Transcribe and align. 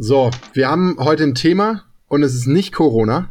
So, 0.00 0.30
wir 0.52 0.68
haben 0.68 0.96
heute 1.00 1.24
ein 1.24 1.34
Thema 1.34 1.82
und 2.06 2.22
es 2.22 2.32
ist 2.32 2.46
nicht 2.46 2.72
Corona. 2.72 3.30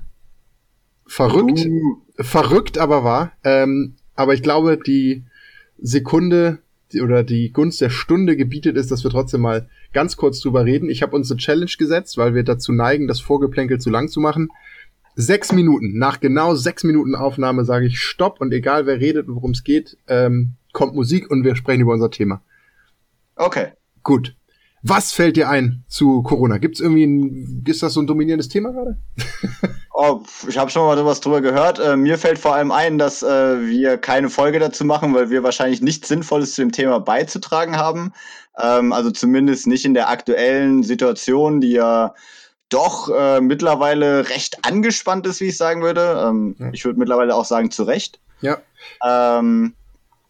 Verrückt, 1.06 1.66
uh. 1.66 2.02
verrückt 2.18 2.78
aber 2.78 3.06
wahr. 3.06 3.32
Ähm, 3.46 3.96
aber 4.16 4.34
ich 4.34 4.44
glaube, 4.44 4.78
die 4.78 5.24
Sekunde 5.78 6.60
oder 7.02 7.24
die 7.24 7.54
Gunst 7.54 7.80
der 7.80 7.90
Stunde 7.90 8.36
gebietet 8.36 8.76
ist, 8.76 8.92
dass 8.92 9.06
wir 9.06 9.12
trotzdem 9.12 9.42
mal 9.42 9.70
ganz 9.94 10.18
kurz 10.18 10.42
drüber 10.42 10.66
reden. 10.66 10.90
Ich 10.90 11.02
habe 11.04 11.16
uns 11.16 11.32
eine 11.32 11.40
Challenge 11.40 11.72
gesetzt, 11.78 12.18
weil 12.18 12.36
wir 12.36 12.44
dazu 12.44 12.74
neigen, 12.74 13.08
das 13.08 13.22
Vorgeplänkel 13.22 13.80
zu 13.80 13.90
lang 13.90 14.10
zu 14.10 14.20
machen. 14.20 14.50
Sechs 15.16 15.54
Minuten, 15.54 15.98
nach 15.98 16.20
genau 16.20 16.54
sechs 16.54 16.84
Minuten 16.84 17.16
Aufnahme 17.16 17.64
sage 17.64 17.86
ich 17.86 18.02
Stopp 18.02 18.42
und 18.42 18.52
egal 18.52 18.86
wer 18.86 19.00
redet 19.00 19.30
und 19.30 19.36
worum 19.36 19.52
es 19.52 19.64
geht, 19.64 19.98
ähm, 20.10 20.56
kommt 20.74 20.96
Musik 20.96 21.32
und 21.32 21.46
wir 21.46 21.56
sprechen 21.56 21.82
über 21.84 21.94
unser 21.94 22.12
Thema. 22.12 22.42
Okay. 23.38 23.68
Gut. 24.04 24.36
Was 24.84 25.12
fällt 25.12 25.38
dir 25.38 25.50
ein 25.50 25.84
zu 25.88 26.22
Corona? 26.22 26.60
Gibt 26.60 26.76
es 26.76 26.82
irgendwie 26.82 27.06
ein, 27.06 27.64
ist 27.68 27.82
das 27.82 27.94
so 27.94 28.02
ein 28.02 28.08
dominierendes 28.08 28.48
Thema 28.48 28.72
gerade? 28.72 28.98
oh, 29.94 30.22
ich 30.48 30.58
habe 30.58 30.70
schon 30.70 30.86
mal 30.86 31.06
was 31.06 31.20
drüber 31.20 31.42
gehört. 31.42 31.80
Äh, 31.80 31.98
mir 31.98 32.18
fällt 32.18 32.38
vor 32.38 32.54
allem 32.54 32.72
ein, 32.72 32.98
dass 32.98 33.24
äh, 33.24 33.60
wir 33.62 33.98
keine 33.98 34.30
Folge 34.30 34.60
dazu 34.60 34.86
machen, 34.86 35.14
weil 35.14 35.30
wir 35.30 35.44
wahrscheinlich 35.44 35.82
nichts 35.82 36.08
Sinnvolles 36.08 36.54
zu 36.54 36.62
dem 36.62 36.72
Thema 36.72 37.00
beizutragen 37.00 37.76
haben. 37.76 38.14
Ähm, 38.62 38.94
also 38.94 39.12
zumindest 39.12 39.68
nicht 39.68 39.86
in 39.86 39.94
der 39.94 40.10
aktuellen 40.10 40.84
Situation, 40.84 41.60
die 41.60 41.72
ja 41.72 42.14
doch 42.70 43.10
äh, 43.10 43.42
mittlerweile 43.42 44.30
recht 44.30 44.66
angespannt 44.66 45.26
ist, 45.26 45.40
wie 45.42 45.46
ich 45.46 45.58
sagen 45.58 45.82
würde. 45.82 46.24
Ähm, 46.28 46.56
ja. 46.60 46.70
Ich 46.74 46.86
würde 46.86 47.00
mittlerweile 47.00 47.36
auch 47.36 47.46
sagen, 47.46 47.72
zu 47.72 47.84
Recht. 47.84 48.20
Ja. 48.42 48.58
Ähm, 49.06 49.74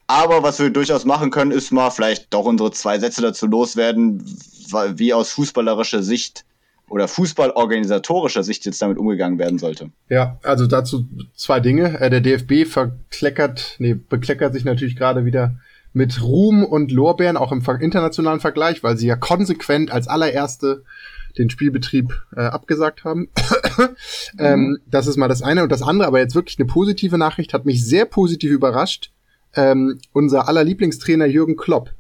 aber 0.07 0.41
was 0.41 0.59
wir 0.59 0.69
durchaus 0.69 1.05
machen 1.05 1.31
können, 1.31 1.51
ist 1.51 1.71
mal 1.71 1.89
vielleicht 1.89 2.33
doch 2.33 2.45
unsere 2.45 2.71
zwei 2.71 2.97
Sätze 2.97 3.21
dazu 3.21 3.45
loswerden, 3.45 4.23
wie 4.95 5.13
aus 5.13 5.31
fußballerischer 5.31 6.01
Sicht 6.01 6.45
oder 6.89 7.09
fußballorganisatorischer 7.09 8.43
Sicht 8.43 8.65
jetzt 8.65 8.81
damit 8.81 8.97
umgegangen 8.97 9.37
werden 9.37 9.59
sollte. 9.59 9.91
Ja, 10.09 10.39
also 10.43 10.67
dazu 10.67 11.05
zwei 11.35 11.59
Dinge. 11.59 11.99
Äh, 11.99 12.09
der 12.09 12.21
DFB 12.21 12.65
verkleckert, 12.65 13.75
nee, 13.79 13.93
bekleckert 13.93 14.53
sich 14.53 14.63
natürlich 14.63 14.95
gerade 14.95 15.25
wieder 15.25 15.57
mit 15.91 16.21
Ruhm 16.21 16.63
und 16.63 16.91
Lorbeeren, 16.91 17.35
auch 17.35 17.51
im 17.51 17.63
internationalen 17.81 18.39
Vergleich, 18.39 18.83
weil 18.83 18.97
sie 18.97 19.07
ja 19.07 19.15
konsequent 19.17 19.91
als 19.91 20.07
allererste 20.07 20.83
den 21.37 21.49
Spielbetrieb 21.49 22.13
äh, 22.35 22.41
abgesagt 22.41 23.03
haben. 23.03 23.29
ähm, 24.39 24.79
das 24.85 25.07
ist 25.07 25.17
mal 25.17 25.27
das 25.27 25.41
eine. 25.41 25.63
Und 25.63 25.71
das 25.71 25.81
andere, 25.81 26.07
aber 26.07 26.19
jetzt 26.19 26.35
wirklich 26.35 26.57
eine 26.57 26.67
positive 26.67 27.17
Nachricht, 27.17 27.53
hat 27.53 27.65
mich 27.65 27.85
sehr 27.85 28.05
positiv 28.05 28.51
überrascht 28.51 29.11
ähm, 29.57 29.99
unser 30.13 30.47
aller 30.47 30.63
Lieblingstrainer 30.63 31.25
Jürgen 31.25 31.57
Klopp. 31.57 31.93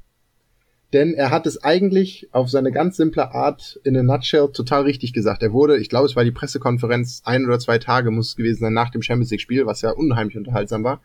Denn 0.93 1.13
er 1.13 1.31
hat 1.31 1.45
es 1.45 1.61
eigentlich 1.61 2.29
auf 2.31 2.49
seine 2.49 2.71
ganz 2.71 2.95
simple 2.95 3.33
Art 3.33 3.77
in 3.83 3.97
a 3.97 4.03
nutshell 4.03 4.49
total 4.53 4.83
richtig 4.83 5.11
gesagt. 5.11 5.43
Er 5.43 5.51
wurde, 5.51 5.77
ich 5.77 5.89
glaube, 5.89 6.05
es 6.05 6.15
war 6.15 6.23
die 6.23 6.31
Pressekonferenz, 6.31 7.23
ein 7.25 7.45
oder 7.45 7.59
zwei 7.59 7.77
Tage 7.77 8.09
muss 8.09 8.29
es 8.29 8.35
gewesen 8.37 8.61
sein 8.61 8.73
nach 8.73 8.89
dem 8.89 9.01
Champions 9.01 9.31
League 9.31 9.41
Spiel, 9.41 9.65
was 9.65 9.81
ja 9.81 9.91
unheimlich 9.91 10.37
unterhaltsam 10.37 10.85
war. 10.85 11.01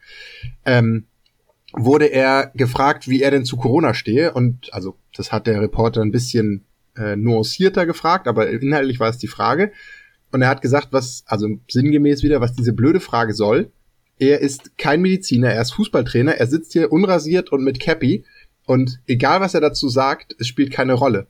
Ähm, 0.65 1.07
wurde 1.73 2.07
er 2.07 2.53
gefragt, 2.55 3.09
wie 3.09 3.23
er 3.23 3.33
denn 3.33 3.45
zu 3.45 3.57
Corona 3.57 3.93
stehe. 3.95 4.33
Und 4.35 4.73
also, 4.73 4.97
das 5.17 5.33
hat 5.33 5.49
der 5.49 5.61
Reporter 5.61 6.03
ein 6.03 6.13
bisschen 6.13 6.65
äh, 6.97 7.17
nuancierter 7.17 7.85
gefragt, 7.85 8.29
aber 8.29 8.51
inhaltlich 8.51 9.01
war 9.01 9.09
es 9.09 9.19
die 9.19 9.27
Frage. 9.27 9.73
Und 10.31 10.43
er 10.43 10.49
hat 10.49 10.63
gesagt, 10.63 10.89
was, 10.93 11.25
also 11.27 11.49
sinngemäß 11.69 12.23
wieder, 12.23 12.41
was 12.41 12.53
diese 12.53 12.73
blöde 12.73 13.01
Frage 13.01 13.35
soll. 13.35 13.73
Er 14.23 14.39
ist 14.39 14.79
kein 14.79 15.03
Mediziner, 15.03 15.49
er 15.49 15.63
ist 15.63 15.73
Fußballtrainer, 15.73 16.37
er 16.37 16.47
sitzt 16.47 16.75
hier 16.75 16.93
unrasiert 16.93 17.51
und 17.51 17.65
mit 17.65 17.81
Cappy 17.81 18.25
und 18.67 19.01
egal 19.09 19.41
was 19.41 19.55
er 19.55 19.61
dazu 19.61 19.89
sagt, 19.89 20.37
es 20.39 20.47
spielt 20.47 20.71
keine 20.71 20.93
Rolle. 20.93 21.27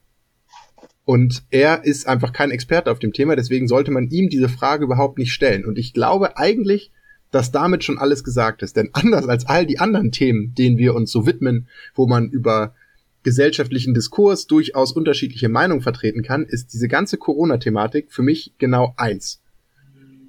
Und 1.07 1.43
er 1.49 1.87
ist 1.87 2.07
einfach 2.07 2.35
kein 2.35 2.51
Experte 2.51 2.91
auf 2.91 2.99
dem 2.99 3.15
Thema, 3.15 3.35
deswegen 3.35 3.67
sollte 3.67 3.93
man 3.93 4.11
ihm 4.11 4.29
diese 4.29 4.51
Frage 4.51 4.85
überhaupt 4.85 5.17
nicht 5.17 5.33
stellen. 5.33 5.65
Und 5.65 5.79
ich 5.79 5.95
glaube 5.95 6.37
eigentlich, 6.37 6.93
dass 7.31 7.51
damit 7.51 7.83
schon 7.83 7.97
alles 7.97 8.25
gesagt 8.25 8.63
ist. 8.63 8.77
Denn 8.77 8.91
anders 8.93 9.27
als 9.27 9.47
all 9.47 9.65
die 9.65 9.79
anderen 9.79 10.13
Themen, 10.13 10.55
denen 10.55 10.77
wir 10.77 10.95
uns 10.95 11.11
so 11.11 11.25
widmen, 11.25 11.69
wo 11.95 12.07
man 12.07 12.29
über 12.29 12.75
gesellschaftlichen 13.23 13.95
Diskurs 13.95 14.47
durchaus 14.47 14.93
unterschiedliche 14.93 15.49
Meinungen 15.49 15.81
vertreten 15.81 16.23
kann, 16.23 16.45
ist 16.45 16.75
diese 16.75 16.89
ganze 16.89 17.17
Corona-Thematik 17.17 18.13
für 18.13 18.23
mich 18.23 18.53
genau 18.59 18.93
eins. 18.99 19.41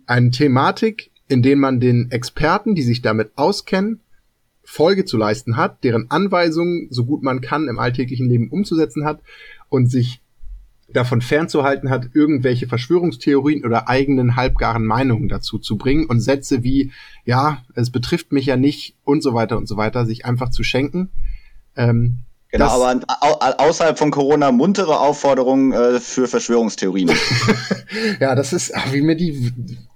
Eine 0.05 0.31
Thematik, 0.31 1.11
in 1.27 1.41
denen 1.41 1.61
man 1.61 1.79
den 1.79 2.11
Experten, 2.11 2.75
die 2.75 2.81
sich 2.81 3.01
damit 3.01 3.31
auskennen, 3.35 4.01
Folge 4.63 5.05
zu 5.05 5.17
leisten 5.17 5.57
hat, 5.57 5.83
deren 5.83 6.09
Anweisungen 6.09 6.87
so 6.89 7.05
gut 7.05 7.21
man 7.21 7.41
kann 7.41 7.67
im 7.67 7.79
alltäglichen 7.79 8.29
Leben 8.29 8.49
umzusetzen 8.49 9.05
hat 9.05 9.21
und 9.69 9.91
sich 9.91 10.21
davon 10.93 11.21
fernzuhalten 11.21 11.89
hat, 11.89 12.09
irgendwelche 12.13 12.67
Verschwörungstheorien 12.67 13.65
oder 13.65 13.89
eigenen 13.89 14.35
halbgaren 14.35 14.85
Meinungen 14.85 15.27
dazu 15.27 15.57
zu 15.57 15.77
bringen 15.77 16.05
und 16.05 16.19
Sätze 16.19 16.63
wie, 16.63 16.91
ja, 17.25 17.63
es 17.75 17.89
betrifft 17.89 18.31
mich 18.31 18.45
ja 18.45 18.57
nicht 18.57 18.95
und 19.03 19.23
so 19.23 19.33
weiter 19.33 19.57
und 19.57 19.67
so 19.67 19.75
weiter, 19.75 20.05
sich 20.05 20.25
einfach 20.25 20.49
zu 20.49 20.63
schenken. 20.63 21.09
Ähm, 21.75 22.19
Genau, 22.53 22.67
aber 22.67 23.59
außerhalb 23.59 23.97
von 23.97 24.11
Corona 24.11 24.51
muntere 24.51 24.99
Aufforderungen 24.99 25.71
äh, 25.71 25.99
für 25.99 26.27
Verschwörungstheorien. 26.27 27.09
ja, 28.19 28.35
das 28.35 28.53
ist, 28.53 28.75
ach, 28.75 28.93
wie 28.93 29.01
mir 29.01 29.15
die 29.15 29.51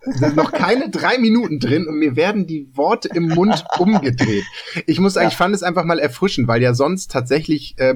sind 0.06 0.36
noch 0.36 0.52
keine 0.52 0.90
drei 0.90 1.20
Minuten 1.20 1.60
drin 1.60 1.86
und 1.88 2.00
mir 2.00 2.16
werden 2.16 2.48
die 2.48 2.68
Worte 2.74 3.10
im 3.14 3.28
Mund 3.28 3.64
umgedreht. 3.78 4.44
Ich 4.88 5.00
muss 5.00 5.14
sagen, 5.14 5.26
ja. 5.26 5.30
ich 5.30 5.38
fand 5.38 5.54
es 5.54 5.62
einfach 5.62 5.84
mal 5.84 6.00
erfrischend, 6.00 6.48
weil 6.48 6.64
ja 6.64 6.74
sonst 6.74 7.12
tatsächlich 7.12 7.76
äh, 7.78 7.94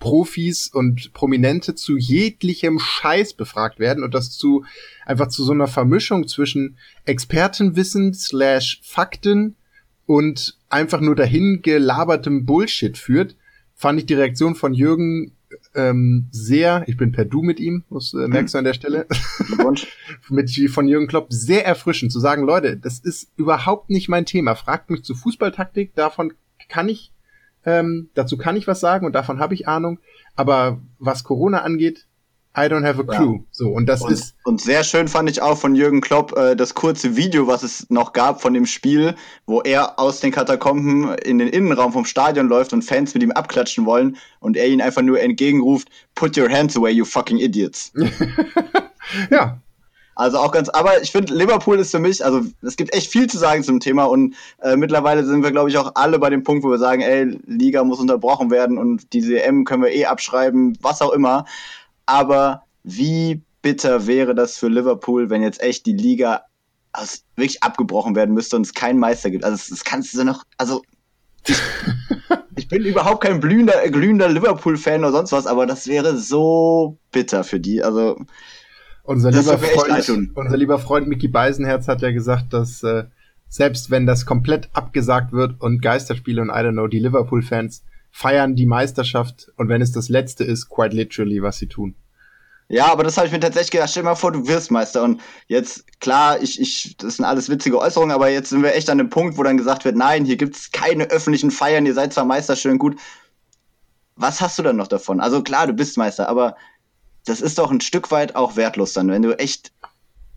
Profis 0.00 0.66
und 0.66 1.12
Prominente 1.12 1.76
zu 1.76 1.96
jeglichem 1.96 2.80
Scheiß 2.80 3.34
befragt 3.34 3.78
werden 3.78 4.02
und 4.02 4.12
das 4.12 4.32
zu 4.32 4.64
einfach 5.06 5.28
zu 5.28 5.44
so 5.44 5.52
einer 5.52 5.68
Vermischung 5.68 6.26
zwischen 6.26 6.78
Expertenwissen 7.04 8.12
slash 8.14 8.80
Fakten 8.82 9.54
und 10.04 10.58
einfach 10.68 11.00
nur 11.00 11.14
dahin 11.14 11.60
gelabertem 11.62 12.44
Bullshit 12.44 12.98
führt 12.98 13.36
fand 13.80 13.98
ich 13.98 14.04
die 14.04 14.14
Reaktion 14.14 14.54
von 14.56 14.74
Jürgen 14.74 15.32
ähm, 15.74 16.28
sehr, 16.30 16.84
ich 16.86 16.98
bin 16.98 17.12
per 17.12 17.24
Du 17.24 17.40
mit 17.40 17.58
ihm, 17.58 17.82
muss, 17.88 18.12
äh, 18.12 18.28
merkst 18.28 18.52
du 18.52 18.58
an 18.58 18.64
der 18.64 18.74
Stelle, 18.74 19.06
mit 20.28 20.50
von 20.68 20.86
Jürgen 20.86 21.06
Klopp 21.06 21.32
sehr 21.32 21.64
erfrischend 21.64 22.12
zu 22.12 22.20
sagen, 22.20 22.44
Leute, 22.44 22.76
das 22.76 22.98
ist 22.98 23.32
überhaupt 23.36 23.88
nicht 23.88 24.10
mein 24.10 24.26
Thema. 24.26 24.54
Fragt 24.54 24.90
mich 24.90 25.02
zu 25.02 25.14
Fußballtaktik, 25.14 25.94
davon 25.94 26.34
kann 26.68 26.90
ich, 26.90 27.10
ähm, 27.64 28.10
dazu 28.12 28.36
kann 28.36 28.54
ich 28.54 28.66
was 28.66 28.80
sagen 28.80 29.06
und 29.06 29.14
davon 29.14 29.40
habe 29.40 29.54
ich 29.54 29.66
Ahnung. 29.66 29.98
Aber 30.36 30.82
was 30.98 31.24
Corona 31.24 31.62
angeht, 31.62 32.06
I 32.56 32.62
don't 32.62 32.84
have 32.84 32.98
a 32.98 33.04
clue. 33.04 33.36
Ja. 33.36 33.44
So, 33.52 33.68
und 33.68 33.86
das 33.86 34.02
und, 34.02 34.12
ist. 34.12 34.34
Und 34.44 34.60
sehr 34.60 34.82
schön 34.82 35.06
fand 35.06 35.30
ich 35.30 35.40
auch 35.40 35.56
von 35.56 35.76
Jürgen 35.76 36.00
Klopp 36.00 36.36
äh, 36.36 36.56
das 36.56 36.74
kurze 36.74 37.16
Video, 37.16 37.46
was 37.46 37.62
es 37.62 37.88
noch 37.90 38.12
gab 38.12 38.42
von 38.42 38.54
dem 38.54 38.66
Spiel, 38.66 39.14
wo 39.46 39.60
er 39.60 40.00
aus 40.00 40.18
den 40.18 40.32
Katakomben 40.32 41.14
in 41.18 41.38
den 41.38 41.46
Innenraum 41.46 41.92
vom 41.92 42.04
Stadion 42.04 42.48
läuft 42.48 42.72
und 42.72 42.82
Fans 42.82 43.14
mit 43.14 43.22
ihm 43.22 43.30
abklatschen 43.30 43.86
wollen 43.86 44.16
und 44.40 44.56
er 44.56 44.66
ihn 44.66 44.80
einfach 44.80 45.02
nur 45.02 45.20
entgegenruft, 45.20 45.88
put 46.16 46.36
your 46.36 46.50
hands 46.50 46.76
away, 46.76 46.90
you 46.90 47.04
fucking 47.04 47.38
idiots. 47.38 47.92
ja. 49.30 49.60
Also 50.16 50.36
auch 50.36 50.50
ganz, 50.50 50.68
aber 50.68 51.00
ich 51.00 51.12
finde, 51.12 51.32
Liverpool 51.32 51.78
ist 51.78 51.92
für 51.92 51.98
mich, 51.98 52.22
also 52.22 52.42
es 52.60 52.76
gibt 52.76 52.92
echt 52.94 53.10
viel 53.10 53.26
zu 53.26 53.38
sagen 53.38 53.62
zum 53.62 53.80
Thema 53.80 54.04
und 54.04 54.34
äh, 54.60 54.76
mittlerweile 54.76 55.24
sind 55.24 55.42
wir, 55.42 55.50
glaube 55.50 55.70
ich, 55.70 55.78
auch 55.78 55.92
alle 55.94 56.18
bei 56.18 56.28
dem 56.28 56.42
Punkt, 56.42 56.62
wo 56.62 56.68
wir 56.68 56.76
sagen, 56.76 57.00
ey, 57.00 57.38
Liga 57.46 57.82
muss 57.84 58.00
unterbrochen 58.00 58.50
werden 58.50 58.76
und 58.76 59.14
diese 59.14 59.42
EM 59.42 59.64
können 59.64 59.82
wir 59.82 59.92
eh 59.92 60.04
abschreiben, 60.04 60.76
was 60.82 61.00
auch 61.00 61.12
immer. 61.12 61.46
Aber 62.10 62.64
wie 62.82 63.42
bitter 63.62 64.08
wäre 64.08 64.34
das 64.34 64.58
für 64.58 64.66
Liverpool, 64.66 65.30
wenn 65.30 65.42
jetzt 65.42 65.62
echt 65.62 65.86
die 65.86 65.92
Liga 65.92 66.42
also 66.92 67.18
wirklich 67.36 67.62
abgebrochen 67.62 68.16
werden 68.16 68.34
müsste 68.34 68.56
und 68.56 68.66
es 68.66 68.74
keinen 68.74 68.98
Meister 68.98 69.30
gibt. 69.30 69.44
Also 69.44 69.56
das, 69.56 69.68
das 69.68 69.84
kannst 69.84 70.12
du 70.14 70.24
noch, 70.24 70.42
also 70.58 70.82
ich, 71.46 71.56
ich 72.56 72.66
bin 72.66 72.84
überhaupt 72.84 73.22
kein 73.22 73.40
glühender, 73.40 73.74
glühender 73.90 74.28
Liverpool-Fan 74.28 75.00
oder 75.00 75.12
sonst 75.12 75.30
was, 75.30 75.46
aber 75.46 75.66
das 75.66 75.86
wäre 75.86 76.16
so 76.16 76.98
bitter 77.12 77.44
für 77.44 77.60
die. 77.60 77.80
Also 77.80 78.16
unser 79.04 79.30
lieber, 79.30 79.58
Freund, 79.58 80.30
unser 80.34 80.56
lieber 80.56 80.80
Freund 80.80 81.06
Mickey 81.06 81.28
Beisenherz 81.28 81.86
hat 81.86 82.02
ja 82.02 82.10
gesagt, 82.10 82.52
dass 82.52 82.82
äh, 82.82 83.04
selbst 83.48 83.92
wenn 83.92 84.06
das 84.06 84.26
komplett 84.26 84.68
abgesagt 84.72 85.32
wird 85.32 85.60
und 85.60 85.80
Geisterspiele 85.80 86.42
und 86.42 86.48
I 86.48 86.54
don't 86.54 86.72
know, 86.72 86.88
die 86.88 86.98
Liverpool-Fans 86.98 87.84
feiern 88.10 88.56
die 88.56 88.66
Meisterschaft 88.66 89.52
und 89.56 89.68
wenn 89.68 89.82
es 89.82 89.92
das 89.92 90.08
letzte 90.08 90.44
ist, 90.44 90.68
quite 90.68 90.94
literally, 90.94 91.42
was 91.42 91.58
sie 91.58 91.68
tun. 91.68 91.94
Ja, 92.70 92.86
aber 92.86 93.02
das 93.02 93.16
habe 93.16 93.26
ich 93.26 93.32
mir 93.32 93.40
tatsächlich 93.40 93.72
gedacht. 93.72 93.90
Stell 93.90 94.04
dir 94.04 94.10
mal 94.10 94.14
vor, 94.14 94.30
du 94.30 94.46
wirst 94.46 94.70
Meister. 94.70 95.02
Und 95.02 95.20
jetzt, 95.48 96.00
klar, 96.00 96.40
ich, 96.40 96.60
ich, 96.60 96.96
das 96.98 97.16
sind 97.16 97.24
alles 97.24 97.48
witzige 97.48 97.76
Äußerungen, 97.80 98.14
aber 98.14 98.28
jetzt 98.28 98.50
sind 98.50 98.62
wir 98.62 98.76
echt 98.76 98.88
an 98.88 98.98
dem 98.98 99.10
Punkt, 99.10 99.36
wo 99.36 99.42
dann 99.42 99.56
gesagt 99.56 99.84
wird, 99.84 99.96
nein, 99.96 100.24
hier 100.24 100.36
gibt's 100.36 100.70
keine 100.70 101.10
öffentlichen 101.10 101.50
Feiern, 101.50 101.84
ihr 101.84 101.94
seid 101.94 102.12
zwar 102.12 102.24
Meister, 102.24 102.54
schön 102.54 102.78
gut. 102.78 102.96
Was 104.14 104.40
hast 104.40 104.56
du 104.56 104.62
dann 104.62 104.76
noch 104.76 104.86
davon? 104.86 105.18
Also 105.18 105.42
klar, 105.42 105.66
du 105.66 105.72
bist 105.72 105.98
Meister, 105.98 106.28
aber 106.28 106.54
das 107.24 107.40
ist 107.40 107.58
doch 107.58 107.72
ein 107.72 107.80
Stück 107.80 108.12
weit 108.12 108.36
auch 108.36 108.54
wertlos 108.54 108.92
dann, 108.92 109.08
wenn 109.08 109.22
du 109.22 109.36
echt 109.36 109.72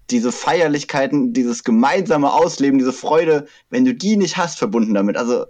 diese 0.09 0.31
Feierlichkeiten, 0.31 1.33
dieses 1.33 1.63
gemeinsame 1.63 2.33
Ausleben, 2.33 2.79
diese 2.79 2.93
Freude, 2.93 3.45
wenn 3.69 3.85
du 3.85 3.93
die 3.93 4.17
nicht 4.17 4.37
hast, 4.37 4.57
verbunden 4.57 4.95
damit. 4.95 5.17
Also, 5.17 5.45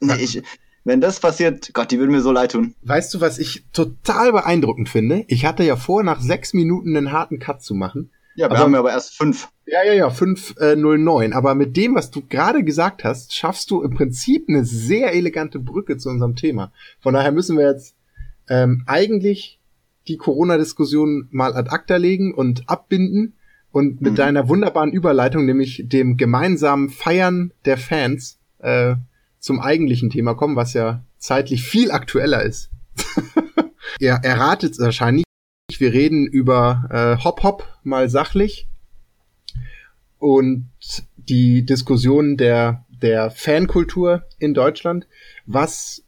nee, 0.00 0.16
ich, 0.16 0.42
wenn 0.84 1.00
das 1.00 1.20
passiert, 1.20 1.72
Gott, 1.74 1.90
die 1.90 1.98
würden 1.98 2.10
mir 2.10 2.22
so 2.22 2.32
leid 2.32 2.52
tun. 2.52 2.74
Weißt 2.82 3.14
du, 3.14 3.20
was 3.20 3.38
ich 3.38 3.64
total 3.72 4.32
beeindruckend 4.32 4.88
finde? 4.88 5.24
Ich 5.28 5.44
hatte 5.44 5.62
ja 5.64 5.76
vor, 5.76 6.02
nach 6.02 6.20
sechs 6.20 6.54
Minuten 6.54 6.96
einen 6.96 7.12
harten 7.12 7.38
Cut 7.38 7.62
zu 7.62 7.74
machen. 7.74 8.10
Ja, 8.34 8.48
wir 8.48 8.52
aber, 8.52 8.58
haben 8.60 8.72
ja 8.72 8.78
aber 8.78 8.90
erst 8.90 9.16
fünf. 9.16 9.48
Ja, 9.66 9.84
ja, 9.84 9.92
ja, 9.92 10.10
509. 10.10 11.32
Äh, 11.32 11.34
aber 11.34 11.54
mit 11.54 11.76
dem, 11.76 11.94
was 11.94 12.10
du 12.10 12.22
gerade 12.26 12.64
gesagt 12.64 13.04
hast, 13.04 13.34
schaffst 13.34 13.70
du 13.70 13.82
im 13.82 13.94
Prinzip 13.94 14.46
eine 14.48 14.64
sehr 14.64 15.14
elegante 15.14 15.58
Brücke 15.58 15.98
zu 15.98 16.08
unserem 16.08 16.34
Thema. 16.34 16.72
Von 17.00 17.14
daher 17.14 17.32
müssen 17.32 17.58
wir 17.58 17.70
jetzt 17.70 17.94
ähm, 18.48 18.82
eigentlich 18.86 19.60
die 20.08 20.16
Corona-Diskussion 20.16 21.28
mal 21.30 21.54
ad 21.54 21.70
acta 21.70 21.96
legen 21.96 22.34
und 22.34 22.68
abbinden 22.68 23.34
und 23.70 24.00
mit 24.00 24.12
mhm. 24.12 24.16
deiner 24.16 24.48
wunderbaren 24.48 24.92
Überleitung, 24.92 25.46
nämlich 25.46 25.84
dem 25.86 26.16
gemeinsamen 26.16 26.90
Feiern 26.90 27.52
der 27.64 27.78
Fans, 27.78 28.38
äh, 28.58 28.96
zum 29.42 29.60
eigentlichen 29.60 30.08
Thema 30.08 30.34
kommen, 30.34 30.56
was 30.56 30.72
ja 30.72 31.04
zeitlich 31.18 31.64
viel 31.64 31.90
aktueller 31.90 32.42
ist. 32.42 32.70
Ihr 33.98 34.12
erratet 34.22 34.72
es 34.72 34.78
wahrscheinlich. 34.78 35.24
Wir 35.76 35.92
reden 35.92 36.26
über 36.26 36.88
äh, 36.90 37.24
Hop 37.24 37.42
Hop 37.42 37.66
mal 37.82 38.08
sachlich 38.08 38.68
und 40.18 40.70
die 41.16 41.66
Diskussion 41.66 42.36
der 42.36 42.86
der 42.88 43.32
Fankultur 43.32 44.22
in 44.38 44.54
Deutschland, 44.54 45.08
was 45.44 46.04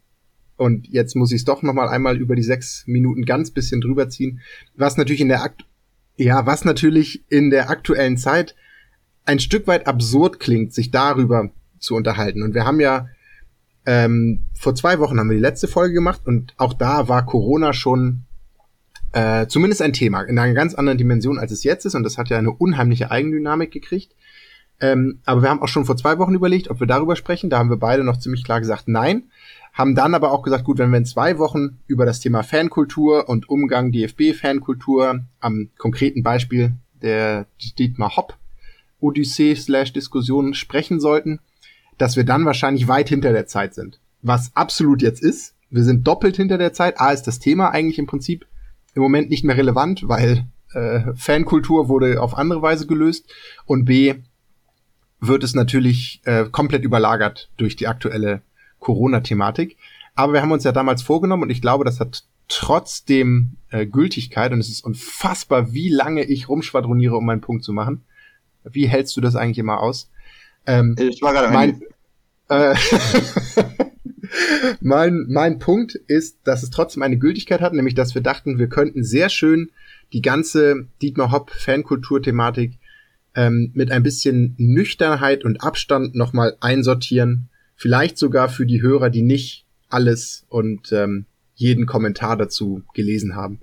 und 0.56 0.86
jetzt 0.86 1.16
muss 1.16 1.32
ich 1.32 1.38
es 1.38 1.44
doch 1.44 1.62
noch 1.62 1.74
mal 1.74 1.88
einmal 1.88 2.16
über 2.16 2.36
die 2.36 2.44
sechs 2.44 2.84
Minuten 2.86 3.24
ganz 3.24 3.50
bisschen 3.50 3.80
drüber 3.80 4.08
ziehen, 4.08 4.40
was 4.76 4.96
natürlich 4.96 5.20
in 5.20 5.28
der 5.28 5.42
Akt 5.42 5.64
ja, 6.16 6.46
was 6.46 6.64
natürlich 6.64 7.24
in 7.28 7.50
der 7.50 7.68
aktuellen 7.68 8.16
Zeit 8.16 8.54
ein 9.24 9.40
Stück 9.40 9.66
weit 9.66 9.88
absurd 9.88 10.38
klingt, 10.38 10.72
sich 10.72 10.92
darüber 10.92 11.50
zu 11.80 11.96
unterhalten. 11.96 12.44
Und 12.44 12.54
wir 12.54 12.64
haben 12.64 12.78
ja 12.78 13.08
ähm, 13.86 14.44
vor 14.54 14.74
zwei 14.74 14.98
Wochen 14.98 15.18
haben 15.18 15.28
wir 15.28 15.36
die 15.36 15.42
letzte 15.42 15.68
Folge 15.68 15.94
gemacht 15.94 16.22
und 16.24 16.54
auch 16.56 16.72
da 16.72 17.08
war 17.08 17.26
Corona 17.26 17.72
schon 17.72 18.24
äh, 19.12 19.46
zumindest 19.46 19.82
ein 19.82 19.92
Thema 19.92 20.22
in 20.22 20.38
einer 20.38 20.54
ganz 20.54 20.74
anderen 20.74 20.98
Dimension, 20.98 21.38
als 21.38 21.52
es 21.52 21.64
jetzt 21.64 21.84
ist. 21.86 21.94
Und 21.94 22.02
das 22.02 22.18
hat 22.18 22.28
ja 22.28 22.38
eine 22.38 22.50
unheimliche 22.50 23.10
Eigendynamik 23.10 23.70
gekriegt. 23.70 24.14
Ähm, 24.80 25.20
aber 25.24 25.42
wir 25.42 25.50
haben 25.50 25.62
auch 25.62 25.68
schon 25.68 25.84
vor 25.84 25.96
zwei 25.96 26.18
Wochen 26.18 26.34
überlegt, 26.34 26.68
ob 26.68 26.80
wir 26.80 26.86
darüber 26.86 27.14
sprechen. 27.14 27.48
Da 27.48 27.58
haben 27.58 27.70
wir 27.70 27.76
beide 27.76 28.02
noch 28.02 28.18
ziemlich 28.18 28.42
klar 28.42 28.60
gesagt, 28.60 28.88
nein. 28.88 29.24
Haben 29.72 29.94
dann 29.94 30.14
aber 30.14 30.32
auch 30.32 30.42
gesagt, 30.42 30.64
gut, 30.64 30.78
wenn 30.78 30.90
wir 30.90 30.98
in 30.98 31.04
zwei 31.04 31.38
Wochen 31.38 31.78
über 31.86 32.06
das 32.06 32.20
Thema 32.20 32.42
Fankultur 32.42 33.28
und 33.28 33.48
Umgang 33.48 33.92
DFB-Fankultur 33.92 35.20
am 35.40 35.70
konkreten 35.78 36.22
Beispiel 36.22 36.74
der 37.02 37.46
Dietmar 37.78 38.16
Hopp 38.16 38.36
Odyssee 39.00 39.54
slash 39.54 39.92
Diskussion 39.92 40.54
sprechen 40.54 40.98
sollten, 40.98 41.40
dass 41.98 42.16
wir 42.16 42.24
dann 42.24 42.44
wahrscheinlich 42.44 42.88
weit 42.88 43.08
hinter 43.08 43.32
der 43.32 43.46
Zeit 43.46 43.74
sind. 43.74 44.00
Was 44.22 44.52
absolut 44.54 45.02
jetzt 45.02 45.22
ist. 45.22 45.54
Wir 45.70 45.84
sind 45.84 46.06
doppelt 46.06 46.36
hinter 46.36 46.58
der 46.58 46.72
Zeit. 46.72 47.00
A 47.00 47.12
ist 47.12 47.24
das 47.24 47.38
Thema 47.38 47.70
eigentlich 47.70 47.98
im 47.98 48.06
Prinzip 48.06 48.46
im 48.94 49.02
Moment 49.02 49.28
nicht 49.28 49.44
mehr 49.44 49.56
relevant, 49.56 50.08
weil 50.08 50.46
äh, 50.72 51.12
Fankultur 51.16 51.88
wurde 51.88 52.20
auf 52.22 52.36
andere 52.36 52.62
Weise 52.62 52.86
gelöst. 52.86 53.32
Und 53.66 53.84
B 53.84 54.14
wird 55.20 55.42
es 55.42 55.54
natürlich 55.54 56.20
äh, 56.24 56.44
komplett 56.50 56.84
überlagert 56.84 57.50
durch 57.56 57.76
die 57.76 57.88
aktuelle 57.88 58.42
Corona-Thematik. 58.78 59.76
Aber 60.14 60.32
wir 60.32 60.42
haben 60.42 60.52
uns 60.52 60.64
ja 60.64 60.72
damals 60.72 61.02
vorgenommen 61.02 61.44
und 61.44 61.50
ich 61.50 61.60
glaube, 61.60 61.84
das 61.84 61.98
hat 61.98 62.24
trotzdem 62.48 63.56
äh, 63.70 63.86
Gültigkeit 63.86 64.52
und 64.52 64.60
es 64.60 64.68
ist 64.68 64.84
unfassbar, 64.84 65.72
wie 65.72 65.88
lange 65.88 66.24
ich 66.24 66.48
rumschwadroniere, 66.48 67.16
um 67.16 67.24
meinen 67.24 67.40
Punkt 67.40 67.64
zu 67.64 67.72
machen. 67.72 68.04
Wie 68.64 68.86
hältst 68.86 69.16
du 69.16 69.20
das 69.20 69.36
eigentlich 69.36 69.58
immer 69.58 69.80
aus? 69.80 70.10
Ähm, 70.66 70.96
ich 70.98 71.22
war 71.22 71.32
gerade 71.32 71.52
mein, 71.52 71.80
äh, 72.48 72.74
mein, 74.80 75.26
mein 75.28 75.58
Punkt 75.58 75.94
ist, 75.94 76.38
dass 76.44 76.62
es 76.62 76.70
trotzdem 76.70 77.02
eine 77.02 77.18
Gültigkeit 77.18 77.60
hat, 77.60 77.72
nämlich 77.72 77.94
dass 77.94 78.14
wir 78.14 78.22
dachten, 78.22 78.58
wir 78.58 78.68
könnten 78.68 79.04
sehr 79.04 79.28
schön 79.28 79.70
die 80.12 80.22
ganze 80.22 80.86
Dietmar 81.02 81.32
Hopp 81.32 81.50
Fankultur-Thematik 81.50 82.78
ähm, 83.34 83.70
mit 83.74 83.90
ein 83.90 84.02
bisschen 84.02 84.54
Nüchternheit 84.58 85.44
und 85.44 85.62
Abstand 85.62 86.14
nochmal 86.14 86.56
einsortieren. 86.60 87.48
Vielleicht 87.76 88.18
sogar 88.18 88.48
für 88.48 88.66
die 88.66 88.80
Hörer, 88.80 89.10
die 89.10 89.22
nicht 89.22 89.64
alles 89.88 90.46
und 90.48 90.92
ähm, 90.92 91.26
jeden 91.54 91.86
Kommentar 91.86 92.36
dazu 92.36 92.82
gelesen 92.94 93.34
haben. 93.34 93.60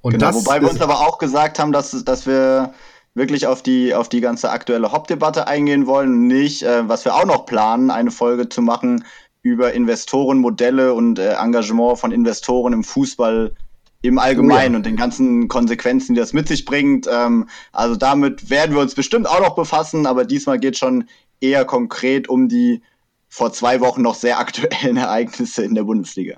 Und 0.00 0.12
genau, 0.12 0.26
das 0.26 0.36
wobei 0.36 0.60
wir 0.60 0.70
uns 0.70 0.80
aber 0.80 1.00
auch 1.00 1.18
gesagt 1.18 1.58
haben, 1.58 1.72
dass, 1.72 2.04
dass 2.04 2.26
wir 2.26 2.72
wirklich 3.16 3.46
auf 3.46 3.62
die, 3.62 3.94
auf 3.94 4.08
die 4.08 4.20
ganze 4.20 4.50
aktuelle 4.50 4.92
Hauptdebatte 4.92 5.48
eingehen 5.48 5.86
wollen, 5.86 6.26
nicht, 6.26 6.62
äh, 6.62 6.88
was 6.88 7.04
wir 7.04 7.14
auch 7.14 7.24
noch 7.24 7.46
planen, 7.46 7.90
eine 7.90 8.10
Folge 8.10 8.48
zu 8.48 8.62
machen 8.62 9.04
über 9.42 9.72
Investorenmodelle 9.72 10.92
und 10.92 11.18
äh, 11.18 11.32
Engagement 11.34 11.98
von 11.98 12.12
Investoren 12.12 12.72
im 12.72 12.84
Fußball 12.84 13.54
im 14.02 14.18
Allgemeinen 14.18 14.70
oh 14.70 14.72
ja. 14.72 14.76
und 14.76 14.86
den 14.86 14.96
ganzen 14.96 15.48
Konsequenzen, 15.48 16.14
die 16.14 16.20
das 16.20 16.34
mit 16.34 16.46
sich 16.46 16.66
bringt. 16.66 17.08
Ähm, 17.10 17.48
also 17.72 17.96
damit 17.96 18.50
werden 18.50 18.74
wir 18.74 18.82
uns 18.82 18.94
bestimmt 18.94 19.26
auch 19.26 19.40
noch 19.40 19.54
befassen, 19.54 20.06
aber 20.06 20.24
diesmal 20.24 20.58
geht 20.58 20.76
schon 20.76 21.04
eher 21.40 21.64
konkret 21.64 22.28
um 22.28 22.48
die 22.48 22.82
vor 23.28 23.52
zwei 23.52 23.80
Wochen 23.80 24.02
noch 24.02 24.14
sehr 24.14 24.38
aktuellen 24.38 24.96
Ereignisse 24.96 25.64
in 25.64 25.74
der 25.74 25.84
Bundesliga. 25.84 26.36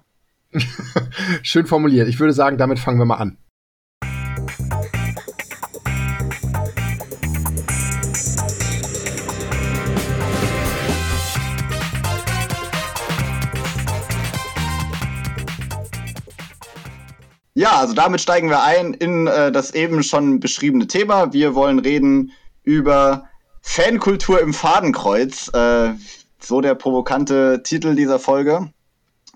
Schön 1.43 1.67
formuliert. 1.67 2.09
Ich 2.09 2.21
würde 2.21 2.33
sagen, 2.33 2.57
damit 2.57 2.79
fangen 2.79 2.99
wir 2.99 3.05
mal 3.05 3.17
an. 3.17 3.37
Ja, 17.59 17.81
also 17.81 17.93
damit 17.93 18.21
steigen 18.21 18.51
wir 18.51 18.63
ein 18.63 18.95
in 18.95 19.27
äh, 19.27 19.51
das 19.51 19.75
eben 19.75 20.05
schon 20.05 20.39
beschriebene 20.39 20.87
Thema. 20.87 21.33
Wir 21.33 21.57
wollen 21.57 21.81
reden 21.81 22.31
über 22.63 23.25
Fankultur 23.63 24.41
im 24.41 24.55
Fadenkreuz. 24.55 25.53
Äh, 25.53 25.95
so 26.39 26.61
der 26.61 26.77
provokante 26.77 27.65
Titel 27.65 27.97
dieser 27.97 28.21
Folge. 28.21 28.71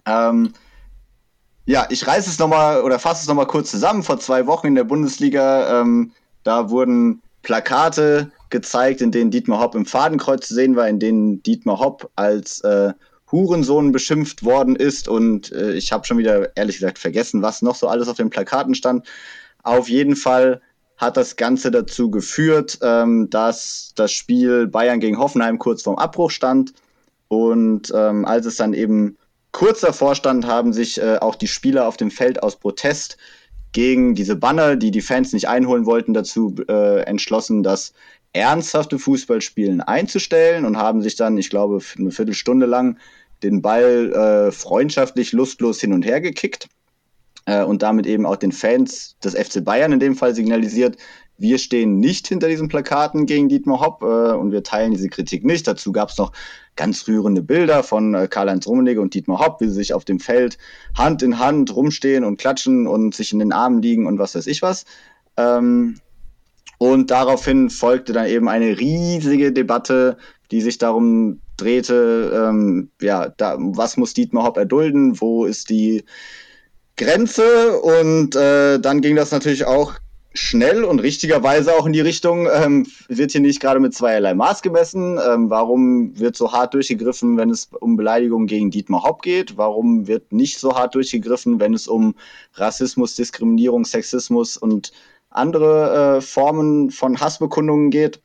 Ähm, 0.06 0.52
ja, 1.66 1.86
ich 1.90 2.06
reiße 2.06 2.30
es 2.30 2.38
nochmal 2.38 2.82
oder 2.82 3.00
fasse 3.00 3.22
es 3.22 3.26
nochmal 3.26 3.48
kurz 3.48 3.72
zusammen. 3.72 4.04
Vor 4.04 4.20
zwei 4.20 4.46
Wochen 4.46 4.69
in 4.69 4.76
der 4.76 4.84
Bundesliga, 4.84 5.80
ähm, 5.80 6.12
da 6.44 6.70
wurden 6.70 7.22
Plakate 7.42 8.30
gezeigt, 8.50 9.00
in 9.00 9.10
denen 9.10 9.32
Dietmar 9.32 9.58
Hopp 9.58 9.74
im 9.74 9.84
Fadenkreuz 9.84 10.46
zu 10.46 10.54
sehen 10.54 10.76
war, 10.76 10.86
in 10.86 11.00
denen 11.00 11.42
Dietmar 11.42 11.80
Hopp 11.80 12.08
als 12.14 12.60
äh, 12.60 12.92
Hurensohn 13.32 13.90
beschimpft 13.90 14.44
worden 14.44 14.76
ist. 14.76 15.08
Und 15.08 15.50
äh, 15.52 15.73
ich 15.73 15.90
habe 15.90 16.06
schon 16.06 16.19
wieder 16.19 16.55
ehrlich 16.56 16.76
gesagt 16.76 16.99
vergessen, 16.99 17.43
was 17.43 17.62
noch 17.62 17.75
so 17.75 17.88
alles 17.88 18.08
auf 18.08 18.17
den 18.17 18.31
Plakaten 18.31 18.75
stand. 18.75 19.06
Auf 19.62 19.88
jeden 19.88 20.17
Fall 20.17 20.61
hat 20.99 21.17
das 21.17 21.37
Ganze 21.37 21.70
dazu 21.70 22.10
geführt, 22.10 22.79
ähm, 22.82 23.29
dass 23.31 23.93
das 23.96 24.12
Spiel 24.12 24.69
Bayern 24.69 25.01
gegen 25.01 25.19
Hoffenheim 25.19 25.58
kurz 25.58 25.82
vorm 25.82 25.96
Abbruch 25.96 26.31
stand. 26.31 26.74
Und 27.29 27.93
ähm, 27.94 28.24
als 28.24 28.46
es 28.46 28.56
dann 28.56 28.74
eben 28.74 29.17
kurz 29.51 29.81
davor 29.81 30.15
stand, 30.15 30.46
haben 30.46 30.72
sich 30.72 31.01
äh, 31.01 31.17
auch 31.17 31.34
die 31.34 31.48
Spieler 31.48 31.89
auf 31.89 31.96
dem 31.96 32.10
Feld 32.10 32.43
aus 32.43 32.56
Protest 32.56 33.17
gegen 33.72 34.15
diese 34.15 34.36
Banner, 34.36 34.77
die 34.77 34.91
die 34.91 35.01
Fans 35.01 35.32
nicht 35.32 35.48
einholen 35.48 35.86
wollten, 35.86 36.15
dazu 36.15 36.55
äh, 36.69 37.01
entschlossen, 37.05 37.62
das 37.62 37.94
ernsthafte 38.34 38.98
Fußballspielen 38.98 39.81
einzustellen 39.81 40.65
und 40.65 40.77
haben 40.77 41.03
sich 41.03 41.17
dann, 41.17 41.36
ich 41.36 41.51
glaube, 41.51 41.81
eine 41.98 42.10
Viertelstunde 42.10 42.67
lang 42.67 42.98
den 43.43 43.63
Ball 43.63 44.13
äh, 44.13 44.53
freundschaftlich 44.53 45.32
lustlos 45.32 45.81
hin 45.81 45.93
und 45.93 46.05
her 46.05 46.20
gekickt 46.20 46.69
äh, 47.46 47.63
und 47.63 47.82
damit 47.82 48.06
eben 48.06 48.27
auch 48.27 48.37
den 48.37 48.53
Fans 48.53 49.17
des 49.22 49.34
FC 49.34 49.65
Bayern 49.65 49.93
in 49.93 50.01
dem 50.01 50.17
Fall 50.17 50.34
signalisiert, 50.34 50.96
wir 51.39 51.58
stehen 51.58 51.99
nicht 51.99 52.29
hinter 52.29 52.49
diesen 52.49 52.69
Plakaten 52.69 53.27
gegen 53.27 53.49
Dietmar 53.49 53.81
Hopp 53.81 54.03
äh, 54.03 54.37
und 54.37 54.53
wir 54.53 54.63
teilen 54.63 54.93
diese 54.93 55.08
Kritik 55.08 55.44
nicht. 55.44 55.67
Dazu 55.67 55.91
gab 55.91 56.11
es 56.11 56.19
noch 56.19 56.32
ganz 56.77 57.08
rührende 57.08 57.43
Bilder 57.43 57.82
von 57.82 58.15
äh, 58.15 58.29
Karl-Heinz 58.29 58.67
Rummenigge 58.67 59.01
und 59.01 59.15
Dietmar 59.15 59.41
Hopp, 59.41 59.61
wie 59.61 59.67
sie 59.67 59.75
sich 59.75 59.93
auf 59.93 60.05
dem 60.05 60.20
Feld 60.20 60.56
Hand 60.96 61.22
in 61.22 61.39
Hand 61.39 61.75
rumstehen 61.75 62.25
und 62.25 62.39
klatschen 62.39 62.87
und 62.87 63.15
sich 63.15 63.32
in 63.32 63.41
den 63.41 63.53
Armen 63.53 63.82
liegen 63.82 64.06
und 64.06 64.19
was 64.19 64.34
weiß 64.34 64.46
ich 64.46 64.63
was. 64.63 64.84
Ähm, 65.37 65.96
und 66.79 67.11
daraufhin 67.11 67.70
folgte 67.70 68.13
dann 68.13 68.27
eben 68.27 68.49
eine 68.49 68.79
riesige 68.79 69.53
Debatte, 69.53 70.19
die 70.53 70.61
sich 70.61 70.79
darum 70.79 71.41
drehte, 71.56 72.49
ähm, 72.49 72.91
ja, 73.01 73.29
da, 73.29 73.56
was 73.59 73.97
muss 73.97 74.15
Dietmar 74.15 74.44
Hopp 74.44 74.56
erdulden, 74.59 75.21
wo 75.21 75.44
ist 75.44 75.71
die 75.71 76.05
Grenze 76.97 77.81
und 77.81 78.37
äh, 78.37 78.79
dann 78.79 79.01
ging 79.01 79.17
das 79.17 79.32
natürlich 79.32 79.65
auch 79.65 79.94
schnell 80.35 80.85
und 80.85 81.01
richtigerweise 81.01 81.75
auch 81.75 81.87
in 81.87 81.93
die 81.93 82.01
Richtung, 82.01 82.49
ähm, 82.53 82.87
wird 83.09 83.32
hier 83.32 83.41
nicht 83.41 83.61
gerade 83.61 83.81
mit 83.81 83.94
zweierlei 83.94 84.35
Maß 84.35 84.63
gemessen. 84.63 85.19
Ähm, 85.19 85.51
warum 85.51 86.19
wird 86.19 86.37
so 86.37 86.53
hart 86.53 86.75
durchgegriffen, 86.75 87.37
wenn 87.37 87.51
es 87.51 87.69
um 87.81 87.97
Beleidigungen 87.97 88.47
gegen 88.47 88.71
Dietmar 88.71 89.03
Hopp 89.03 89.23
geht? 89.23 89.56
Warum 89.56 90.06
wird 90.06 90.32
nicht 90.32 90.59
so 90.59 90.75
hart 90.75 90.94
durchgegriffen, 90.94 91.61
wenn 91.61 91.75
es 91.75 91.87
um 91.89 92.15
Rassismus, 92.55 93.15
Diskriminierung, 93.15 93.85
Sexismus 93.85 94.56
und 94.56 94.93
andere 95.31 96.17
äh, 96.17 96.21
Formen 96.21 96.91
von 96.91 97.21
Hassbekundungen 97.21 97.91
geht? 97.91 98.23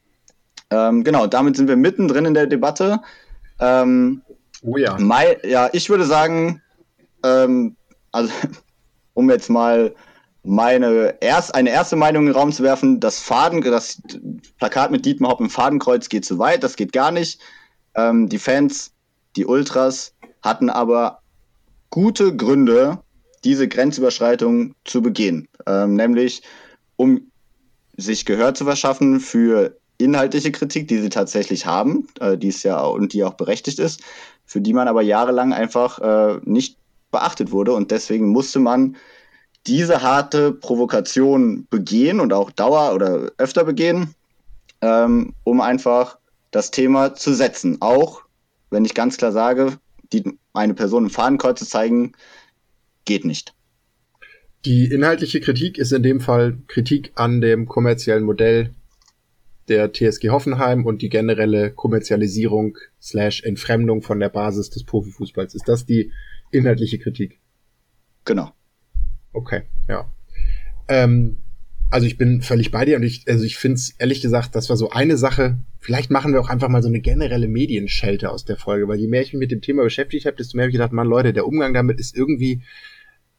Ähm, 0.69 1.03
genau, 1.03 1.27
damit 1.27 1.55
sind 1.55 1.67
wir 1.67 1.77
mittendrin 1.77 2.25
in 2.25 2.33
der 2.33 2.47
Debatte. 2.47 2.99
Ähm, 3.59 4.21
Oh 4.63 4.77
ja. 4.77 4.97
Mein, 4.99 5.35
ja, 5.43 5.69
ich 5.73 5.89
würde 5.89 6.05
sagen, 6.05 6.61
ähm, 7.23 7.75
also 8.11 8.31
um 9.13 9.29
jetzt 9.29 9.49
mal 9.49 9.93
meine 10.43 11.15
erst, 11.19 11.53
eine 11.55 11.69
erste 11.69 11.95
Meinung 11.95 12.23
in 12.23 12.31
den 12.31 12.35
Raum 12.35 12.51
zu 12.51 12.63
werfen, 12.63 12.99
das 12.99 13.19
Faden, 13.19 13.61
das 13.61 14.01
Plakat 14.59 14.91
mit 14.91 15.05
Dietmar 15.05 15.31
Hopp 15.31 15.41
im 15.41 15.49
Fadenkreuz 15.49 16.09
geht 16.09 16.25
zu 16.25 16.39
weit, 16.39 16.63
das 16.63 16.75
geht 16.75 16.93
gar 16.93 17.11
nicht. 17.11 17.39
Ähm, 17.95 18.29
die 18.29 18.39
Fans, 18.39 18.93
die 19.35 19.45
Ultras 19.45 20.13
hatten 20.41 20.69
aber 20.69 21.19
gute 21.89 22.35
Gründe, 22.35 22.99
diese 23.43 23.67
Grenzüberschreitung 23.67 24.73
zu 24.85 25.01
begehen. 25.01 25.47
Ähm, 25.65 25.95
nämlich, 25.95 26.41
um 26.95 27.31
sich 27.97 28.25
Gehör 28.25 28.53
zu 28.53 28.63
verschaffen 28.65 29.19
für 29.19 29.77
inhaltliche 29.97 30.51
Kritik, 30.51 30.87
die 30.87 30.99
sie 30.99 31.09
tatsächlich 31.09 31.65
haben, 31.65 32.07
äh, 32.19 32.37
die 32.37 32.49
ist 32.49 32.63
ja 32.63 32.81
und 32.83 33.13
die 33.13 33.23
auch 33.23 33.33
berechtigt 33.33 33.79
ist, 33.79 34.01
für 34.45 34.61
die 34.61 34.73
man 34.73 34.87
aber 34.87 35.01
jahrelang 35.01 35.53
einfach 35.53 35.99
äh, 35.99 36.39
nicht 36.43 36.77
beachtet 37.11 37.51
wurde 37.51 37.73
und 37.73 37.91
deswegen 37.91 38.27
musste 38.27 38.59
man 38.59 38.95
diese 39.65 40.01
harte 40.01 40.53
Provokation 40.53 41.67
begehen 41.69 42.19
und 42.19 42.31
auch 42.31 42.51
Dauer 42.51 42.93
oder 42.93 43.31
öfter 43.37 43.65
begehen, 43.65 44.13
ähm, 44.81 45.33
um 45.43 45.61
einfach 45.61 46.17
das 46.51 46.71
Thema 46.71 47.15
zu 47.15 47.33
setzen. 47.33 47.77
Auch 47.81 48.21
wenn 48.69 48.85
ich 48.85 48.93
ganz 48.93 49.17
klar 49.17 49.31
sage, 49.31 49.77
die, 50.13 50.37
eine 50.53 50.73
Person 50.73 51.05
im 51.05 51.09
Fadenkreuz 51.09 51.59
zu 51.59 51.65
zeigen, 51.65 52.13
geht 53.05 53.25
nicht. 53.25 53.53
Die 54.65 54.85
inhaltliche 54.85 55.39
Kritik 55.39 55.77
ist 55.77 55.91
in 55.91 56.03
dem 56.03 56.19
Fall 56.19 56.57
Kritik 56.67 57.11
an 57.15 57.41
dem 57.41 57.67
kommerziellen 57.67 58.23
Modell 58.23 58.71
der 59.69 59.91
TSG 59.91 60.29
Hoffenheim 60.29 60.85
und 60.85 61.01
die 61.01 61.09
generelle 61.09 61.71
Kommerzialisierung 61.71 62.77
slash 63.01 63.43
Entfremdung 63.43 64.01
von 64.01 64.19
der 64.19 64.29
Basis 64.29 64.69
des 64.69 64.83
Profifußballs. 64.83 65.55
Ist 65.55 65.67
das 65.67 65.85
die 65.85 66.11
inhaltliche 66.51 66.99
Kritik? 66.99 67.39
Genau. 68.25 68.51
Okay, 69.33 69.63
ja. 69.87 70.11
Ähm, 70.87 71.37
also 71.89 72.05
ich 72.05 72.17
bin 72.17 72.41
völlig 72.41 72.71
bei 72.71 72.85
dir 72.85 72.97
und 72.97 73.03
ich, 73.03 73.25
also 73.27 73.45
ich 73.45 73.57
finde 73.57 73.75
es 73.75 73.91
ehrlich 73.91 74.21
gesagt, 74.21 74.55
das 74.55 74.69
war 74.69 74.77
so 74.77 74.89
eine 74.89 75.17
Sache. 75.17 75.57
Vielleicht 75.79 76.11
machen 76.11 76.33
wir 76.33 76.41
auch 76.41 76.49
einfach 76.49 76.69
mal 76.69 76.81
so 76.81 76.89
eine 76.89 76.99
generelle 76.99 77.47
Medienschelte 77.47 78.29
aus 78.29 78.45
der 78.45 78.57
Folge, 78.57 78.87
weil 78.87 78.99
je 78.99 79.07
mehr 79.07 79.21
ich 79.21 79.33
mich 79.33 79.39
mit 79.39 79.51
dem 79.51 79.61
Thema 79.61 79.83
beschäftigt 79.83 80.25
habe, 80.25 80.35
desto 80.35 80.57
mehr 80.57 80.63
habe 80.63 80.71
ich 80.71 80.75
gedacht, 80.75 80.91
man 80.91 81.07
Leute, 81.07 81.33
der 81.33 81.47
Umgang 81.47 81.73
damit 81.73 81.99
ist 81.99 82.15
irgendwie 82.15 82.61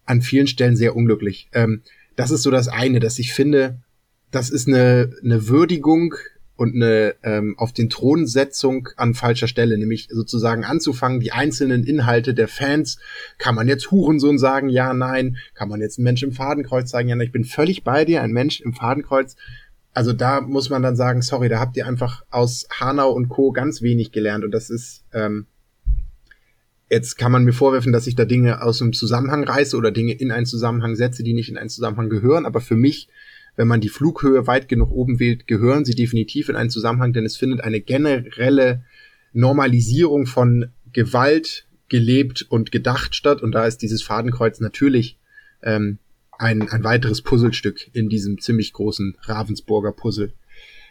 an 0.07 0.23
vielen 0.23 0.47
Stellen 0.47 0.77
sehr 0.77 0.97
unglücklich. 0.97 1.49
Ähm, 1.53 1.83
das 2.17 2.31
ist 2.31 2.43
so 2.43 2.51
das 2.51 2.69
eine, 2.69 3.01
dass 3.01 3.19
ich 3.19 3.33
finde, 3.33 3.83
das 4.31 4.51
ist 4.51 4.69
eine, 4.69 5.11
eine 5.23 5.49
Würdigung 5.49 6.15
und 6.59 6.75
eine 6.75 7.15
ähm, 7.23 7.55
auf 7.57 7.73
den 7.73 7.89
Thronsetzung 7.89 8.89
an 8.97 9.15
falscher 9.15 9.47
Stelle, 9.47 9.79
nämlich 9.79 10.09
sozusagen 10.11 10.65
anzufangen, 10.65 11.21
die 11.21 11.31
einzelnen 11.31 11.85
Inhalte 11.85 12.35
der 12.35 12.49
Fans, 12.49 12.99
kann 13.39 13.55
man 13.55 13.69
jetzt 13.69 13.93
Hurensohn 13.93 14.39
sagen, 14.39 14.69
ja, 14.69 14.93
nein, 14.93 15.37
kann 15.55 15.69
man 15.69 15.81
jetzt 15.81 15.99
einen 15.99 16.05
Mensch 16.05 16.25
im 16.25 16.33
Fadenkreuz 16.33 16.91
sagen, 16.91 17.09
ja, 17.09 17.15
nein, 17.15 17.29
ich 17.29 17.33
bin 17.33 17.45
völlig 17.45 17.85
bei 17.85 18.05
dir, 18.05 18.23
ein 18.23 18.33
Mensch 18.33 18.61
im 18.61 18.75
Fadenkreuz. 18.75 19.37
Also 19.95 20.13
da 20.13 20.41
muss 20.41 20.69
man 20.69 20.83
dann 20.83 20.97
sagen, 20.97 21.23
sorry, 21.23 21.49
da 21.49 21.61
habt 21.61 21.77
ihr 21.77 21.87
einfach 21.87 22.25
aus 22.29 22.67
Hanau 22.71 23.13
und 23.13 23.29
Co. 23.29 23.53
ganz 23.53 23.81
wenig 23.81 24.11
gelernt. 24.11 24.45
Und 24.45 24.51
das 24.51 24.69
ist, 24.69 25.05
ähm, 25.13 25.47
jetzt 26.91 27.17
kann 27.17 27.31
man 27.31 27.45
mir 27.45 27.53
vorwerfen, 27.53 27.93
dass 27.93 28.09
ich 28.09 28.17
da 28.17 28.25
Dinge 28.25 28.63
aus 28.63 28.79
dem 28.79 28.93
Zusammenhang 28.93 29.45
reiße 29.45 29.77
oder 29.77 29.93
Dinge 29.93 30.13
in 30.13 30.33
einen 30.33 30.47
Zusammenhang 30.47 30.97
setze, 30.97 31.23
die 31.23 31.35
nicht 31.35 31.51
in 31.51 31.57
einen 31.57 31.71
Zusammenhang 31.71 32.09
gehören, 32.09 32.47
aber 32.47 32.61
für 32.61 32.77
mich 32.77 33.09
wenn 33.59 33.67
man 33.67 33.81
die 33.81 33.89
Flughöhe 33.89 34.47
weit 34.47 34.69
genug 34.69 34.93
oben 34.93 35.19
wählt, 35.19 35.49
gehören 35.49 35.85
sie 35.85 35.97
definitiv 35.97 36.49
in 36.49 36.55
einen 36.55 36.71
Zusammenhang, 36.71 37.13
denn 37.13 37.27
es 37.27 37.37
findet 37.37 37.61
eine 37.61 37.81
generelle 37.81 38.85
Normalisierung 39.33 40.27
von 40.27 40.71
Gewalt 40.93 41.67
gelebt 41.89 42.47
und 42.49 42.71
gedacht 42.71 43.17
statt. 43.17 43.43
Und 43.43 43.51
da 43.51 43.67
ist 43.67 43.83
dieses 43.83 44.01
Fadenkreuz 44.01 44.61
natürlich 44.61 45.19
ähm, 45.61 45.99
ein, 46.39 46.69
ein 46.71 46.85
weiteres 46.85 47.21
Puzzlestück 47.23 47.91
in 47.95 48.09
diesem 48.09 48.41
ziemlich 48.41 48.73
großen 48.73 49.17
Ravensburger 49.23 49.91
Puzzle. 49.91 50.33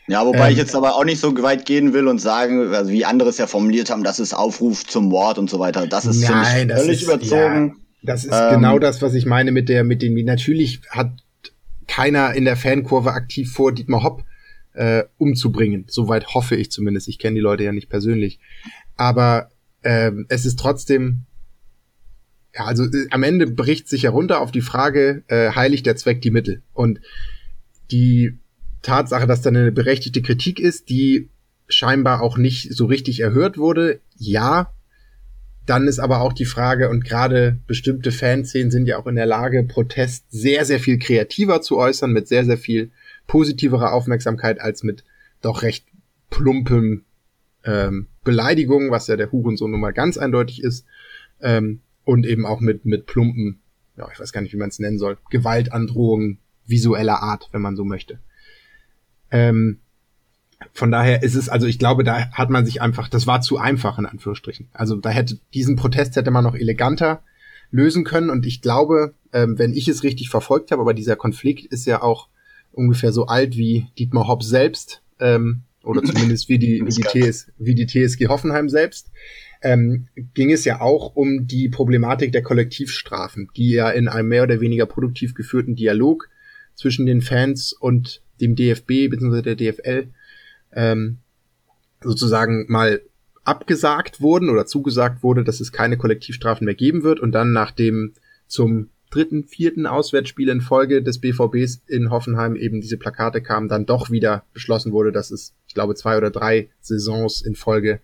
Ja, 0.09 0.25
wobei 0.25 0.47
ähm, 0.47 0.51
ich 0.51 0.57
jetzt 0.57 0.75
aber 0.75 0.95
auch 0.95 1.05
nicht 1.05 1.21
so 1.21 1.41
weit 1.41 1.65
gehen 1.65 1.93
will 1.93 2.09
und 2.09 2.19
sagen, 2.19 2.73
also 2.73 2.91
wie 2.91 3.05
andere 3.05 3.29
es 3.29 3.37
ja 3.37 3.47
formuliert 3.47 3.89
haben, 3.89 4.03
das 4.03 4.19
ist 4.19 4.33
Aufruf 4.33 4.85
zum 4.85 5.05
Mord 5.05 5.37
und 5.37 5.49
so 5.49 5.59
weiter. 5.59 5.87
Das 5.87 6.05
ist 6.05 6.19
nein, 6.29 6.67
das 6.67 6.81
völlig 6.81 7.01
ist, 7.01 7.07
überzogen. 7.07 7.77
Ja, 8.01 8.13
das 8.13 8.25
ist 8.25 8.33
ähm, 8.33 8.55
genau 8.55 8.77
das, 8.77 9.01
was 9.01 9.13
ich 9.13 9.25
meine 9.25 9.53
mit 9.53 9.69
der, 9.69 9.85
mit 9.85 10.01
den, 10.01 10.13
natürlich 10.25 10.81
hat 10.89 11.11
keiner 11.87 12.33
in 12.33 12.45
der 12.45 12.57
Fankurve 12.57 13.13
aktiv 13.13 13.51
vor, 13.51 13.71
Dietmar 13.71 14.03
Hopp 14.03 14.23
äh, 14.73 15.03
umzubringen. 15.17 15.85
Soweit 15.87 16.33
hoffe 16.33 16.55
ich 16.55 16.71
zumindest. 16.71 17.07
Ich 17.07 17.19
kenne 17.19 17.35
die 17.35 17.41
Leute 17.41 17.63
ja 17.63 17.71
nicht 17.71 17.89
persönlich. 17.89 18.39
Aber 18.95 19.49
äh, 19.81 20.11
es 20.29 20.45
ist 20.45 20.59
trotzdem, 20.59 21.25
ja, 22.53 22.65
also 22.65 22.83
äh, 22.85 23.07
am 23.11 23.23
Ende 23.23 23.47
bricht 23.47 23.87
sich 23.87 24.03
herunter 24.03 24.41
auf 24.41 24.51
die 24.51 24.61
Frage, 24.61 25.23
äh, 25.27 25.51
heiligt 25.51 25.85
der 25.85 25.95
Zweck 25.95 26.21
die 26.21 26.31
Mittel? 26.31 26.61
Und 26.73 26.99
die 27.91 28.37
Tatsache, 28.81 29.27
dass 29.27 29.41
da 29.41 29.49
eine 29.49 29.71
berechtigte 29.71 30.21
Kritik 30.21 30.59
ist, 30.59 30.89
die 30.89 31.29
scheinbar 31.67 32.21
auch 32.21 32.37
nicht 32.37 32.73
so 32.73 32.85
richtig 32.85 33.19
erhört 33.19 33.57
wurde, 33.57 33.99
ja, 34.15 34.73
dann 35.67 35.87
ist 35.87 35.99
aber 35.99 36.21
auch 36.21 36.33
die 36.33 36.45
Frage, 36.45 36.89
und 36.89 37.03
gerade 37.03 37.59
bestimmte 37.67 38.11
Fanszenen 38.11 38.71
sind 38.71 38.87
ja 38.87 38.97
auch 38.97 39.05
in 39.05 39.15
der 39.15 39.25
Lage, 39.25 39.63
Protest 39.63 40.25
sehr, 40.29 40.65
sehr 40.65 40.79
viel 40.79 40.97
kreativer 40.97 41.61
zu 41.61 41.77
äußern, 41.77 42.11
mit 42.11 42.27
sehr, 42.27 42.45
sehr 42.45 42.57
viel 42.57 42.89
positiverer 43.27 43.91
Aufmerksamkeit 43.91 44.61
als 44.61 44.83
mit 44.83 45.03
doch 45.41 45.63
recht 45.63 45.85
plumpem 46.29 47.03
ähm, 47.65 48.07
Beleidigungen, 48.23 48.91
was 48.91 49.07
ja 49.07 49.17
der 49.17 49.31
Hurensohn 49.31 49.69
nun 49.69 49.81
mal 49.81 49.91
ganz 49.91 50.17
eindeutig 50.17 50.63
ist, 50.63 50.85
ähm, 51.41 51.81
und 52.05 52.25
eben 52.25 52.45
auch 52.45 52.61
mit, 52.61 52.85
mit 52.85 53.05
plumpen, 53.05 53.59
ja, 53.97 54.07
ich 54.11 54.19
weiß 54.19 54.31
gar 54.31 54.41
nicht, 54.41 54.53
wie 54.53 54.57
man 54.57 54.69
es 54.69 54.79
nennen 54.79 54.97
soll, 54.97 55.17
Gewaltandrohungen 55.29 56.39
visueller 56.65 57.21
Art, 57.21 57.49
wenn 57.51 57.61
man 57.61 57.75
so 57.75 57.83
möchte. 57.83 58.19
Ähm, 59.31 59.81
von 60.73 60.91
daher 60.91 61.23
ist 61.23 61.35
es, 61.35 61.49
also 61.49 61.67
ich 61.67 61.79
glaube, 61.79 62.03
da 62.03 62.31
hat 62.31 62.49
man 62.49 62.65
sich 62.65 62.81
einfach, 62.81 63.09
das 63.09 63.27
war 63.27 63.41
zu 63.41 63.57
einfach 63.57 63.99
in 63.99 64.05
Anführungsstrichen. 64.05 64.67
Also 64.73 64.95
da 64.95 65.09
hätte 65.09 65.37
diesen 65.53 65.75
Protest 65.75 66.15
hätte 66.15 66.31
man 66.31 66.43
noch 66.43 66.55
eleganter 66.55 67.21
lösen 67.69 68.03
können 68.03 68.29
und 68.29 68.45
ich 68.45 68.61
glaube, 68.61 69.13
ähm, 69.33 69.59
wenn 69.59 69.73
ich 69.73 69.87
es 69.87 70.03
richtig 70.03 70.29
verfolgt 70.29 70.71
habe, 70.71 70.81
aber 70.81 70.93
dieser 70.93 71.15
Konflikt 71.15 71.65
ist 71.65 71.85
ja 71.85 72.01
auch 72.01 72.29
ungefähr 72.71 73.11
so 73.11 73.25
alt 73.25 73.57
wie 73.57 73.87
Dietmar 73.99 74.27
Hopp 74.27 74.43
selbst 74.43 75.01
ähm, 75.19 75.63
oder 75.83 76.01
zumindest 76.05 76.49
wie 76.49 76.59
die, 76.59 76.83
wie 76.85 76.89
die, 76.89 77.01
TS, 77.01 77.51
wie 77.57 77.75
die 77.75 77.85
TSG 77.85 78.27
Hoffenheim 78.27 78.69
selbst, 78.69 79.11
ähm, 79.61 80.07
ging 80.33 80.51
es 80.51 80.65
ja 80.65 80.81
auch 80.81 81.15
um 81.15 81.47
die 81.47 81.69
Problematik 81.69 82.31
der 82.31 82.43
Kollektivstrafen, 82.43 83.49
die 83.55 83.71
ja 83.71 83.89
in 83.89 84.07
einem 84.07 84.29
mehr 84.29 84.43
oder 84.43 84.61
weniger 84.61 84.85
produktiv 84.85 85.33
geführten 85.33 85.75
Dialog 85.75 86.29
zwischen 86.75 87.05
den 87.05 87.21
Fans 87.21 87.73
und 87.73 88.21
dem 88.39 88.55
DFB 88.55 89.09
bzw. 89.09 89.41
der 89.41 89.55
DFL 89.55 90.09
ähm, 90.73 91.19
sozusagen 92.01 92.65
mal 92.69 93.01
abgesagt 93.43 94.21
wurden 94.21 94.49
oder 94.49 94.65
zugesagt 94.65 95.23
wurde, 95.23 95.43
dass 95.43 95.61
es 95.61 95.71
keine 95.71 95.97
Kollektivstrafen 95.97 96.65
mehr 96.65 96.75
geben 96.75 97.03
wird 97.03 97.19
und 97.19 97.31
dann 97.31 97.53
nach 97.53 97.71
dem 97.71 98.13
zum 98.47 98.89
dritten, 99.09 99.45
vierten 99.45 99.87
Auswärtsspiel 99.87 100.49
in 100.49 100.61
Folge 100.61 101.01
des 101.01 101.19
BVBs 101.19 101.81
in 101.87 102.09
Hoffenheim 102.09 102.55
eben 102.55 102.81
diese 102.81 102.97
Plakate 102.97 103.41
kamen, 103.41 103.69
dann 103.69 103.85
doch 103.85 104.09
wieder 104.11 104.43
beschlossen 104.53 104.91
wurde, 104.91 105.11
dass 105.11 105.31
es, 105.31 105.53
ich 105.67 105.73
glaube, 105.73 105.95
zwei 105.95 106.17
oder 106.17 106.29
drei 106.29 106.69
Saisons 106.81 107.41
in 107.41 107.55
Folge 107.55 108.01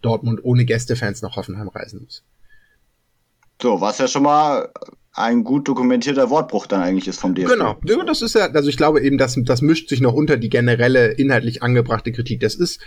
Dortmund 0.00 0.42
ohne 0.42 0.64
Gästefans 0.64 1.22
nach 1.22 1.36
Hoffenheim 1.36 1.68
reisen 1.68 2.02
muss. 2.02 2.22
So, 3.60 3.80
was 3.80 3.98
ja 3.98 4.06
schon 4.06 4.22
mal 4.22 4.72
ein 5.18 5.44
gut 5.44 5.68
dokumentierter 5.68 6.30
Wortbruch 6.30 6.66
dann 6.66 6.82
eigentlich 6.82 7.08
ist 7.08 7.20
vom 7.20 7.34
DFB. 7.34 7.50
Genau, 7.50 7.78
das 8.06 8.22
ist 8.22 8.34
ja, 8.34 8.46
also 8.50 8.68
ich 8.68 8.76
glaube 8.76 9.00
eben, 9.00 9.18
das, 9.18 9.38
das 9.44 9.62
mischt 9.62 9.88
sich 9.88 10.00
noch 10.00 10.14
unter 10.14 10.36
die 10.36 10.48
generelle 10.48 11.12
inhaltlich 11.12 11.62
angebrachte 11.62 12.12
Kritik. 12.12 12.40
Das 12.40 12.54
ist 12.54 12.80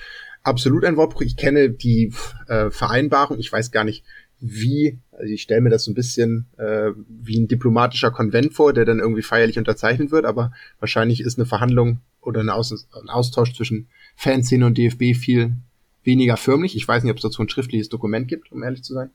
absolut 0.44 0.86
ein 0.86 0.98
Wortbruch. 0.98 1.22
Ich 1.22 1.38
kenne 1.38 1.70
die 1.70 2.14
äh, 2.48 2.70
Vereinbarung, 2.72 3.38
ich 3.40 3.52
weiß 3.52 3.72
gar 3.72 3.84
nicht, 3.84 4.04
wie, 4.40 4.98
also 5.12 5.32
ich 5.32 5.44
stelle 5.44 5.62
mir 5.62 5.70
das 5.70 5.84
so 5.84 5.92
ein 5.92 5.96
bisschen 5.96 6.48
äh, 6.58 6.92
wie 7.08 7.40
ein 7.40 7.48
diplomatischer 7.48 8.10
Konvent 8.10 8.54
vor, 8.54 8.74
der 8.74 8.86
dann 8.86 9.00
irgendwie 9.00 9.22
feierlich 9.22 9.60
unterzeichnet 9.60 10.12
wird, 10.12 10.26
aber 10.26 10.52
wahrscheinlich 10.80 11.22
ist 11.22 11.38
eine 11.38 11.46
Verhandlung 11.46 12.00
oder 12.22 12.42
ein, 12.42 12.50
Aus 12.50 12.72
ein 12.72 13.10
Austausch 13.10 13.54
zwischen 13.54 13.88
Fanszene 14.16 14.66
und 14.66 14.78
DFB 14.78 15.16
viel 15.16 15.58
weniger 16.04 16.38
förmlich. 16.38 16.76
Ich 16.76 16.88
weiß 16.88 17.04
nicht, 17.04 17.12
ob 17.12 17.18
es 17.18 17.24
dazu 17.24 17.44
ein 17.44 17.50
schriftliches 17.50 17.90
Dokument 17.90 18.28
gibt, 18.28 18.52
um 18.52 18.64
ehrlich 18.64 18.84
zu 18.84 18.94
sein. 18.94 19.12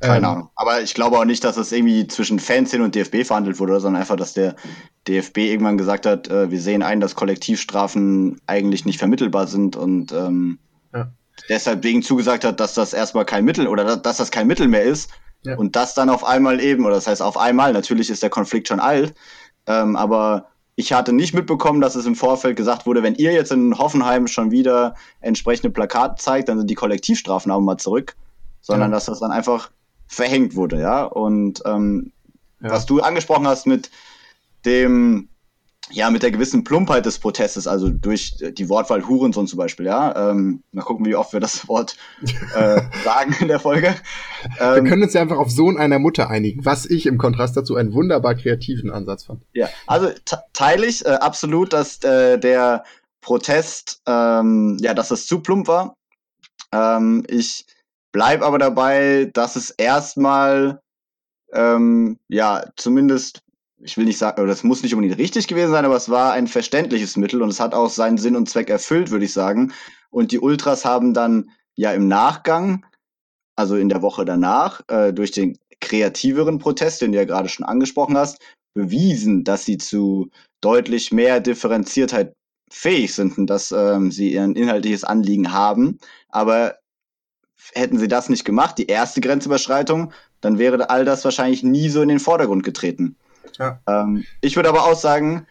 Keine 0.00 0.18
ähm, 0.18 0.24
Ahnung. 0.24 0.50
Aber 0.56 0.82
ich 0.82 0.94
glaube 0.94 1.18
auch 1.18 1.24
nicht, 1.24 1.42
dass 1.44 1.56
es 1.56 1.72
irgendwie 1.72 2.06
zwischen 2.06 2.38
Fanszene 2.38 2.84
und 2.84 2.94
DFB 2.94 3.24
verhandelt 3.24 3.58
wurde, 3.58 3.80
sondern 3.80 4.00
einfach, 4.00 4.16
dass 4.16 4.34
der 4.34 4.56
DFB 5.08 5.38
irgendwann 5.38 5.78
gesagt 5.78 6.04
hat, 6.04 6.28
äh, 6.28 6.50
wir 6.50 6.60
sehen 6.60 6.82
ein, 6.82 7.00
dass 7.00 7.14
Kollektivstrafen 7.14 8.40
eigentlich 8.46 8.84
nicht 8.84 8.98
vermittelbar 8.98 9.46
sind 9.46 9.76
und 9.76 10.12
ähm, 10.12 10.58
ja. 10.92 11.10
deshalb 11.48 11.82
wegen 11.82 12.02
zugesagt 12.02 12.44
hat, 12.44 12.60
dass 12.60 12.74
das 12.74 12.92
erstmal 12.92 13.24
kein 13.24 13.44
Mittel 13.44 13.68
oder 13.68 13.96
dass 13.96 14.18
das 14.18 14.30
kein 14.30 14.46
Mittel 14.46 14.68
mehr 14.68 14.82
ist. 14.82 15.10
Ja. 15.44 15.56
Und 15.56 15.76
das 15.76 15.94
dann 15.94 16.10
auf 16.10 16.24
einmal 16.24 16.60
eben, 16.60 16.84
oder 16.84 16.96
das 16.96 17.06
heißt 17.06 17.22
auf 17.22 17.38
einmal, 17.38 17.72
natürlich 17.72 18.10
ist 18.10 18.22
der 18.22 18.30
Konflikt 18.30 18.68
schon 18.68 18.80
alt, 18.80 19.14
ähm, 19.66 19.96
aber 19.96 20.48
ich 20.74 20.92
hatte 20.92 21.14
nicht 21.14 21.32
mitbekommen, 21.32 21.80
dass 21.80 21.94
es 21.94 22.04
im 22.04 22.16
Vorfeld 22.16 22.56
gesagt 22.56 22.84
wurde, 22.84 23.02
wenn 23.02 23.14
ihr 23.14 23.32
jetzt 23.32 23.50
in 23.50 23.78
Hoffenheim 23.78 24.26
schon 24.26 24.50
wieder 24.50 24.94
entsprechende 25.20 25.70
Plakate 25.70 26.16
zeigt, 26.22 26.50
dann 26.50 26.58
sind 26.58 26.68
die 26.68 26.74
Kollektivstrafen 26.74 27.50
auch 27.50 27.60
mal 27.60 27.78
zurück 27.78 28.14
sondern 28.66 28.90
ja. 28.90 28.96
dass 28.96 29.04
das 29.04 29.20
dann 29.20 29.30
einfach 29.30 29.70
verhängt 30.06 30.54
wurde, 30.54 30.80
ja. 30.80 31.04
Und 31.04 31.62
ähm, 31.64 32.12
ja. 32.60 32.70
was 32.70 32.86
du 32.86 33.00
angesprochen 33.00 33.46
hast 33.46 33.66
mit 33.66 33.90
dem, 34.64 35.28
ja, 35.90 36.10
mit 36.10 36.22
der 36.24 36.32
gewissen 36.32 36.64
Plumpheit 36.64 37.06
des 37.06 37.20
Protestes, 37.20 37.68
also 37.68 37.88
durch 37.88 38.36
die 38.36 38.68
Wortwahl 38.68 39.06
Hurensohn 39.06 39.46
zum 39.46 39.58
Beispiel, 39.58 39.86
ja. 39.86 40.30
Ähm, 40.30 40.62
mal 40.72 40.82
gucken, 40.82 41.06
wie 41.06 41.14
oft 41.14 41.32
wir 41.32 41.40
das 41.40 41.68
Wort 41.68 41.96
äh, 42.54 42.80
sagen 43.04 43.36
in 43.40 43.48
der 43.48 43.60
Folge. 43.60 43.94
Ähm, 44.58 44.84
wir 44.84 44.90
können 44.90 45.02
uns 45.02 45.14
ja 45.14 45.20
einfach 45.20 45.38
auf 45.38 45.50
Sohn 45.50 45.78
einer 45.78 45.98
Mutter 45.98 46.28
einigen, 46.28 46.64
was 46.64 46.86
ich 46.86 47.06
im 47.06 47.18
Kontrast 47.18 47.56
dazu 47.56 47.76
einen 47.76 47.92
wunderbar 47.92 48.34
kreativen 48.34 48.90
Ansatz 48.90 49.24
fand. 49.24 49.44
Ja, 49.52 49.68
also 49.86 50.10
teile 50.52 50.86
ich 50.86 51.04
äh, 51.04 51.10
absolut, 51.10 51.72
dass 51.72 52.02
äh, 52.02 52.38
der 52.38 52.84
Protest, 53.20 54.02
ähm, 54.06 54.76
ja, 54.80 54.94
dass 54.94 55.08
das 55.08 55.26
zu 55.26 55.40
plump 55.40 55.66
war. 55.66 55.96
Ähm, 56.72 57.24
ich 57.28 57.66
bleib 58.12 58.42
aber 58.42 58.58
dabei, 58.58 59.30
dass 59.32 59.56
es 59.56 59.70
erstmal, 59.70 60.80
ähm, 61.52 62.18
ja, 62.28 62.64
zumindest 62.76 63.42
ich 63.78 63.96
will 63.96 64.04
nicht 64.04 64.18
sagen, 64.18 64.46
das 64.46 64.64
muss 64.64 64.82
nicht 64.82 64.94
unbedingt 64.94 65.18
richtig 65.18 65.48
gewesen 65.48 65.70
sein, 65.70 65.84
aber 65.84 65.96
es 65.96 66.08
war 66.08 66.32
ein 66.32 66.46
verständliches 66.46 67.16
Mittel 67.16 67.42
und 67.42 67.50
es 67.50 67.60
hat 67.60 67.74
auch 67.74 67.90
seinen 67.90 68.18
Sinn 68.18 68.36
und 68.36 68.48
Zweck 68.48 68.70
erfüllt, 68.70 69.10
würde 69.10 69.26
ich 69.26 69.32
sagen. 69.32 69.72
Und 70.10 70.32
die 70.32 70.38
Ultras 70.38 70.84
haben 70.84 71.12
dann 71.12 71.50
ja 71.74 71.92
im 71.92 72.08
Nachgang, 72.08 72.86
also 73.54 73.76
in 73.76 73.88
der 73.88 74.02
Woche 74.02 74.24
danach, 74.24 74.80
äh, 74.88 75.12
durch 75.12 75.30
den 75.30 75.58
kreativeren 75.80 76.58
Protest, 76.58 77.02
den 77.02 77.12
du 77.12 77.18
ja 77.18 77.24
gerade 77.24 77.48
schon 77.48 77.66
angesprochen 77.66 78.16
hast, 78.16 78.38
bewiesen, 78.74 79.44
dass 79.44 79.64
sie 79.64 79.78
zu 79.78 80.30
deutlich 80.62 81.12
mehr 81.12 81.40
Differenziertheit 81.40 82.32
fähig 82.70 83.14
sind 83.14 83.38
und 83.38 83.46
dass 83.46 83.72
ähm, 83.72 84.10
sie 84.10 84.32
ihr 84.32 84.44
inhaltliches 84.44 85.04
Anliegen 85.04 85.52
haben. 85.52 85.98
Aber 86.28 86.76
hätten 87.74 87.98
sie 87.98 88.08
das 88.08 88.28
nicht 88.28 88.44
gemacht, 88.44 88.78
die 88.78 88.86
erste 88.86 89.20
Grenzüberschreitung, 89.20 90.12
dann 90.40 90.58
wäre 90.58 90.90
all 90.90 91.04
das 91.04 91.24
wahrscheinlich 91.24 91.62
nie 91.62 91.88
so 91.88 92.02
in 92.02 92.08
den 92.08 92.20
Vordergrund 92.20 92.62
getreten. 92.62 93.16
Ja. 93.58 93.80
Ähm, 93.86 94.24
ich 94.40 94.56
würde 94.56 94.68
aber 94.68 94.84
auch 94.84 94.96
sagen, 94.96 95.46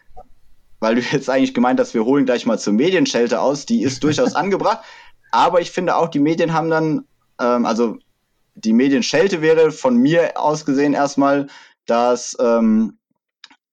weil 0.80 0.96
du 0.96 1.02
jetzt 1.02 1.30
eigentlich 1.30 1.54
gemeint 1.54 1.80
hast, 1.80 1.94
wir 1.94 2.06
holen 2.06 2.26
gleich 2.26 2.46
mal 2.46 2.60
zur 2.60 2.74
Medienschelte 2.74 3.40
aus, 3.40 3.66
die 3.66 3.84
ist 3.84 4.04
durchaus 4.04 4.36
angebracht. 4.36 4.80
Aber 5.32 5.60
ich 5.62 5.72
finde 5.72 5.96
auch, 5.96 6.10
die 6.10 6.20
Medien 6.20 6.54
haben 6.54 6.70
dann, 6.70 7.06
ähm, 7.40 7.66
also 7.66 7.98
die 8.56 8.74
Medienschelte 8.74 9.42
wäre 9.42 9.72
von 9.72 9.98
mir 9.98 10.40
aus 10.40 10.66
gesehen 10.66 10.94
erstmal, 10.94 11.48
dass 11.86 12.38
ähm, 12.40 12.98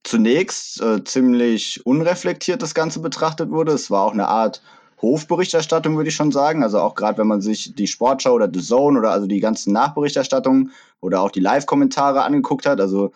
zunächst 0.05 0.81
äh, 0.81 1.05
ziemlich 1.05 1.85
unreflektiert 1.87 2.63
das 2.63 2.75
Ganze 2.75 3.01
betrachtet 3.01 3.51
wurde. 3.51 3.73
Es 3.73 3.91
war 3.91 4.03
auch 4.03 4.13
eine 4.13 4.29
Art 4.29 4.63
Hofberichterstattung, 5.03 5.97
würde 5.97 6.09
ich 6.09 6.17
schon 6.17 6.33
sagen. 6.33 6.63
Also 6.63 6.79
auch 6.81 6.95
gerade 6.95 7.19
wenn 7.19 7.27
man 7.27 7.43
sich 7.43 7.75
die 7.75 7.87
Sportschau 7.89 8.33
oder 8.35 8.49
The 8.53 8.61
Zone 8.63 8.99
oder 8.99 9.11
also 9.11 9.27
die 9.27 9.41
ganzen 9.41 9.73
Nachberichterstattungen 9.73 10.73
oder 11.01 11.21
auch 11.21 11.31
die 11.31 11.41
Live-Kommentare 11.41 12.23
angeguckt 12.23 12.67
hat. 12.67 12.81
Also 12.81 13.13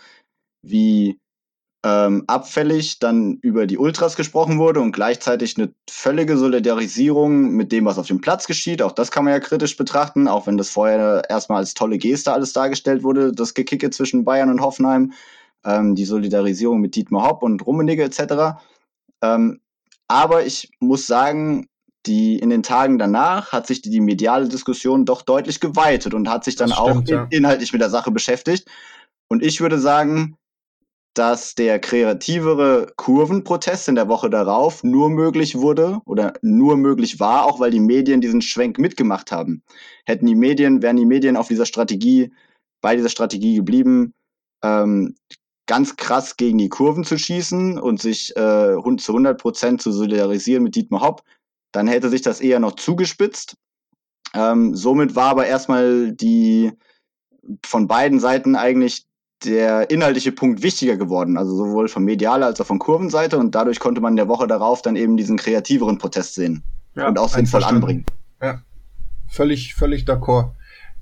wie 0.63 1.19
ähm, 1.87 2.25
abfällig 2.27 2.99
dann 2.99 3.39
über 3.43 3.69
die 3.69 3.79
Ultras 3.79 4.17
gesprochen 4.17 4.59
wurde 4.59 4.81
und 4.81 4.91
gleichzeitig 4.91 5.57
eine 5.57 5.73
völlige 5.89 6.37
Solidarisierung 6.37 7.51
mit 7.51 7.71
dem, 7.71 7.85
was 7.85 7.99
auf 7.99 8.09
dem 8.09 8.21
Platz 8.21 8.49
geschieht. 8.49 8.83
Auch 8.83 8.91
das 8.91 9.13
kann 9.13 9.25
man 9.25 9.33
ja 9.33 9.39
kritisch 9.39 9.77
betrachten, 9.77 10.27
auch 10.27 10.49
wenn 10.49 10.57
das 10.57 10.69
vorher 10.69 11.23
erstmal 11.29 11.59
als 11.59 11.75
tolle 11.75 11.99
Geste 11.99 12.33
alles 12.33 12.53
dargestellt 12.53 13.05
wurde, 13.05 13.31
das 13.31 13.55
Gekicke 13.55 13.91
zwischen 13.91 14.25
Bayern 14.25 14.51
und 14.51 14.63
Hoffenheim, 14.63 15.13
ähm, 15.65 15.95
die 15.95 16.07
Solidarisierung 16.07 16.81
mit 16.81 16.97
Dietmar 16.97 17.29
Hopp 17.29 17.45
und 17.45 17.65
Rummenigge 17.65 18.03
etc. 18.03 18.59
Ähm, 19.23 19.61
aber 20.09 20.45
ich 20.45 20.71
muss 20.81 21.07
sagen, 21.07 21.69
die 22.07 22.39
in 22.39 22.51
den 22.51 22.63
Tagen 22.63 22.99
danach 22.99 23.53
hat 23.53 23.67
sich 23.67 23.83
die, 23.83 23.91
die 23.91 24.01
mediale 24.01 24.49
Diskussion 24.49 25.05
doch 25.05 25.23
deutlich 25.23 25.61
geweitet 25.61 26.15
und 26.15 26.29
hat 26.29 26.45
sich 26.45 26.57
dann 26.57 26.71
stimmt, 26.71 26.81
auch 26.81 27.03
ja. 27.07 27.27
inhaltlich 27.31 27.73
mit 27.73 27.83
der 27.83 27.91
Sache 27.91 28.11
beschäftigt. 28.11 28.69
Und 29.29 29.43
ich 29.43 29.61
würde 29.61 29.79
sagen, 29.79 30.37
dass 31.17 31.55
der 31.55 31.79
kreativere 31.79 32.93
Kurvenprotest 32.97 33.89
in 33.89 33.95
der 33.95 34.09
Woche 34.09 34.29
darauf 34.29 34.85
nur 34.85 35.09
möglich 35.09 35.57
wurde 35.57 36.01
oder 36.05 36.35
nur 36.43 36.77
möglich 36.77 37.19
war, 37.21 37.47
auch 37.47 37.59
weil 37.59 37.71
die 37.71 37.81
Medien 37.81 38.21
diesen 38.21 38.43
Schwenk 38.43 38.79
mitgemacht 38.79 39.33
haben. 39.33 39.63
Hätten 40.05 40.27
die 40.27 40.35
Medien, 40.35 40.83
wären 40.83 40.97
die 40.97 41.07
Medien 41.07 41.37
auf 41.37 41.49
dieser 41.49 41.65
Strategie, 41.65 42.33
bei 42.83 42.97
dieser 42.97 43.09
Strategie 43.09 43.57
geblieben, 43.57 44.13
ähm, 44.63 45.15
ganz 45.67 45.97
krass 45.97 46.37
gegen 46.37 46.59
die 46.59 46.69
Kurven 46.69 47.03
zu 47.03 47.19
schießen 47.19 47.79
und 47.79 48.01
sich 48.01 48.37
äh, 48.37 48.77
zu 48.99 49.13
100 49.13 49.41
Prozent 49.41 49.83
zu 49.83 49.93
solidarisieren 49.93 50.63
mit 50.63 50.77
Dietmar 50.77 51.01
Hopp, 51.01 51.23
dann 51.73 51.89
hätte 51.89 52.09
sich 52.09 52.23
das 52.23 52.41
eher 52.41 52.61
noch 52.61 52.77
zugespitzt. 52.77 53.57
Ähm, 54.35 54.75
somit 54.75 55.15
war 55.15 55.31
aber 55.31 55.47
erstmal 55.47 56.13
die 56.13 56.73
von 57.65 57.87
beiden 57.87 58.21
Seiten 58.21 58.57
eigentlich 58.57 59.07
der 59.45 59.91
inhaltliche 59.91 60.33
Punkt 60.33 60.63
wichtiger 60.63 60.97
geworden, 60.97 61.37
also 61.37 61.55
sowohl 61.55 61.89
von 61.89 62.05
medialer 62.05 62.47
als 62.47 62.61
auch 62.61 62.67
von 62.67 62.79
Kurvenseite 62.79 63.39
und 63.39 63.55
dadurch 63.55 63.81
konnte 63.81 64.01
man 64.01 64.15
in 64.15 64.17
der 64.17 64.29
Woche 64.29 64.47
darauf 64.47 64.83
dann 64.83 64.97
eben 64.97 65.17
diesen 65.17 65.37
kreativeren 65.37 65.99
Protest 65.99 66.35
sehen 66.35 66.63
ja, 66.95 67.07
und 67.07 67.19
auch 67.19 67.29
sinnvoll 67.29 67.65
anbringen. 67.65 68.07
Ja, 68.41 68.63
völlig, 69.29 69.75
völlig 69.75 70.05
d'accord. 70.05 70.53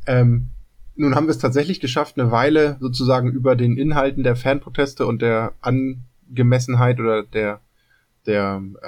Ähm, 0.06 0.50
nun 0.96 1.14
haben 1.14 1.26
wir 1.26 1.32
es 1.32 1.38
tatsächlich 1.38 1.80
geschafft, 1.80 2.18
eine 2.18 2.30
Weile 2.30 2.76
sozusagen 2.80 3.30
über 3.30 3.56
den 3.56 3.76
Inhalten 3.76 4.22
der 4.22 4.36
Fanproteste 4.36 5.06
und 5.06 5.22
der 5.22 5.52
Angemessenheit 5.60 7.00
oder 7.00 7.22
der, 7.22 7.60
der, 8.26 8.56
ähm, 8.56 8.78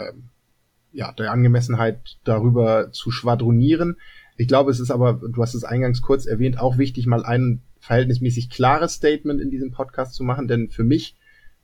ja, 0.97 1.13
der 1.13 1.31
Angemessenheit 1.31 2.17
darüber 2.25 2.91
zu 2.91 3.11
schwadronieren. 3.11 3.97
Ich 4.39 4.49
glaube, 4.49 4.71
es 4.71 4.81
ist 4.81 4.91
aber, 4.91 5.15
du 5.15 5.43
hast 5.43 5.55
es 5.55 5.63
eingangs 5.65 6.01
kurz 6.01 6.27
erwähnt, 6.27 6.59
auch 6.59 6.79
wichtig, 6.79 7.07
mal 7.07 7.25
einen 7.25 7.63
verhältnismäßig 7.81 8.49
klares 8.49 8.95
Statement 8.95 9.41
in 9.41 9.51
diesem 9.51 9.73
Podcast 9.73 10.15
zu 10.15 10.25
machen, 10.25 10.49
denn 10.49 10.71
für 10.71 10.85
mich, 10.85 11.15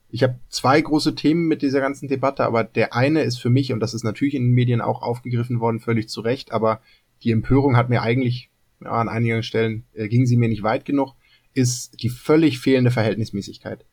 ich 0.09 0.21
habe 0.21 0.35
zwei 0.49 0.79
große 0.79 1.15
Themen 1.15 1.47
mit 1.47 1.63
dieser 1.63 1.81
ganzen 1.81 2.07
Debatte, 2.07 2.45
aber 2.45 2.63
der 2.63 2.93
eine 2.93 3.23
ist 3.23 3.39
für 3.39 3.49
mich, 3.49 3.73
und 3.73 3.79
das 3.79 3.95
ist 3.95 4.03
natürlich 4.03 4.35
in 4.35 4.43
den 4.43 4.53
Medien 4.53 4.81
auch 4.81 5.01
aufgegriffen 5.01 5.59
worden, 5.59 5.79
völlig 5.79 6.09
zu 6.09 6.21
Recht, 6.21 6.51
aber 6.51 6.79
die 7.23 7.31
Empörung 7.31 7.75
hat 7.75 7.89
mir 7.89 8.03
eigentlich, 8.03 8.51
ja, 8.83 8.91
an 8.91 9.09
einigen 9.09 9.41
Stellen 9.41 9.83
äh, 9.93 10.07
ging 10.07 10.27
sie 10.27 10.37
mir 10.37 10.49
nicht 10.49 10.63
weit 10.63 10.85
genug, 10.85 11.15
ist 11.55 12.03
die 12.03 12.09
völlig 12.09 12.59
fehlende 12.59 12.91
Verhältnismäßigkeit. 12.91 13.83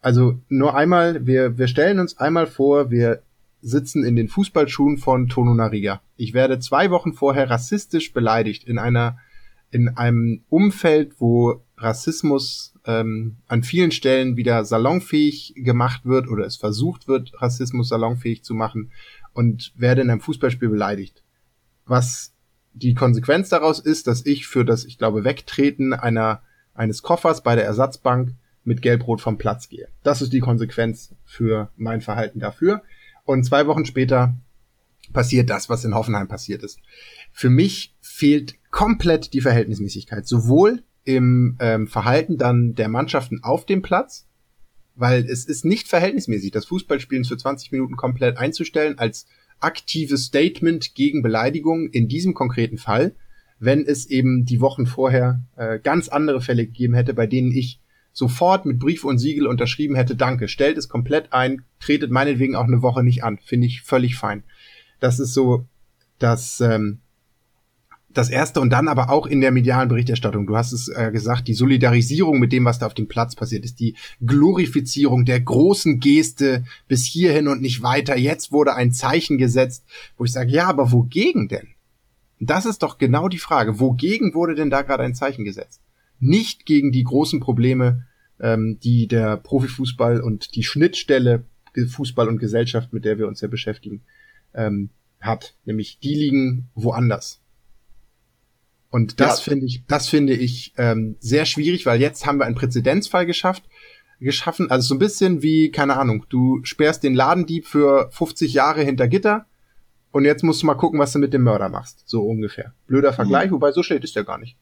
Also 0.00 0.40
nur 0.48 0.76
einmal, 0.76 1.26
wir, 1.26 1.56
wir 1.56 1.68
stellen 1.68 2.00
uns 2.00 2.18
einmal 2.18 2.46
vor, 2.46 2.90
wir 2.90 3.22
sitzen 3.66 4.04
in 4.04 4.14
den 4.14 4.28
Fußballschuhen 4.28 4.98
von 4.98 5.28
Tono 5.28 5.54
Nariga. 5.54 6.00
Ich 6.16 6.34
werde 6.34 6.60
zwei 6.60 6.90
Wochen 6.90 7.12
vorher 7.12 7.50
rassistisch 7.50 8.12
beleidigt 8.12 8.64
in 8.64 8.78
einer 8.78 9.18
in 9.72 9.88
einem 9.96 10.44
Umfeld, 10.48 11.14
wo 11.18 11.64
Rassismus 11.76 12.74
ähm, 12.86 13.36
an 13.48 13.64
vielen 13.64 13.90
Stellen 13.90 14.36
wieder 14.36 14.64
salonfähig 14.64 15.54
gemacht 15.56 16.06
wird 16.06 16.28
oder 16.28 16.46
es 16.46 16.56
versucht 16.56 17.08
wird, 17.08 17.32
Rassismus 17.42 17.88
salonfähig 17.88 18.44
zu 18.44 18.54
machen 18.54 18.92
und 19.32 19.72
werde 19.76 20.02
in 20.02 20.10
einem 20.10 20.20
Fußballspiel 20.20 20.68
beleidigt. 20.68 21.22
Was 21.84 22.32
die 22.72 22.94
Konsequenz 22.94 23.48
daraus 23.48 23.80
ist, 23.80 24.06
dass 24.06 24.24
ich 24.24 24.46
für 24.46 24.64
das, 24.64 24.84
ich 24.84 24.98
glaube, 24.98 25.24
Wegtreten 25.24 25.92
einer, 25.92 26.42
eines 26.74 27.02
Koffers 27.02 27.42
bei 27.42 27.56
der 27.56 27.64
Ersatzbank 27.64 28.34
mit 28.64 28.82
Gelbrot 28.82 29.20
vom 29.20 29.36
Platz 29.36 29.68
gehe. 29.68 29.88
Das 30.02 30.22
ist 30.22 30.32
die 30.32 30.40
Konsequenz 30.40 31.14
für 31.24 31.70
mein 31.76 32.00
Verhalten 32.00 32.38
dafür. 32.38 32.82
Und 33.26 33.44
zwei 33.44 33.66
Wochen 33.66 33.84
später 33.84 34.34
passiert 35.12 35.50
das, 35.50 35.68
was 35.68 35.84
in 35.84 35.94
Hoffenheim 35.94 36.28
passiert 36.28 36.62
ist. 36.62 36.78
Für 37.32 37.50
mich 37.50 37.94
fehlt 38.00 38.54
komplett 38.70 39.34
die 39.34 39.40
Verhältnismäßigkeit, 39.40 40.26
sowohl 40.26 40.82
im 41.04 41.56
ähm, 41.60 41.86
Verhalten 41.86 42.38
dann 42.38 42.74
der 42.74 42.88
Mannschaften 42.88 43.42
auf 43.42 43.66
dem 43.66 43.82
Platz, 43.82 44.26
weil 44.94 45.24
es 45.24 45.44
ist 45.44 45.64
nicht 45.64 45.88
verhältnismäßig, 45.88 46.50
das 46.50 46.66
Fußballspielen 46.66 47.24
für 47.24 47.36
20 47.36 47.72
Minuten 47.72 47.96
komplett 47.96 48.38
einzustellen 48.38 48.98
als 48.98 49.26
aktives 49.60 50.26
Statement 50.26 50.94
gegen 50.94 51.22
Beleidigung 51.22 51.88
in 51.90 52.08
diesem 52.08 52.34
konkreten 52.34 52.78
Fall, 52.78 53.14
wenn 53.58 53.84
es 53.86 54.06
eben 54.06 54.44
die 54.44 54.60
Wochen 54.60 54.86
vorher 54.86 55.42
äh, 55.56 55.78
ganz 55.78 56.08
andere 56.08 56.40
Fälle 56.40 56.66
gegeben 56.66 56.94
hätte, 56.94 57.14
bei 57.14 57.26
denen 57.26 57.52
ich 57.52 57.80
sofort 58.16 58.64
mit 58.64 58.78
Brief 58.78 59.04
und 59.04 59.18
Siegel 59.18 59.46
unterschrieben 59.46 59.94
hätte, 59.94 60.16
danke, 60.16 60.48
stellt 60.48 60.78
es 60.78 60.88
komplett 60.88 61.34
ein, 61.34 61.62
tretet 61.80 62.10
meinetwegen 62.10 62.56
auch 62.56 62.64
eine 62.64 62.80
Woche 62.80 63.04
nicht 63.04 63.22
an, 63.22 63.38
finde 63.44 63.66
ich 63.66 63.82
völlig 63.82 64.16
fein. 64.16 64.42
Das 65.00 65.20
ist 65.20 65.34
so 65.34 65.66
das 66.18 66.62
ähm, 66.62 67.00
das 68.14 68.30
erste 68.30 68.62
und 68.62 68.70
dann 68.70 68.88
aber 68.88 69.10
auch 69.10 69.26
in 69.26 69.42
der 69.42 69.50
medialen 69.50 69.90
Berichterstattung. 69.90 70.46
Du 70.46 70.56
hast 70.56 70.72
es 70.72 70.88
äh, 70.88 71.10
gesagt, 71.12 71.46
die 71.46 71.52
Solidarisierung 71.52 72.38
mit 72.38 72.52
dem, 72.52 72.64
was 72.64 72.78
da 72.78 72.86
auf 72.86 72.94
dem 72.94 73.06
Platz 73.06 73.34
passiert 73.34 73.66
ist, 73.66 73.80
die 73.80 73.94
Glorifizierung 74.24 75.26
der 75.26 75.40
großen 75.42 76.00
Geste 76.00 76.64
bis 76.88 77.04
hierhin 77.04 77.48
und 77.48 77.60
nicht 77.60 77.82
weiter. 77.82 78.16
Jetzt 78.16 78.50
wurde 78.50 78.74
ein 78.74 78.92
Zeichen 78.92 79.36
gesetzt, 79.36 79.84
wo 80.16 80.24
ich 80.24 80.32
sage, 80.32 80.50
ja, 80.50 80.66
aber 80.68 80.90
wogegen 80.90 81.48
denn? 81.48 81.68
Das 82.40 82.64
ist 82.64 82.82
doch 82.82 82.96
genau 82.96 83.28
die 83.28 83.36
Frage. 83.36 83.78
Wogegen 83.78 84.32
wurde 84.32 84.54
denn 84.54 84.70
da 84.70 84.80
gerade 84.80 85.02
ein 85.02 85.14
Zeichen 85.14 85.44
gesetzt? 85.44 85.82
Nicht 86.18 86.66
gegen 86.66 86.92
die 86.92 87.04
großen 87.04 87.40
Probleme, 87.40 88.06
ähm, 88.40 88.78
die 88.82 89.06
der 89.06 89.36
Profifußball 89.36 90.20
und 90.20 90.54
die 90.54 90.62
Schnittstelle 90.62 91.44
Fußball 91.84 92.28
und 92.28 92.38
Gesellschaft, 92.38 92.92
mit 92.92 93.04
der 93.04 93.18
wir 93.18 93.28
uns 93.28 93.42
ja 93.42 93.48
beschäftigen, 93.48 94.02
ähm, 94.54 94.90
hat. 95.20 95.54
Nämlich 95.64 95.98
die 95.98 96.14
liegen 96.14 96.70
woanders. 96.74 97.40
Und 98.88 99.20
das 99.20 99.44
ja. 99.44 99.52
finde 99.52 99.66
ich, 99.66 99.84
das 99.86 100.08
finde 100.08 100.32
ich 100.32 100.72
ähm, 100.78 101.16
sehr 101.20 101.44
schwierig, 101.44 101.84
weil 101.84 102.00
jetzt 102.00 102.24
haben 102.24 102.38
wir 102.38 102.46
einen 102.46 102.54
Präzedenzfall 102.54 103.26
geschafft, 103.26 103.64
geschaffen. 104.20 104.70
Also 104.70 104.88
so 104.88 104.94
ein 104.94 104.98
bisschen 104.98 105.42
wie, 105.42 105.70
keine 105.70 105.96
Ahnung, 105.96 106.24
du 106.28 106.60
sperrst 106.64 107.02
den 107.02 107.14
Ladendieb 107.14 107.66
für 107.66 108.08
50 108.12 108.54
Jahre 108.54 108.82
hinter 108.82 109.08
Gitter 109.08 109.46
und 110.12 110.24
jetzt 110.24 110.42
musst 110.42 110.62
du 110.62 110.66
mal 110.66 110.74
gucken, 110.76 110.98
was 110.98 111.12
du 111.12 111.18
mit 111.18 111.34
dem 111.34 111.42
Mörder 111.42 111.68
machst. 111.68 112.04
So 112.06 112.24
ungefähr. 112.24 112.72
Blöder 112.86 113.12
Vergleich, 113.12 113.50
mhm. 113.50 113.56
wobei 113.56 113.72
so 113.72 113.82
schlecht 113.82 114.04
ist 114.04 114.16
der 114.16 114.24
gar 114.24 114.38
nicht. 114.38 114.56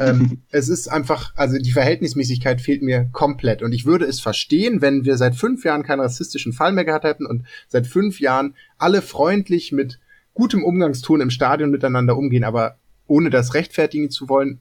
Ähm, 0.00 0.42
es 0.50 0.68
ist 0.68 0.88
einfach, 0.88 1.32
also 1.36 1.58
die 1.58 1.72
Verhältnismäßigkeit 1.72 2.60
fehlt 2.60 2.82
mir 2.82 3.08
komplett. 3.12 3.62
Und 3.62 3.72
ich 3.72 3.86
würde 3.86 4.04
es 4.04 4.20
verstehen, 4.20 4.80
wenn 4.80 5.04
wir 5.04 5.16
seit 5.16 5.36
fünf 5.36 5.64
Jahren 5.64 5.82
keinen 5.82 6.00
rassistischen 6.00 6.52
Fall 6.52 6.72
mehr 6.72 6.84
gehabt 6.84 7.04
hätten 7.04 7.26
und 7.26 7.44
seit 7.68 7.86
fünf 7.86 8.20
Jahren 8.20 8.54
alle 8.78 9.02
freundlich 9.02 9.72
mit 9.72 9.98
gutem 10.34 10.64
Umgangston 10.64 11.20
im 11.20 11.30
Stadion 11.30 11.70
miteinander 11.70 12.16
umgehen, 12.16 12.44
aber 12.44 12.78
ohne 13.06 13.30
das 13.30 13.54
rechtfertigen 13.54 14.10
zu 14.10 14.28
wollen, 14.28 14.60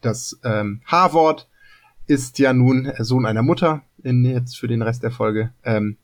das 0.00 0.40
ähm, 0.44 0.80
H-Wort 0.86 1.48
ist 2.06 2.38
ja 2.38 2.52
nun 2.52 2.90
Sohn 2.98 3.26
einer 3.26 3.42
Mutter, 3.42 3.82
in, 4.02 4.24
jetzt 4.24 4.58
für 4.58 4.66
den 4.66 4.82
Rest 4.82 5.02
der 5.02 5.12
Folge, 5.12 5.52
ähm, 5.62 5.96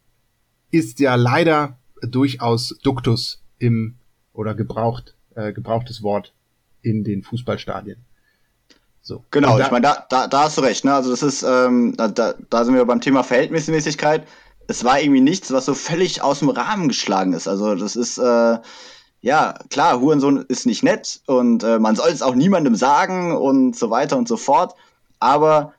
ist 0.70 1.00
ja 1.00 1.14
leider 1.14 1.78
durchaus 2.02 2.78
Duktus 2.82 3.42
im 3.58 3.96
oder 4.32 4.54
gebraucht, 4.54 5.16
äh, 5.34 5.52
gebrauchtes 5.52 6.02
Wort 6.02 6.34
in 6.82 7.02
den 7.02 7.22
Fußballstadien. 7.22 8.05
So. 9.06 9.22
Genau, 9.30 9.56
da, 9.56 9.66
ich 9.66 9.70
meine, 9.70 9.82
da, 9.82 10.04
da, 10.08 10.26
da 10.26 10.42
hast 10.42 10.58
du 10.58 10.62
recht, 10.62 10.84
ne? 10.84 10.92
Also 10.92 11.12
das 11.12 11.22
ist, 11.22 11.44
ähm, 11.44 11.94
da, 11.96 12.08
da 12.08 12.64
sind 12.64 12.74
wir 12.74 12.84
beim 12.84 13.00
Thema 13.00 13.22
Verhältnismäßigkeit. 13.22 14.26
Es 14.66 14.82
war 14.82 15.00
irgendwie 15.00 15.20
nichts, 15.20 15.52
was 15.52 15.66
so 15.66 15.74
völlig 15.74 16.22
aus 16.22 16.40
dem 16.40 16.48
Rahmen 16.48 16.88
geschlagen 16.88 17.32
ist. 17.32 17.46
Also 17.46 17.76
das 17.76 17.94
ist, 17.94 18.18
äh, 18.18 18.58
ja, 19.20 19.54
klar, 19.70 20.00
Hurensohn 20.00 20.44
ist 20.48 20.66
nicht 20.66 20.82
nett 20.82 21.20
und 21.26 21.62
äh, 21.62 21.78
man 21.78 21.94
soll 21.94 22.10
es 22.10 22.20
auch 22.20 22.34
niemandem 22.34 22.74
sagen 22.74 23.36
und 23.36 23.76
so 23.76 23.90
weiter 23.90 24.16
und 24.16 24.26
so 24.26 24.36
fort. 24.36 24.74
Aber 25.20 25.74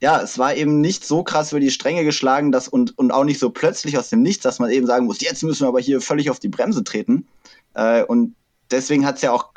ja, 0.00 0.20
es 0.20 0.36
war 0.40 0.56
eben 0.56 0.80
nicht 0.80 1.04
so 1.04 1.22
krass 1.22 1.52
über 1.52 1.60
die 1.60 1.70
Stränge 1.70 2.02
geschlagen 2.02 2.50
dass, 2.50 2.66
und, 2.66 2.98
und 2.98 3.12
auch 3.12 3.22
nicht 3.22 3.38
so 3.38 3.50
plötzlich 3.50 3.96
aus 3.98 4.10
dem 4.10 4.22
Nichts, 4.22 4.42
dass 4.42 4.58
man 4.58 4.70
eben 4.70 4.88
sagen 4.88 5.06
muss, 5.06 5.20
jetzt 5.20 5.44
müssen 5.44 5.62
wir 5.62 5.68
aber 5.68 5.80
hier 5.80 6.00
völlig 6.00 6.28
auf 6.28 6.40
die 6.40 6.48
Bremse 6.48 6.82
treten. 6.82 7.28
Äh, 7.74 8.02
und 8.02 8.34
deswegen 8.72 9.06
hat 9.06 9.14
es 9.14 9.22
ja 9.22 9.30
auch, 9.30 9.50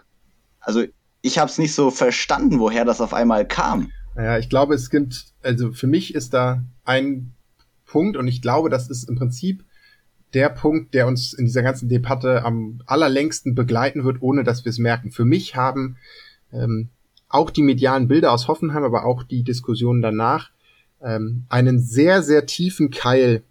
also 0.59 0.83
ich 1.21 1.37
habe 1.39 1.49
es 1.49 1.57
nicht 1.57 1.73
so 1.73 1.91
verstanden, 1.91 2.59
woher 2.59 2.85
das 2.85 3.01
auf 3.01 3.13
einmal 3.13 3.47
kam. 3.47 3.91
Ja, 4.15 4.37
ich 4.37 4.49
glaube, 4.49 4.73
es 4.73 4.89
gibt, 4.89 5.25
also 5.43 5.71
für 5.71 5.87
mich 5.87 6.15
ist 6.15 6.33
da 6.33 6.63
ein 6.85 7.33
Punkt 7.85 8.17
und 8.17 8.27
ich 8.27 8.41
glaube, 8.41 8.69
das 8.69 8.89
ist 8.89 9.07
im 9.09 9.15
Prinzip 9.15 9.63
der 10.33 10.49
Punkt, 10.49 10.93
der 10.93 11.07
uns 11.07 11.33
in 11.33 11.45
dieser 11.45 11.63
ganzen 11.63 11.87
Debatte 11.87 12.43
am 12.43 12.81
allerlängsten 12.85 13.55
begleiten 13.55 14.03
wird, 14.03 14.21
ohne 14.21 14.43
dass 14.43 14.65
wir 14.65 14.71
es 14.71 14.77
merken. 14.77 15.11
Für 15.11 15.25
mich 15.25 15.55
haben 15.55 15.97
ähm, 16.51 16.89
auch 17.29 17.49
die 17.49 17.63
medialen 17.63 18.07
Bilder 18.07 18.31
aus 18.31 18.47
Hoffenheim, 18.47 18.83
aber 18.83 19.05
auch 19.05 19.23
die 19.23 19.43
Diskussionen 19.43 20.01
danach 20.01 20.51
ähm, 21.01 21.45
einen 21.49 21.79
sehr, 21.79 22.23
sehr 22.23 22.45
tiefen 22.45 22.89
Keil 22.89 23.43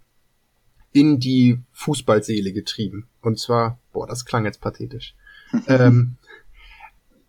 in 0.91 1.19
die 1.19 1.59
Fußballseele 1.73 2.53
getrieben. 2.53 3.07
Und 3.21 3.39
zwar, 3.39 3.79
boah, 3.93 4.07
das 4.07 4.25
klang 4.25 4.45
jetzt 4.45 4.61
pathetisch. 4.61 5.15
ähm, 5.67 6.17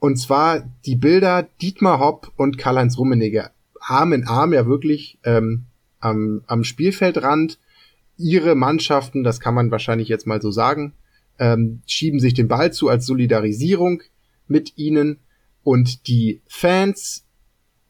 und 0.00 0.16
zwar 0.16 0.68
die 0.86 0.96
Bilder 0.96 1.48
Dietmar 1.60 1.98
Hopp 2.00 2.32
und 2.36 2.58
Karl-Heinz 2.58 2.98
Rummenigge 2.98 3.50
Arm 3.80 4.12
in 4.12 4.26
Arm 4.26 4.52
ja 4.52 4.66
wirklich 4.66 5.18
ähm, 5.24 5.66
am, 6.00 6.42
am 6.46 6.64
Spielfeldrand. 6.64 7.58
Ihre 8.16 8.54
Mannschaften, 8.54 9.22
das 9.22 9.40
kann 9.40 9.54
man 9.54 9.70
wahrscheinlich 9.70 10.08
jetzt 10.08 10.26
mal 10.26 10.42
so 10.42 10.50
sagen, 10.50 10.94
ähm, 11.38 11.82
schieben 11.86 12.20
sich 12.20 12.34
den 12.34 12.48
Ball 12.48 12.72
zu 12.72 12.88
als 12.88 13.06
Solidarisierung 13.06 14.02
mit 14.48 14.76
ihnen 14.76 15.18
und 15.62 16.08
die 16.08 16.42
Fans 16.48 17.24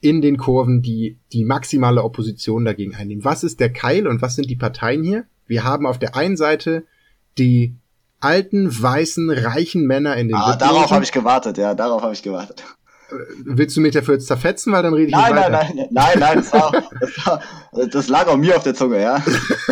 in 0.00 0.20
den 0.20 0.36
Kurven, 0.36 0.82
die 0.82 1.18
die 1.32 1.44
maximale 1.44 2.04
Opposition 2.04 2.64
dagegen 2.64 2.94
einnehmen. 2.94 3.24
Was 3.24 3.42
ist 3.42 3.58
der 3.58 3.72
Keil 3.72 4.06
und 4.06 4.22
was 4.22 4.36
sind 4.36 4.48
die 4.48 4.56
Parteien 4.56 5.02
hier? 5.02 5.26
Wir 5.46 5.64
haben 5.64 5.86
auf 5.86 5.98
der 5.98 6.14
einen 6.14 6.36
Seite 6.36 6.84
die 7.38 7.74
alten, 8.20 8.70
weißen, 8.70 9.30
reichen 9.30 9.86
Männer 9.86 10.16
in 10.16 10.28
den 10.28 10.36
Ah, 10.36 10.56
darauf 10.56 10.90
habe 10.90 11.04
ich 11.04 11.12
gewartet, 11.12 11.58
ja, 11.58 11.74
darauf 11.74 12.02
habe 12.02 12.12
ich 12.12 12.22
gewartet. 12.22 12.64
Willst 13.42 13.74
du 13.74 13.80
mich 13.80 13.94
dafür 13.94 14.14
jetzt 14.14 14.26
zerfetzen, 14.26 14.72
weil 14.72 14.82
dann 14.82 14.92
rede 14.92 15.08
ich 15.08 15.12
nein, 15.12 15.34
nicht 15.34 15.44
weiter? 15.44 15.50
Nein, 15.50 15.72
nein, 15.74 15.88
nein, 15.90 16.18
nein, 16.18 16.38
das, 16.38 16.52
war, 16.52 16.72
das, 17.00 17.26
war, 17.26 17.40
das 17.90 18.08
lag 18.08 18.26
auch 18.26 18.36
mir 18.36 18.56
auf 18.56 18.64
der 18.64 18.74
Zunge, 18.74 19.00
ja. 19.00 19.22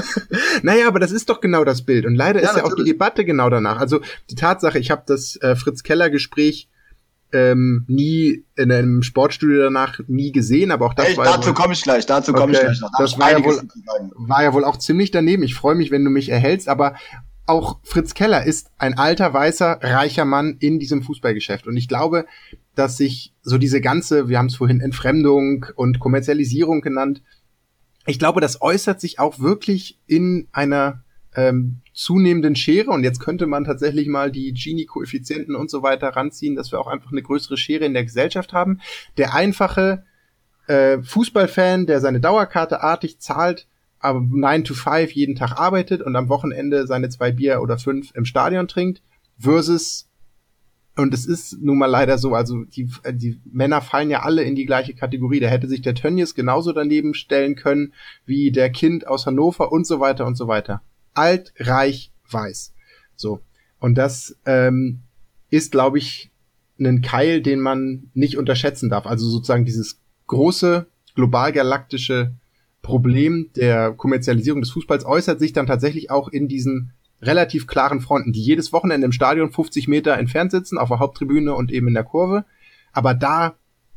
naja, 0.62 0.88
aber 0.88 1.00
das 1.00 1.12
ist 1.12 1.28
doch 1.28 1.40
genau 1.42 1.62
das 1.64 1.82
Bild. 1.82 2.06
Und 2.06 2.14
leider 2.14 2.42
ja, 2.42 2.50
ist 2.50 2.56
ja 2.56 2.64
auch 2.64 2.74
die 2.74 2.84
Debatte 2.84 3.26
genau 3.26 3.50
danach. 3.50 3.78
Also 3.78 4.00
die 4.30 4.36
Tatsache, 4.36 4.78
ich 4.78 4.90
habe 4.90 5.02
das 5.06 5.36
äh, 5.36 5.54
Fritz-Keller-Gespräch 5.54 6.70
ähm, 7.32 7.84
nie 7.88 8.44
in 8.54 8.72
einem 8.72 9.02
Sportstudio 9.02 9.64
danach 9.64 9.98
nie 10.06 10.32
gesehen, 10.32 10.70
aber 10.70 10.86
auch 10.86 10.94
das 10.94 11.08
Ey, 11.08 11.16
war 11.16 11.26
dazu 11.26 11.48
ja 11.48 11.54
komme 11.54 11.74
ich 11.74 11.82
gleich, 11.82 12.06
dazu 12.06 12.32
komme 12.32 12.44
okay. 12.44 12.54
ich 12.54 12.60
gleich 12.60 12.80
noch. 12.80 12.90
Da 12.96 13.02
das 13.02 13.18
war 13.18 13.32
ja, 13.32 13.44
wohl, 13.44 13.60
war 14.14 14.42
ja 14.44 14.54
wohl 14.54 14.64
auch 14.64 14.78
ziemlich 14.78 15.10
daneben. 15.10 15.42
Ich 15.42 15.54
freue 15.54 15.74
mich, 15.74 15.90
wenn 15.90 16.04
du 16.04 16.10
mich 16.10 16.30
erhältst, 16.30 16.68
aber 16.68 16.94
auch 17.46 17.78
Fritz 17.82 18.14
Keller 18.14 18.44
ist 18.44 18.70
ein 18.78 18.98
alter, 18.98 19.32
weißer, 19.32 19.78
reicher 19.80 20.24
Mann 20.24 20.56
in 20.58 20.78
diesem 20.78 21.02
Fußballgeschäft. 21.02 21.66
Und 21.66 21.76
ich 21.76 21.88
glaube, 21.88 22.26
dass 22.74 22.96
sich 22.96 23.32
so 23.42 23.56
diese 23.56 23.80
ganze, 23.80 24.28
wir 24.28 24.38
haben 24.38 24.46
es 24.46 24.56
vorhin 24.56 24.80
Entfremdung 24.80 25.66
und 25.76 26.00
Kommerzialisierung 26.00 26.80
genannt, 26.80 27.22
ich 28.06 28.18
glaube, 28.18 28.40
das 28.40 28.62
äußert 28.62 29.00
sich 29.00 29.18
auch 29.18 29.40
wirklich 29.40 29.98
in 30.06 30.48
einer 30.52 31.02
ähm, 31.34 31.80
zunehmenden 31.92 32.54
Schere 32.54 32.90
und 32.90 33.02
jetzt 33.02 33.20
könnte 33.20 33.46
man 33.46 33.64
tatsächlich 33.64 34.06
mal 34.06 34.30
die 34.30 34.52
Gini-Koeffizienten 34.52 35.56
und 35.56 35.70
so 35.70 35.82
weiter 35.82 36.08
ranziehen, 36.08 36.54
dass 36.54 36.70
wir 36.70 36.80
auch 36.80 36.86
einfach 36.86 37.10
eine 37.10 37.22
größere 37.22 37.56
Schere 37.56 37.84
in 37.84 37.94
der 37.94 38.04
Gesellschaft 38.04 38.52
haben. 38.52 38.80
Der 39.16 39.34
einfache 39.34 40.04
äh, 40.66 41.02
Fußballfan, 41.02 41.86
der 41.86 42.00
seine 42.00 42.20
Dauerkarte 42.20 42.82
artig 42.82 43.18
zahlt, 43.18 43.66
aber 43.98 44.20
9 44.20 44.64
to 44.64 44.74
5 44.74 45.12
jeden 45.12 45.34
Tag 45.34 45.52
arbeitet 45.52 46.02
und 46.02 46.16
am 46.16 46.28
Wochenende 46.28 46.86
seine 46.86 47.08
zwei 47.08 47.32
Bier 47.32 47.60
oder 47.62 47.78
fünf 47.78 48.12
im 48.14 48.24
Stadion 48.24 48.68
trinkt, 48.68 49.02
versus 49.38 50.08
und 50.98 51.12
es 51.12 51.26
ist 51.26 51.60
nun 51.60 51.76
mal 51.76 51.90
leider 51.90 52.16
so, 52.16 52.34
also 52.34 52.64
die, 52.64 52.88
die 53.12 53.38
Männer 53.44 53.82
fallen 53.82 54.08
ja 54.08 54.22
alle 54.22 54.44
in 54.44 54.54
die 54.54 54.64
gleiche 54.64 54.94
Kategorie. 54.94 55.40
Da 55.40 55.48
hätte 55.48 55.68
sich 55.68 55.82
der 55.82 55.94
Tönnies 55.94 56.34
genauso 56.34 56.72
daneben 56.72 57.12
stellen 57.12 57.54
können 57.54 57.92
wie 58.24 58.50
der 58.50 58.70
Kind 58.70 59.06
aus 59.06 59.26
Hannover 59.26 59.72
und 59.72 59.86
so 59.86 60.00
weiter 60.00 60.24
und 60.24 60.36
so 60.36 60.48
weiter 60.48 60.80
alt, 61.16 61.52
reich, 61.58 62.12
weiß. 62.30 62.72
So. 63.16 63.40
Und 63.78 63.96
das 63.96 64.36
ähm, 64.44 65.00
ist, 65.50 65.72
glaube 65.72 65.98
ich, 65.98 66.30
ein 66.78 67.00
Keil, 67.00 67.40
den 67.40 67.60
man 67.60 68.10
nicht 68.14 68.36
unterschätzen 68.36 68.90
darf. 68.90 69.06
Also 69.06 69.28
sozusagen 69.28 69.64
dieses 69.64 69.98
große 70.26 70.86
globalgalaktische 71.14 72.34
Problem 72.86 73.50
der 73.56 73.92
Kommerzialisierung 73.92 74.60
des 74.62 74.70
Fußballs 74.70 75.04
äußert 75.04 75.40
sich 75.40 75.52
dann 75.52 75.66
tatsächlich 75.66 76.10
auch 76.10 76.28
in 76.28 76.48
diesen 76.48 76.92
relativ 77.20 77.66
klaren 77.66 78.00
Fronten, 78.00 78.32
die 78.32 78.40
jedes 78.40 78.72
Wochenende 78.72 79.04
im 79.04 79.12
Stadion 79.12 79.50
50 79.50 79.88
Meter 79.88 80.16
entfernt 80.16 80.52
sitzen, 80.52 80.78
auf 80.78 80.88
der 80.88 81.00
Haupttribüne 81.00 81.54
und 81.54 81.72
eben 81.72 81.88
in 81.88 81.94
der 81.94 82.04
Kurve. 82.04 82.44
Aber 82.92 83.14
da 83.14 83.54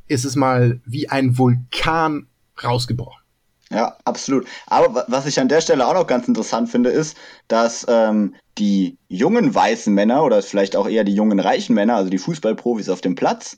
ist 0.08 0.26
es 0.26 0.36
mal 0.36 0.82
wie 0.86 1.10
ein 1.10 1.38
Vulkan 1.38 2.28
rausgebrochen. 2.64 3.22
Ja, 3.70 3.98
absolut. 4.04 4.48
Aber 4.66 5.06
was 5.08 5.28
ich 5.28 5.40
an 5.40 5.48
der 5.48 5.62
Stelle 5.62 5.86
auch 5.86 5.94
noch 5.94 6.08
ganz 6.08 6.28
interessant 6.28 6.70
finde, 6.70 6.90
ist, 6.90 7.16
dass 7.48 7.86
ähm, 7.88 8.34
die 8.58 8.98
jungen 9.08 9.54
weißen 9.54 9.94
Männer 9.94 10.24
oder 10.24 10.42
vielleicht 10.42 10.76
auch 10.76 10.90
eher 10.90 11.04
die 11.04 11.14
jungen 11.14 11.40
reichen 11.40 11.76
Männer, 11.76 11.96
also 11.96 12.10
die 12.10 12.18
Fußballprofis 12.18 12.90
auf 12.90 13.02
dem 13.02 13.14
Platz, 13.14 13.58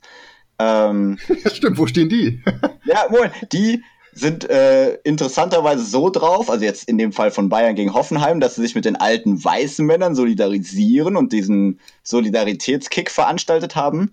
ähm, 0.58 1.18
Stimmt, 1.52 1.78
wo 1.78 1.86
stehen 1.86 2.08
die? 2.08 2.42
ja, 2.84 3.06
Moment, 3.10 3.32
die 3.52 3.82
sind 4.12 4.48
äh, 4.50 4.94
interessanterweise 5.04 5.84
so 5.84 6.10
drauf, 6.10 6.50
also 6.50 6.64
jetzt 6.64 6.88
in 6.88 6.98
dem 6.98 7.12
Fall 7.12 7.30
von 7.30 7.48
Bayern 7.48 7.74
gegen 7.74 7.94
Hoffenheim, 7.94 8.40
dass 8.40 8.56
sie 8.56 8.62
sich 8.62 8.74
mit 8.74 8.84
den 8.84 8.96
alten 8.96 9.42
weißen 9.42 9.84
Männern 9.86 10.14
solidarisieren 10.14 11.16
und 11.16 11.32
diesen 11.32 11.80
Solidaritätskick 12.02 13.10
veranstaltet 13.10 13.74
haben 13.74 14.12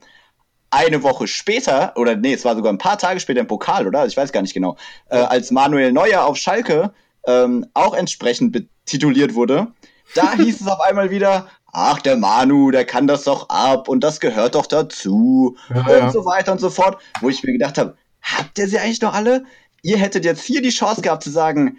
eine 0.71 1.03
Woche 1.03 1.27
später, 1.27 1.93
oder 1.95 2.15
nee, 2.15 2.33
es 2.33 2.45
war 2.45 2.55
sogar 2.55 2.71
ein 2.71 2.77
paar 2.77 2.97
Tage 2.97 3.19
später 3.19 3.39
im 3.39 3.47
Pokal, 3.47 3.87
oder? 3.87 4.05
Ich 4.05 4.15
weiß 4.15 4.31
gar 4.31 4.41
nicht 4.41 4.53
genau, 4.53 4.77
äh, 5.09 5.17
als 5.17 5.51
Manuel 5.51 5.91
Neuer 5.91 6.25
auf 6.25 6.37
Schalke 6.37 6.93
ähm, 7.25 7.65
auch 7.73 7.93
entsprechend 7.93 8.51
betituliert 8.51 9.33
wurde, 9.33 9.67
da 10.15 10.33
hieß 10.37 10.61
es 10.61 10.67
auf 10.67 10.79
einmal 10.81 11.09
wieder, 11.09 11.47
ach, 11.71 11.99
der 11.99 12.17
Manu, 12.17 12.71
der 12.71 12.85
kann 12.85 13.07
das 13.07 13.23
doch 13.23 13.49
ab 13.49 13.87
und 13.87 14.03
das 14.03 14.19
gehört 14.19 14.55
doch 14.55 14.65
dazu 14.65 15.57
ja, 15.73 15.81
und 15.81 15.87
ja. 15.89 16.11
so 16.11 16.25
weiter 16.25 16.51
und 16.51 16.59
so 16.59 16.69
fort, 16.69 17.01
wo 17.21 17.29
ich 17.29 17.43
mir 17.43 17.53
gedacht 17.53 17.77
habe, 17.77 17.95
habt 18.21 18.57
ihr 18.59 18.67
sie 18.67 18.79
eigentlich 18.79 19.01
noch 19.01 19.13
alle? 19.13 19.45
Ihr 19.81 19.97
hättet 19.97 20.25
jetzt 20.25 20.43
hier 20.43 20.61
die 20.61 20.69
Chance 20.69 21.01
gehabt 21.01 21.23
zu 21.23 21.29
sagen, 21.29 21.77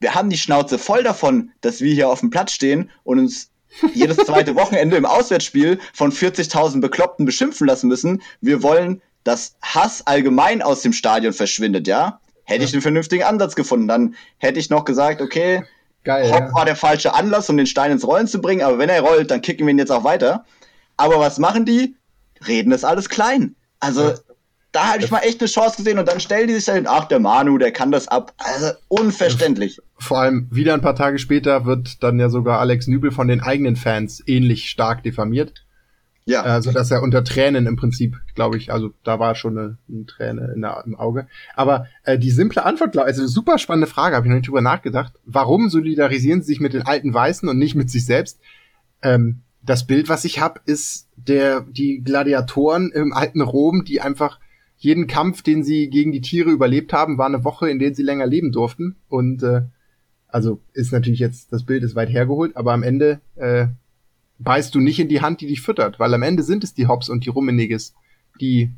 wir 0.00 0.14
haben 0.14 0.30
die 0.30 0.38
Schnauze 0.38 0.78
voll 0.78 1.02
davon, 1.02 1.52
dass 1.60 1.80
wir 1.80 1.92
hier 1.92 2.08
auf 2.08 2.20
dem 2.20 2.30
Platz 2.30 2.52
stehen 2.52 2.90
und 3.04 3.18
uns 3.18 3.50
jedes 3.94 4.16
zweite 4.16 4.54
Wochenende 4.56 4.96
im 4.96 5.04
Auswärtsspiel 5.04 5.78
von 5.92 6.12
40.000 6.12 6.80
Bekloppten 6.80 7.26
beschimpfen 7.26 7.66
lassen 7.66 7.88
müssen. 7.88 8.22
Wir 8.40 8.62
wollen, 8.62 9.02
dass 9.24 9.56
Hass 9.62 10.06
allgemein 10.06 10.62
aus 10.62 10.82
dem 10.82 10.92
Stadion 10.92 11.32
verschwindet, 11.32 11.86
ja? 11.86 12.20
Hätte 12.44 12.64
ich 12.64 12.72
einen 12.72 12.82
vernünftigen 12.82 13.22
Ansatz 13.22 13.54
gefunden, 13.54 13.86
dann 13.86 14.16
hätte 14.38 14.58
ich 14.58 14.70
noch 14.70 14.84
gesagt, 14.84 15.20
okay, 15.20 15.62
Geil, 16.02 16.32
Hopp 16.32 16.40
ja. 16.40 16.54
war 16.54 16.64
der 16.64 16.76
falsche 16.76 17.12
Anlass, 17.12 17.50
um 17.50 17.56
den 17.56 17.66
Stein 17.66 17.92
ins 17.92 18.06
Rollen 18.06 18.26
zu 18.26 18.40
bringen, 18.40 18.62
aber 18.62 18.78
wenn 18.78 18.88
er 18.88 19.02
rollt, 19.02 19.30
dann 19.30 19.42
kicken 19.42 19.66
wir 19.66 19.72
ihn 19.72 19.78
jetzt 19.78 19.92
auch 19.92 20.04
weiter. 20.04 20.46
Aber 20.96 21.20
was 21.20 21.38
machen 21.38 21.66
die? 21.66 21.94
Reden 22.46 22.72
es 22.72 22.84
alles 22.84 23.10
klein. 23.10 23.54
Also, 23.80 24.08
ja. 24.08 24.14
Da 24.72 24.92
hatte 24.92 25.04
ich 25.04 25.10
mal 25.10 25.20
echt 25.20 25.40
eine 25.40 25.48
Chance 25.48 25.78
gesehen 25.78 25.98
und 25.98 26.08
dann 26.08 26.20
stellen 26.20 26.46
die 26.46 26.54
sich 26.54 26.64
dahin, 26.64 26.86
ach, 26.86 27.06
der 27.06 27.18
Manu, 27.18 27.58
der 27.58 27.72
kann 27.72 27.90
das 27.90 28.08
ab. 28.08 28.32
Also, 28.38 28.72
unverständlich. 28.88 29.80
Vor 29.98 30.18
allem, 30.18 30.48
wieder 30.50 30.74
ein 30.74 30.80
paar 30.80 30.94
Tage 30.94 31.18
später 31.18 31.64
wird 31.64 32.02
dann 32.02 32.18
ja 32.20 32.28
sogar 32.28 32.60
Alex 32.60 32.86
Nübel 32.86 33.10
von 33.10 33.28
den 33.28 33.40
eigenen 33.40 33.76
Fans 33.76 34.22
ähnlich 34.26 34.70
stark 34.70 35.02
diffamiert. 35.02 35.64
Ja. 36.24 36.42
Also, 36.42 36.70
dass 36.70 36.92
er 36.92 37.02
unter 37.02 37.24
Tränen 37.24 37.66
im 37.66 37.74
Prinzip, 37.74 38.16
glaube 38.36 38.56
ich, 38.56 38.72
also 38.72 38.90
da 39.02 39.18
war 39.18 39.34
schon 39.34 39.58
eine, 39.58 39.78
eine 39.88 40.06
Träne 40.06 40.52
in 40.54 40.60
der, 40.60 40.84
im 40.86 40.94
Auge. 40.94 41.26
Aber 41.56 41.86
äh, 42.04 42.18
die 42.18 42.30
simple 42.30 42.64
Antwort, 42.64 42.96
also 42.96 43.26
super 43.26 43.58
spannende 43.58 43.88
Frage, 43.88 44.14
habe 44.14 44.26
ich 44.26 44.30
noch 44.30 44.36
nicht 44.36 44.46
drüber 44.46 44.60
nachgedacht. 44.60 45.14
Warum 45.24 45.68
solidarisieren 45.68 46.42
sie 46.42 46.48
sich 46.48 46.60
mit 46.60 46.74
den 46.74 46.82
alten 46.82 47.12
Weißen 47.12 47.48
und 47.48 47.58
nicht 47.58 47.74
mit 47.74 47.90
sich 47.90 48.04
selbst? 48.04 48.38
Ähm, 49.02 49.40
das 49.62 49.86
Bild, 49.86 50.08
was 50.08 50.24
ich 50.24 50.40
habe, 50.40 50.60
ist 50.64 51.08
der 51.16 51.62
die 51.62 52.02
Gladiatoren 52.04 52.92
im 52.92 53.12
alten 53.12 53.40
Rom, 53.40 53.84
die 53.84 54.00
einfach 54.00 54.38
jeden 54.80 55.06
Kampf, 55.06 55.42
den 55.42 55.62
sie 55.62 55.90
gegen 55.90 56.10
die 56.10 56.22
Tiere 56.22 56.50
überlebt 56.50 56.94
haben, 56.94 57.18
war 57.18 57.26
eine 57.26 57.44
Woche, 57.44 57.68
in 57.68 57.78
der 57.78 57.94
sie 57.94 58.02
länger 58.02 58.26
leben 58.26 58.50
durften. 58.50 58.96
Und 59.08 59.42
äh, 59.42 59.62
also 60.26 60.62
ist 60.72 60.90
natürlich 60.90 61.20
jetzt, 61.20 61.52
das 61.52 61.64
Bild 61.64 61.82
ist 61.82 61.94
weit 61.94 62.08
hergeholt, 62.08 62.56
aber 62.56 62.72
am 62.72 62.82
Ende 62.82 63.20
äh, 63.36 63.66
beißt 64.38 64.74
du 64.74 64.80
nicht 64.80 64.98
in 64.98 65.08
die 65.08 65.20
Hand, 65.20 65.42
die 65.42 65.48
dich 65.48 65.60
füttert, 65.60 66.00
weil 66.00 66.14
am 66.14 66.22
Ende 66.22 66.42
sind 66.42 66.64
es 66.64 66.72
die 66.72 66.86
Hops 66.86 67.10
und 67.10 67.26
die 67.26 67.28
Rummeniges, 67.28 67.94
die 68.40 68.70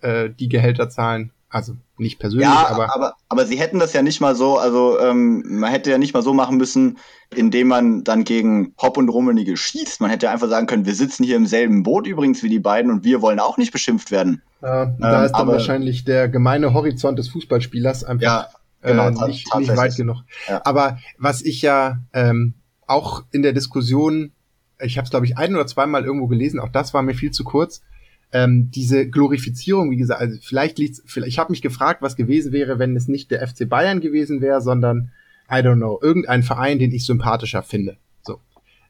äh, 0.00 0.28
die 0.28 0.48
Gehälter 0.48 0.90
zahlen. 0.90 1.30
Also 1.50 1.76
nicht 1.96 2.18
persönlich, 2.18 2.46
ja, 2.46 2.68
aber, 2.68 2.94
aber 2.94 3.14
aber 3.30 3.46
sie 3.46 3.58
hätten 3.58 3.78
das 3.78 3.94
ja 3.94 4.02
nicht 4.02 4.20
mal 4.20 4.34
so, 4.34 4.58
also 4.58 5.00
ähm, 5.00 5.42
man 5.46 5.70
hätte 5.70 5.90
ja 5.90 5.96
nicht 5.96 6.12
mal 6.12 6.22
so 6.22 6.34
machen 6.34 6.58
müssen, 6.58 6.98
indem 7.34 7.68
man 7.68 8.04
dann 8.04 8.24
gegen 8.24 8.74
Hop 8.80 8.98
und 8.98 9.08
Rummenige 9.08 9.56
schießt. 9.56 10.02
Man 10.02 10.10
hätte 10.10 10.26
ja 10.26 10.32
einfach 10.32 10.48
sagen 10.48 10.66
können, 10.66 10.84
wir 10.84 10.94
sitzen 10.94 11.24
hier 11.24 11.36
im 11.36 11.46
selben 11.46 11.84
Boot 11.84 12.06
übrigens 12.06 12.42
wie 12.42 12.50
die 12.50 12.58
beiden 12.58 12.90
und 12.90 13.02
wir 13.02 13.22
wollen 13.22 13.40
auch 13.40 13.56
nicht 13.56 13.72
beschimpft 13.72 14.10
werden. 14.10 14.42
Ja, 14.60 14.82
ähm, 14.82 14.96
da 14.98 15.24
ist 15.24 15.32
dann 15.32 15.42
aber, 15.42 15.52
wahrscheinlich 15.52 16.04
der 16.04 16.28
gemeine 16.28 16.74
Horizont 16.74 17.18
des 17.18 17.28
Fußballspielers 17.28 18.04
einfach 18.04 18.22
ja, 18.22 18.48
genau, 18.82 19.08
äh, 19.08 19.28
nicht, 19.28 19.54
nicht 19.56 19.74
weit 19.74 19.96
genug. 19.96 20.18
Ja. 20.48 20.60
Aber 20.64 20.98
was 21.16 21.40
ich 21.40 21.62
ja 21.62 21.98
ähm, 22.12 22.54
auch 22.86 23.24
in 23.30 23.42
der 23.42 23.54
Diskussion 23.54 24.32
ich 24.80 24.96
habe 24.96 25.04
es 25.04 25.10
glaube 25.10 25.26
ich 25.26 25.36
ein 25.36 25.54
oder 25.54 25.66
zweimal 25.66 26.04
irgendwo 26.04 26.26
gelesen, 26.26 26.60
auch 26.60 26.68
das 26.68 26.94
war 26.94 27.02
mir 27.02 27.14
viel 27.14 27.30
zu 27.30 27.44
kurz. 27.44 27.82
Ähm, 28.30 28.70
diese 28.70 29.08
Glorifizierung, 29.08 29.90
wie 29.90 29.96
gesagt, 29.96 30.20
also 30.20 30.38
vielleicht 30.42 30.78
liegt's, 30.78 31.02
vielleicht, 31.06 31.28
ich 31.28 31.38
habe 31.38 31.50
mich 31.50 31.62
gefragt, 31.62 32.02
was 32.02 32.14
gewesen 32.14 32.52
wäre, 32.52 32.78
wenn 32.78 32.94
es 32.94 33.08
nicht 33.08 33.30
der 33.30 33.46
FC 33.46 33.68
Bayern 33.68 34.00
gewesen 34.00 34.40
wäre, 34.42 34.60
sondern 34.60 35.10
I 35.50 35.56
don't 35.56 35.76
know, 35.76 35.98
irgendein 36.02 36.42
Verein, 36.42 36.78
den 36.78 36.92
ich 36.92 37.06
sympathischer 37.06 37.62
finde. 37.62 37.96
So, 38.22 38.40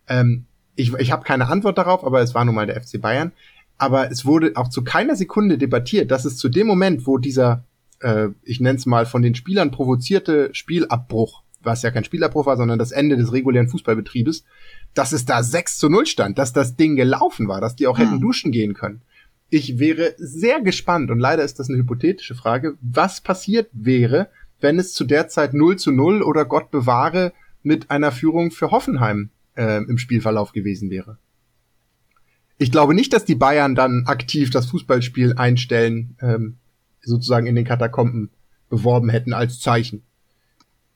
ähm, 0.08 0.46
ich, 0.74 0.92
ich 0.94 1.12
habe 1.12 1.24
keine 1.24 1.48
Antwort 1.48 1.78
darauf, 1.78 2.04
aber 2.04 2.20
es 2.20 2.34
war 2.34 2.44
nun 2.44 2.54
mal 2.54 2.66
der 2.66 2.80
FC 2.80 3.00
Bayern. 3.00 3.32
Aber 3.78 4.10
es 4.10 4.24
wurde 4.24 4.52
auch 4.56 4.68
zu 4.68 4.82
keiner 4.82 5.14
Sekunde 5.14 5.56
debattiert, 5.56 6.10
dass 6.10 6.24
es 6.24 6.36
zu 6.36 6.48
dem 6.48 6.66
Moment, 6.66 7.06
wo 7.06 7.18
dieser, 7.18 7.64
äh, 8.00 8.28
ich 8.42 8.60
nenne 8.60 8.78
es 8.78 8.86
mal, 8.86 9.06
von 9.06 9.22
den 9.22 9.36
Spielern 9.36 9.70
provozierte 9.70 10.50
Spielabbruch, 10.52 11.42
was 11.62 11.82
ja 11.82 11.92
kein 11.92 12.04
Spielabbruch 12.04 12.46
war, 12.46 12.56
sondern 12.56 12.78
das 12.78 12.90
Ende 12.90 13.16
des 13.16 13.32
regulären 13.32 13.68
Fußballbetriebes, 13.68 14.44
dass 14.94 15.12
es 15.12 15.24
da 15.24 15.42
6 15.44 15.78
zu 15.78 15.88
0 15.88 16.06
stand, 16.06 16.38
dass 16.38 16.52
das 16.52 16.76
Ding 16.76 16.96
gelaufen 16.96 17.46
war, 17.46 17.60
dass 17.60 17.76
die 17.76 17.86
auch 17.86 17.98
hätten 17.98 18.14
hm. 18.14 18.20
duschen 18.20 18.50
gehen 18.50 18.74
können. 18.74 19.02
Ich 19.50 19.78
wäre 19.78 20.14
sehr 20.18 20.60
gespannt, 20.60 21.10
und 21.10 21.18
leider 21.18 21.42
ist 21.42 21.58
das 21.58 21.68
eine 21.68 21.78
hypothetische 21.78 22.34
Frage, 22.34 22.76
was 22.80 23.20
passiert 23.20 23.70
wäre, 23.72 24.28
wenn 24.60 24.78
es 24.78 24.92
zu 24.92 25.04
der 25.04 25.28
Zeit 25.28 25.54
0 25.54 25.76
zu 25.76 25.90
0 25.90 26.22
oder 26.22 26.44
Gott 26.44 26.70
bewahre 26.70 27.32
mit 27.62 27.90
einer 27.90 28.12
Führung 28.12 28.50
für 28.50 28.70
Hoffenheim 28.70 29.30
äh, 29.56 29.78
im 29.78 29.98
Spielverlauf 29.98 30.52
gewesen 30.52 30.90
wäre. 30.90 31.18
Ich 32.58 32.72
glaube 32.72 32.92
nicht, 32.92 33.12
dass 33.12 33.24
die 33.24 33.36
Bayern 33.36 33.74
dann 33.74 34.04
aktiv 34.06 34.50
das 34.50 34.66
Fußballspiel 34.66 35.34
einstellen, 35.34 36.16
ähm, 36.20 36.56
sozusagen 37.00 37.46
in 37.46 37.54
den 37.54 37.64
Katakomben 37.64 38.30
beworben 38.68 39.08
hätten 39.08 39.32
als 39.32 39.60
Zeichen. 39.60 40.02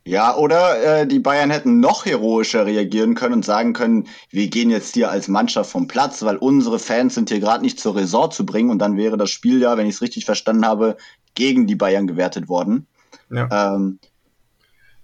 Ja, 0.04 0.36
oder 0.36 1.00
äh, 1.00 1.06
die 1.06 1.20
Bayern 1.20 1.50
hätten 1.50 1.78
noch 1.78 2.06
heroischer 2.06 2.66
reagieren 2.66 3.14
können 3.14 3.34
und 3.34 3.44
sagen 3.44 3.72
können, 3.72 4.08
wir 4.30 4.48
gehen 4.48 4.70
jetzt 4.70 4.94
hier 4.94 5.10
als 5.10 5.28
Mannschaft 5.28 5.70
vom 5.70 5.86
Platz, 5.86 6.22
weil 6.22 6.36
unsere 6.36 6.80
Fans 6.80 7.14
sind 7.14 7.28
hier 7.28 7.38
gerade 7.38 7.62
nicht 7.62 7.78
zur 7.78 7.94
Resort 7.94 8.34
zu 8.34 8.44
bringen 8.44 8.70
und 8.70 8.80
dann 8.80 8.96
wäre 8.96 9.16
das 9.16 9.30
Spiel 9.30 9.60
ja, 9.60 9.76
wenn 9.76 9.86
ich 9.86 9.94
es 9.94 10.02
richtig 10.02 10.24
verstanden 10.24 10.66
habe, 10.66 10.96
gegen 11.34 11.68
die 11.68 11.76
Bayern 11.76 12.08
gewertet 12.08 12.48
worden. 12.48 12.88
Ja, 13.30 13.74
ähm, 13.74 14.00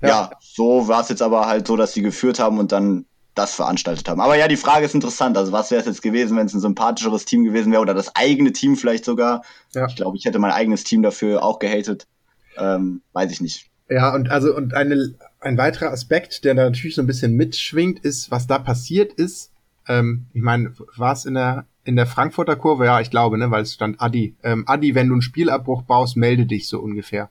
ja. 0.00 0.08
ja 0.08 0.30
so 0.40 0.88
war 0.88 1.02
es 1.02 1.08
jetzt 1.10 1.22
aber 1.22 1.46
halt 1.46 1.68
so, 1.68 1.76
dass 1.76 1.92
sie 1.92 2.02
geführt 2.02 2.40
haben 2.40 2.58
und 2.58 2.72
dann 2.72 3.04
das 3.36 3.54
veranstaltet 3.54 4.08
haben. 4.08 4.20
Aber 4.20 4.36
ja, 4.36 4.48
die 4.48 4.56
Frage 4.56 4.84
ist 4.84 4.94
interessant. 4.94 5.36
Also 5.36 5.52
was 5.52 5.70
wäre 5.70 5.80
es 5.80 5.86
jetzt 5.86 6.02
gewesen, 6.02 6.36
wenn 6.36 6.46
es 6.46 6.54
ein 6.54 6.60
sympathischeres 6.60 7.24
Team 7.24 7.44
gewesen 7.44 7.70
wäre 7.70 7.82
oder 7.82 7.94
das 7.94 8.14
eigene 8.16 8.52
Team 8.52 8.76
vielleicht 8.76 9.04
sogar? 9.04 9.42
Ja. 9.74 9.86
Ich 9.86 9.94
glaube, 9.94 10.16
ich 10.16 10.24
hätte 10.24 10.40
mein 10.40 10.50
eigenes 10.50 10.82
Team 10.82 11.02
dafür 11.02 11.44
auch 11.44 11.60
gehatet. 11.60 12.08
Ähm, 12.56 13.02
weiß 13.12 13.30
ich 13.30 13.40
nicht. 13.40 13.70
Ja, 13.88 14.14
und 14.14 14.30
also, 14.30 14.54
und 14.54 14.74
eine, 14.74 15.14
ein 15.40 15.56
weiterer 15.56 15.90
Aspekt, 15.90 16.44
der 16.44 16.54
da 16.54 16.64
natürlich 16.64 16.96
so 16.96 17.02
ein 17.02 17.06
bisschen 17.06 17.34
mitschwingt, 17.34 18.00
ist, 18.00 18.30
was 18.30 18.46
da 18.46 18.58
passiert 18.58 19.12
ist. 19.14 19.52
Ähm, 19.86 20.26
ich 20.34 20.42
meine, 20.42 20.74
war 20.96 21.12
es 21.12 21.24
in 21.24 21.34
der, 21.34 21.66
in 21.84 21.96
der 21.96 22.06
Frankfurter 22.06 22.56
Kurve? 22.56 22.84
Ja, 22.84 23.00
ich 23.00 23.10
glaube, 23.10 23.38
ne, 23.38 23.50
weil 23.50 23.62
es 23.62 23.74
stand 23.74 24.00
Adi. 24.00 24.36
Ähm, 24.42 24.64
Adi, 24.66 24.94
wenn 24.94 25.08
du 25.08 25.14
einen 25.14 25.22
Spielabbruch 25.22 25.82
baust, 25.82 26.16
melde 26.16 26.44
dich 26.44 26.68
so 26.68 26.80
ungefähr. 26.80 27.30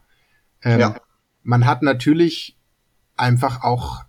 Ähm, 0.64 0.80
ja. 0.80 0.96
Man 1.44 1.66
hat 1.66 1.84
natürlich 1.84 2.58
einfach 3.16 3.64
auch 3.64 4.04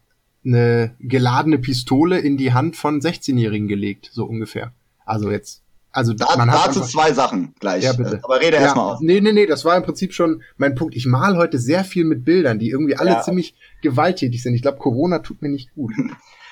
eine 0.44 0.94
geladene 1.00 1.58
Pistole 1.58 2.18
in 2.18 2.36
die 2.36 2.52
Hand 2.52 2.76
von 2.76 3.00
16-Jährigen 3.00 3.68
gelegt, 3.68 4.08
so 4.12 4.24
ungefähr. 4.24 4.72
Also 5.04 5.30
jetzt 5.30 5.62
also 5.98 6.14
da, 6.14 6.36
man 6.36 6.48
hat 6.48 6.68
dazu 6.68 6.80
zwei 6.82 7.12
Sachen 7.12 7.54
gleich. 7.58 7.82
Ja, 7.82 7.92
bitte. 7.92 8.20
Aber 8.22 8.40
rede 8.40 8.56
ja, 8.56 8.62
erstmal 8.62 8.92
aus. 8.92 9.00
Nee, 9.00 9.20
nee, 9.20 9.32
nee, 9.32 9.46
das 9.46 9.64
war 9.64 9.76
im 9.76 9.82
Prinzip 9.82 10.14
schon 10.14 10.44
mein 10.56 10.76
Punkt. 10.76 10.94
Ich 10.94 11.06
mal 11.06 11.36
heute 11.36 11.58
sehr 11.58 11.82
viel 11.82 12.04
mit 12.04 12.24
Bildern, 12.24 12.60
die 12.60 12.70
irgendwie 12.70 12.94
alle 12.96 13.10
ja. 13.10 13.22
ziemlich 13.22 13.56
gewalttätig 13.82 14.40
sind. 14.40 14.54
Ich 14.54 14.62
glaube, 14.62 14.78
Corona 14.78 15.18
tut 15.18 15.42
mir 15.42 15.48
nicht 15.48 15.74
gut. 15.74 15.92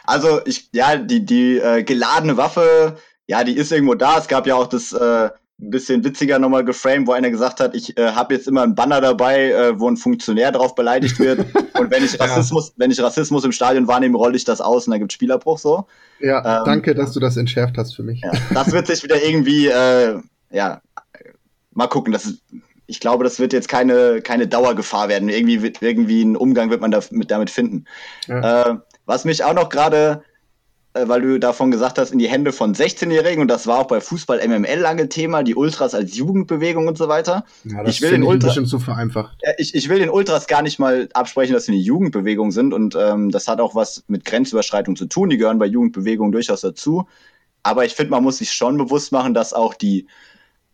Also 0.09 0.41
ich, 0.45 0.69
ja, 0.71 0.95
die, 0.99 1.27
die 1.27 1.59
äh, 1.59 1.83
geladene 1.83 2.37
Waffe, 2.37 2.95
ja, 3.27 3.43
die 3.43 3.57
ist 3.57 3.73
irgendwo 3.73 3.97
da. 3.97 4.19
Es 4.19 4.29
gab 4.29 4.47
ja 4.47 4.55
auch 4.55 4.69
das 4.69 4.93
äh, 4.93 5.31
ein 5.61 5.71
bisschen 5.71 6.05
witziger 6.05 6.39
nochmal 6.39 6.65
geframed, 6.65 7.09
wo 7.09 7.13
einer 7.13 7.31
gesagt 7.31 7.59
hat, 7.59 7.75
ich 7.75 7.99
äh, 7.99 8.13
habe 8.13 8.35
jetzt 8.35 8.47
immer 8.47 8.63
einen 8.63 8.77
Banner 8.77 9.01
dabei, 9.01 9.51
äh, 9.51 9.81
wo 9.81 9.89
ein 9.89 9.97
Funktionär 9.97 10.53
drauf 10.53 10.77
beleidigt 10.77 11.19
wird. 11.19 11.45
und 11.79 11.91
wenn 11.91 12.05
ich 12.05 12.19
Rassismus, 12.19 12.69
ja. 12.69 12.75
wenn 12.77 12.91
ich 12.91 13.01
Rassismus 13.01 13.45
im 13.45 13.53
Stadion 13.53 13.87
wahrnehme, 13.89 14.17
rolle 14.17 14.37
ich 14.37 14.45
das 14.45 14.61
aus 14.61 14.87
und 14.87 14.93
dann 14.93 15.01
gibt 15.01 15.13
Spielerbruch 15.13 15.59
so. 15.59 15.87
Ja, 16.21 16.59
ähm, 16.59 16.65
danke, 16.65 16.95
dass 16.95 17.13
du 17.13 17.21
das 17.21 17.37
entschärft 17.37 17.77
hast 17.79 17.95
für 17.95 18.03
mich. 18.03 18.21
Ja, 18.21 18.33
das 18.55 18.73
wird 18.73 18.87
sich 18.87 19.03
wieder 19.03 19.23
irgendwie, 19.23 19.69
äh, 19.69 20.19
ja, 20.51 20.81
mal 21.73 21.87
gucken. 21.87 22.13
Das 22.13 22.25
ist, 22.25 22.43
ich 22.87 23.01
glaube, 23.01 23.25
das 23.25 23.39
wird 23.39 23.53
jetzt 23.53 23.69
keine, 23.69 24.23
keine 24.23 24.47
Dauergefahr 24.47 25.09
werden. 25.09 25.29
Irgendwie, 25.29 25.73
irgendwie 25.81 26.23
einen 26.23 26.37
Umgang 26.37 26.71
wird 26.71 26.81
man 26.81 26.91
da, 26.91 27.01
mit, 27.11 27.31
damit 27.31 27.51
finden. 27.51 27.85
Ja. 28.27 28.71
Äh, 28.71 28.77
was 29.05 29.25
mich 29.25 29.45
auch 29.45 29.55
noch 29.55 29.69
gerade 29.69 30.23
weil 31.05 31.21
du 31.23 31.39
davon 31.39 31.71
gesagt 31.71 31.99
hast, 31.99 32.11
in 32.11 32.19
die 32.19 32.29
Hände 32.29 32.53
von 32.53 32.75
16-Jährigen 32.75 33.43
und 33.43 33.49
das 33.49 33.67
war 33.67 33.79
auch 33.79 33.87
bei 33.87 34.01
Fußball 34.01 34.47
MML 34.47 34.79
lange 34.79 35.09
Thema, 35.09 35.43
die 35.43 35.55
Ultras 35.55 35.95
als 35.95 36.17
Jugendbewegung 36.17 36.89
und 36.89 36.97
so 36.97 37.09
weiter. 37.09 37.45
Ja, 37.65 37.83
das 37.83 37.95
ich 37.95 38.03
will 38.03 38.11
den 38.11 38.23
Ultras 38.23 38.55
zu 38.55 38.79
vereinfacht. 38.79 39.39
Ich, 39.59 39.75
ich 39.75 39.89
will 39.89 39.99
den 39.99 40.11
Ultras 40.11 40.47
gar 40.47 40.63
nicht 40.63 40.79
mal 40.79 41.09
absprechen, 41.13 41.55
dass 41.55 41.65
sie 41.65 41.73
eine 41.73 41.81
Jugendbewegung 41.81 42.53
sind 42.53 42.73
und 42.73 42.97
ähm, 42.99 43.31
das 43.31 43.49
hat 43.49 43.61
auch 43.61 43.75
was 43.75 44.05
mit 44.09 44.25
Grenzüberschreitung 44.25 44.97
zu 44.97 45.07
tun. 45.07 45.31
Die 45.31 45.37
gehören 45.37 45.59
bei 45.59 45.67
Jugendbewegungen 45.67 46.33
durchaus 46.33 46.61
dazu. 46.61 47.07
Aber 47.63 47.85
ich 47.85 47.95
finde, 47.95 48.13
man 48.13 48.23
muss 48.23 48.39
sich 48.39 48.53
schon 48.53 48.77
bewusst 48.77 49.11
machen, 49.13 49.35
dass 49.35 49.53
auch 49.53 49.75
die 49.75 50.07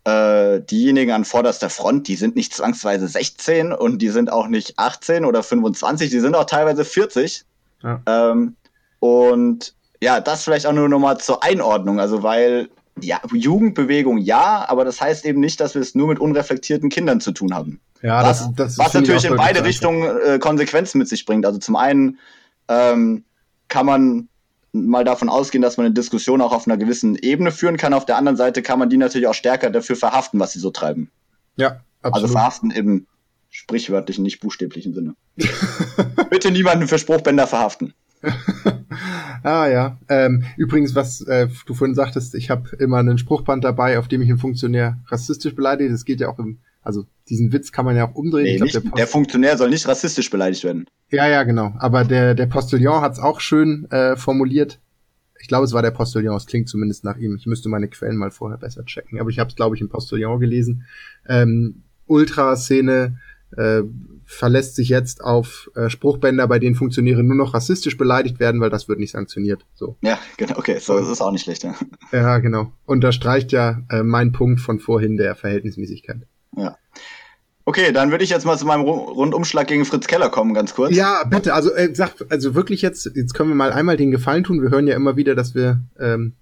äh, 0.05 0.61
diejenigen 0.61 1.13
an 1.13 1.25
vorderster 1.25 1.71
Front, 1.71 2.09
die 2.09 2.17
sind 2.17 2.37
nicht 2.37 2.55
zwangsweise 2.55 3.07
16 3.07 3.73
und 3.73 3.99
die 4.03 4.09
sind 4.09 4.33
auch 4.33 4.49
nicht 4.49 4.79
18 4.79 5.25
oder 5.25 5.43
25, 5.43 6.11
die 6.11 6.21
sind 6.21 6.35
auch 6.35 6.45
teilweise 6.45 6.85
40. 6.85 7.45
Ja. 7.83 8.03
Ähm, 8.07 8.57
und 8.99 9.75
ja, 10.03 10.21
das 10.21 10.43
vielleicht 10.43 10.67
auch 10.67 10.73
nur 10.73 10.89
nochmal 10.89 11.19
zur 11.19 11.45
Einordnung. 11.45 12.01
Also, 12.01 12.25
weil, 12.25 12.69
ja, 13.01 13.21
Jugendbewegung 13.33 14.19
ja, 14.19 14.69
aber 14.69 14.85
das 14.85 15.01
heißt 15.01 15.25
eben 15.25 15.39
nicht, 15.39 15.61
dass 15.61 15.77
wir 15.77 15.81
es 15.81 15.95
nur 15.95 16.09
mit 16.09 16.19
unreflektierten 16.19 16.91
Kindern 16.91 17.21
zu 17.21 17.31
tun 17.31 17.55
haben. 17.55 17.81
Ja, 18.03 18.21
was, 18.25 18.41
das, 18.41 18.55
das 18.57 18.79
was 18.79 18.95
natürlich 18.95 19.25
in 19.25 19.37
beide 19.37 19.65
Richtungen 19.65 20.11
äh, 20.27 20.41
Konsequenzen 20.41 20.99
mit 20.99 21.09
sich 21.09 21.25
bringt. 21.25 21.47
Also 21.47 21.61
zum 21.61 21.77
einen 21.77 22.19
ähm, 22.67 23.23
kann 23.69 23.87
man 23.87 24.29
mal 24.73 25.05
davon 25.05 25.29
ausgehen, 25.29 25.63
dass 25.63 25.77
man 25.77 25.87
eine 25.87 25.95
Diskussion 25.95 26.41
auch 26.41 26.53
auf 26.53 26.67
einer 26.67 26.79
gewissen 26.79 27.15
Ebene 27.15 27.53
führen 27.53 27.77
kann. 27.77 27.95
Auf 27.95 28.05
der 28.05 28.17
anderen 28.17 28.37
Seite 28.37 28.61
kann 28.61 28.81
man 28.81 28.91
die 28.91 28.97
natürlich 28.97 29.29
auch 29.29 29.35
stärker 29.35 29.71
dafür 29.71 29.95
verhaften, 29.95 30.41
was 30.41 30.53
sie 30.53 30.59
so 30.59 30.73
treiben. 30.73 31.13
Ja, 31.55 31.81
absolut. 32.03 32.15
Also 32.15 32.29
verhaften 32.29 32.73
im 32.73 33.07
sprichwörtlichen, 33.51 34.25
nicht 34.25 34.41
buchstäblichen 34.41 34.95
Sinne. 34.95 35.15
Bitte 36.31 36.51
niemanden 36.51 36.89
für 36.89 36.99
Spruchbänder 36.99 37.47
verhaften. 37.47 37.95
ah 39.43 39.67
ja. 39.67 39.99
Ähm, 40.09 40.45
übrigens, 40.57 40.95
was 40.95 41.21
äh, 41.23 41.49
du 41.67 41.75
vorhin 41.75 41.95
sagtest, 41.95 42.35
ich 42.35 42.51
habe 42.51 42.77
immer 42.77 42.99
einen 42.99 43.19
Spruchband 43.19 43.65
dabei, 43.65 43.99
auf 43.99 44.09
dem 44.09 44.23
ich 44.23 44.29
einen 44.29 44.39
Funktionär 44.39 44.99
rassistisch 45.09 45.55
beleidige. 45.55 45.91
Das 45.91 46.05
geht 46.05 46.21
ja 46.21 46.29
auch 46.29 46.39
im, 46.39 46.59
also 46.83 47.05
diesen 47.29 47.53
Witz 47.53 47.73
kann 47.73 47.85
man 47.85 47.97
ja 47.97 48.09
auch 48.09 48.15
umdrehen. 48.15 48.45
Nee, 48.45 48.57
glaub, 48.57 48.65
nicht, 48.65 48.85
der, 48.85 48.93
der, 48.93 49.07
Funktionär 49.07 49.57
soll 49.57 49.71
nicht 49.71 49.87
rassistisch 49.87 50.31
beleidigt 50.31 50.65
werden. 50.65 50.87
Ja, 51.11 51.29
ja, 51.29 51.43
genau. 51.43 51.75
Aber 51.79 52.05
der, 52.05 52.35
der 52.35 52.47
Postillon 52.47 53.01
hat 53.01 53.13
es 53.13 53.19
auch 53.19 53.41
schön 53.41 53.91
äh, 53.91 54.17
formuliert. 54.17 54.81
Ich 55.41 55.49
glaube, 55.49 55.65
es 55.65 55.73
war 55.73 55.83
der 55.83 55.91
Postillon, 55.91 56.37
es 56.37 56.47
klingt 56.47 56.69
zumindest 56.69 57.05
nach 57.05 57.17
ihm. 57.17 57.35
Ich 57.37 57.47
müsste 57.47 57.69
meine 57.69 57.89
Quellen 57.89 58.17
mal 58.17 58.31
vorher 58.31 58.59
besser 58.59 58.85
checken. 58.85 59.19
Aber 59.19 59.31
ich 59.31 59.41
habe 59.41 59.51
es, 59.51 59.57
glaube 59.57 59.75
ich, 59.75 59.83
im 59.83 59.89
Postillon 59.89 60.39
gelesen. 60.39 60.85
Ähm, 61.29 61.83
Ultraszene 62.07 63.19
äh, 63.57 63.83
verlässt 64.33 64.77
sich 64.77 64.89
jetzt 64.89 65.23
auf 65.23 65.71
äh, 65.75 65.91
Spruchbänder, 65.91 66.49
bei 66.49 66.59
denen 66.59 66.75
Funktionäre 66.75 67.23
nur 67.23 67.37
noch 67.37 67.55
rassistisch 67.55 67.97
beleidigt 67.97 68.41
werden, 68.41 68.61
weil 68.61 68.71
das 68.71 68.89
wird 68.89 68.99
nicht 68.99 69.13
sanktioniert. 69.13 69.65
So. 69.75 69.97
Ja, 70.03 70.19
genau, 70.37 70.59
okay, 70.59 70.79
so 70.79 70.99
das 70.99 71.09
ist 71.09 71.21
auch 71.21 71.31
nicht 71.31 71.43
schlecht. 71.43 71.65
Ja, 71.65 71.75
ja 72.13 72.39
genau. 72.39 72.73
Unterstreicht 72.87 73.53
ja 73.53 73.83
äh, 73.91 74.03
mein 74.03 74.33
Punkt 74.33 74.61
von 74.61 74.79
vorhin 74.79 75.17
der 75.17 75.35
Verhältnismäßigkeit. 75.35 76.23
Ja. 76.57 76.77
Okay, 77.65 77.93
dann 77.93 78.11
würde 78.11 78.25
ich 78.25 78.31
jetzt 78.31 78.45
mal 78.45 78.59
zu 78.59 78.67
meinem 78.67 78.83
Rundumschlag 78.83 79.69
gegen 79.69 79.85
Fritz 79.85 80.09
Keller 80.09 80.31
kommen, 80.31 80.53
ganz 80.53 80.75
kurz. 80.75 80.97
Ja, 80.97 81.23
bitte. 81.25 81.55
Also 81.55 81.73
äh, 81.73 81.95
sag, 81.95 82.15
also 82.29 82.55
wirklich 82.57 82.83
jetzt, 82.83 83.11
jetzt 83.15 83.35
können 83.35 83.51
wir 83.51 83.55
mal 83.55 83.73
einmal 83.73 83.97
den 83.97 84.11
Gefallen 84.11 84.43
tun. 84.43 84.61
Wir 84.63 84.71
hören 84.71 84.89
ja 84.89 84.97
immer 84.97 85.17
wieder, 85.17 85.37
dass 85.37 85.55
wir 85.55 85.81
ähm, 86.01 86.35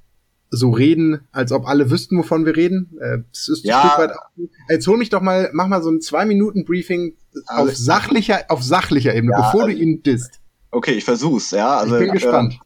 so 0.50 0.70
reden, 0.70 1.20
als 1.32 1.52
ob 1.52 1.66
alle 1.66 1.90
wüssten, 1.90 2.18
wovon 2.18 2.44
wir 2.44 2.56
reden. 2.56 2.98
Äh, 3.00 3.18
das 3.32 3.48
ist 3.48 3.64
ja. 3.64 3.80
ein 3.80 3.88
Stück 3.88 3.98
weit. 3.98 4.48
Jetzt 4.68 4.86
hol 4.86 4.98
mich 4.98 5.08
doch 5.08 5.20
mal, 5.20 5.50
mach 5.52 5.68
mal 5.68 5.82
so 5.82 5.90
ein 5.90 6.00
zwei 6.00 6.26
Minuten 6.26 6.64
Briefing 6.64 7.14
auf 7.46 7.58
also, 7.58 7.72
sachlicher, 7.74 8.44
auf 8.48 8.62
sachlicher 8.62 9.14
Ebene, 9.14 9.32
ja, 9.32 9.38
bevor 9.38 9.64
also, 9.64 9.76
du 9.76 9.82
ihn 9.82 10.02
disst. 10.02 10.40
Okay, 10.72 10.92
ich 10.92 11.04
versuch's. 11.04 11.52
Ja, 11.52 11.78
also 11.78 11.96
ich 11.96 12.04
bin 12.04 12.12
gespannt. 12.12 12.54
Äh, 12.54 12.64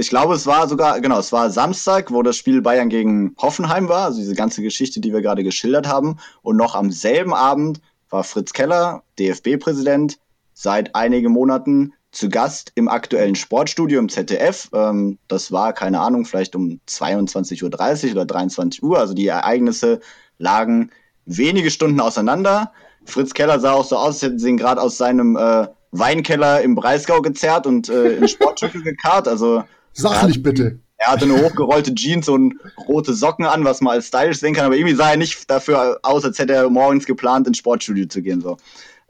ich 0.00 0.10
glaube, 0.10 0.34
es 0.34 0.46
war 0.46 0.68
sogar, 0.68 1.00
genau, 1.00 1.18
es 1.18 1.32
war 1.32 1.50
Samstag, 1.50 2.12
wo 2.12 2.22
das 2.22 2.36
Spiel 2.36 2.62
Bayern 2.62 2.88
gegen 2.88 3.34
Hoffenheim 3.36 3.88
war, 3.88 4.06
also 4.06 4.20
diese 4.20 4.36
ganze 4.36 4.62
Geschichte, 4.62 5.00
die 5.00 5.12
wir 5.12 5.22
gerade 5.22 5.42
geschildert 5.42 5.88
haben. 5.88 6.18
Und 6.40 6.56
noch 6.56 6.76
am 6.76 6.92
selben 6.92 7.34
Abend 7.34 7.80
war 8.08 8.22
Fritz 8.22 8.52
Keller, 8.52 9.02
DFB-Präsident, 9.18 10.18
seit 10.54 10.94
einigen 10.94 11.32
Monaten 11.32 11.94
zu 12.10 12.28
Gast 12.28 12.72
im 12.74 12.88
aktuellen 12.88 13.34
Sportstudio 13.34 13.98
im 13.98 14.08
ZDF. 14.08 14.68
Ähm, 14.72 15.18
das 15.28 15.52
war, 15.52 15.72
keine 15.72 16.00
Ahnung, 16.00 16.24
vielleicht 16.24 16.56
um 16.56 16.80
22.30 16.88 17.62
Uhr 18.10 18.16
oder 18.16 18.26
23 18.26 18.82
Uhr. 18.82 18.98
Also 18.98 19.14
die 19.14 19.26
Ereignisse 19.26 20.00
lagen 20.38 20.90
wenige 21.26 21.70
Stunden 21.70 22.00
auseinander. 22.00 22.72
Fritz 23.04 23.34
Keller 23.34 23.60
sah 23.60 23.72
auch 23.72 23.84
so 23.84 23.96
aus, 23.96 24.14
als 24.14 24.22
hätten 24.22 24.38
sie 24.38 24.48
ihn 24.48 24.56
gerade 24.56 24.80
aus 24.80 24.96
seinem 24.96 25.36
äh, 25.36 25.68
Weinkeller 25.92 26.62
im 26.62 26.74
Breisgau 26.74 27.20
gezerrt 27.20 27.66
und 27.66 27.88
äh, 27.88 28.16
in 28.16 28.28
Sportstücke 28.28 28.82
gekarrt. 28.84 29.28
Also 29.28 29.64
Sachlich 29.92 30.42
bitte. 30.42 30.78
Er 30.96 31.12
hatte 31.12 31.24
eine 31.24 31.40
hochgerollte 31.40 31.94
Jeans 31.94 32.28
und 32.28 32.56
rote 32.88 33.14
Socken 33.14 33.44
an, 33.44 33.64
was 33.64 33.80
man 33.80 33.94
als 33.94 34.08
stylisch 34.08 34.40
sehen 34.40 34.54
kann, 34.54 34.66
aber 34.66 34.76
irgendwie 34.76 34.96
sah 34.96 35.10
er 35.10 35.16
nicht 35.16 35.48
dafür 35.48 36.00
aus, 36.02 36.24
als 36.24 36.38
hätte 36.38 36.54
er 36.54 36.68
morgens 36.70 37.06
geplant, 37.06 37.46
ins 37.46 37.58
Sportstudio 37.58 38.06
zu 38.06 38.20
gehen. 38.20 38.40
So. 38.40 38.56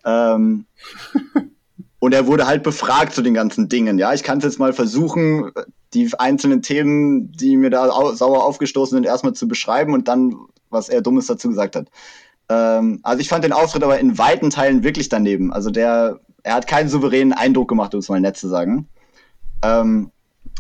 Ähm, 0.05 0.67
und 2.01 2.15
er 2.15 2.27
wurde 2.27 2.47
halt 2.47 2.63
befragt 2.63 3.13
zu 3.13 3.23
den 3.23 3.35
ganzen 3.35 3.69
Dingen. 3.69 3.99
Ja, 3.99 4.15
ich 4.15 4.23
kann 4.23 4.39
es 4.39 4.45
jetzt 4.45 4.59
mal 4.59 4.73
versuchen, 4.73 5.51
die 5.95 6.11
einzelnen 6.19 6.63
Themen, 6.63 7.33
die 7.33 7.57
mir 7.57 7.71
da 7.71 7.89
au 7.89 8.13
sauer 8.13 8.45
aufgestoßen 8.45 8.97
sind, 8.97 9.05
erstmal 9.05 9.33
zu 9.33 9.49
beschreiben 9.49 9.95
und 9.95 10.07
dann, 10.07 10.37
was 10.71 10.89
er 10.89 11.03
Dummes 11.03 11.27
dazu 11.27 11.49
gesagt 11.49 11.75
hat. 11.77 11.89
Ähm, 12.49 13.01
also 13.03 13.21
ich 13.21 13.29
fand 13.29 13.45
den 13.45 13.53
Auftritt 13.53 13.83
aber 13.83 13.99
in 13.99 14.17
weiten 14.17 14.51
Teilen 14.51 14.85
wirklich 14.85 15.09
daneben. 15.09 15.53
Also 15.53 15.71
der, 15.71 16.21
er 16.43 16.55
hat 16.55 16.67
keinen 16.67 16.89
souveränen 16.89 17.33
Eindruck 17.33 17.69
gemacht, 17.69 17.95
um 17.95 18.01
es 18.01 18.09
mal 18.09 18.21
nett 18.21 18.37
zu 18.37 18.49
sagen. 18.49 18.89
Ähm, 19.63 20.11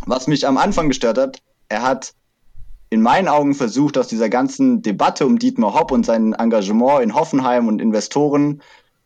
was 0.06 0.26
mich 0.26 0.46
am 0.46 0.56
Anfang 0.56 0.88
gestört 0.88 1.18
hat, 1.18 1.42
er 1.68 1.82
hat 1.82 2.14
in 2.90 3.02
meinen 3.02 3.28
Augen 3.28 3.54
versucht, 3.54 3.98
aus 3.98 4.08
dieser 4.08 4.28
ganzen 4.28 4.82
Debatte 4.82 5.26
um 5.26 5.38
Dietmar 5.38 5.74
Hopp 5.74 5.92
und 5.92 6.06
sein 6.06 6.32
Engagement 6.32 7.02
in 7.02 7.14
Hoffenheim 7.14 7.68
und 7.68 7.82
Investoren 7.82 8.62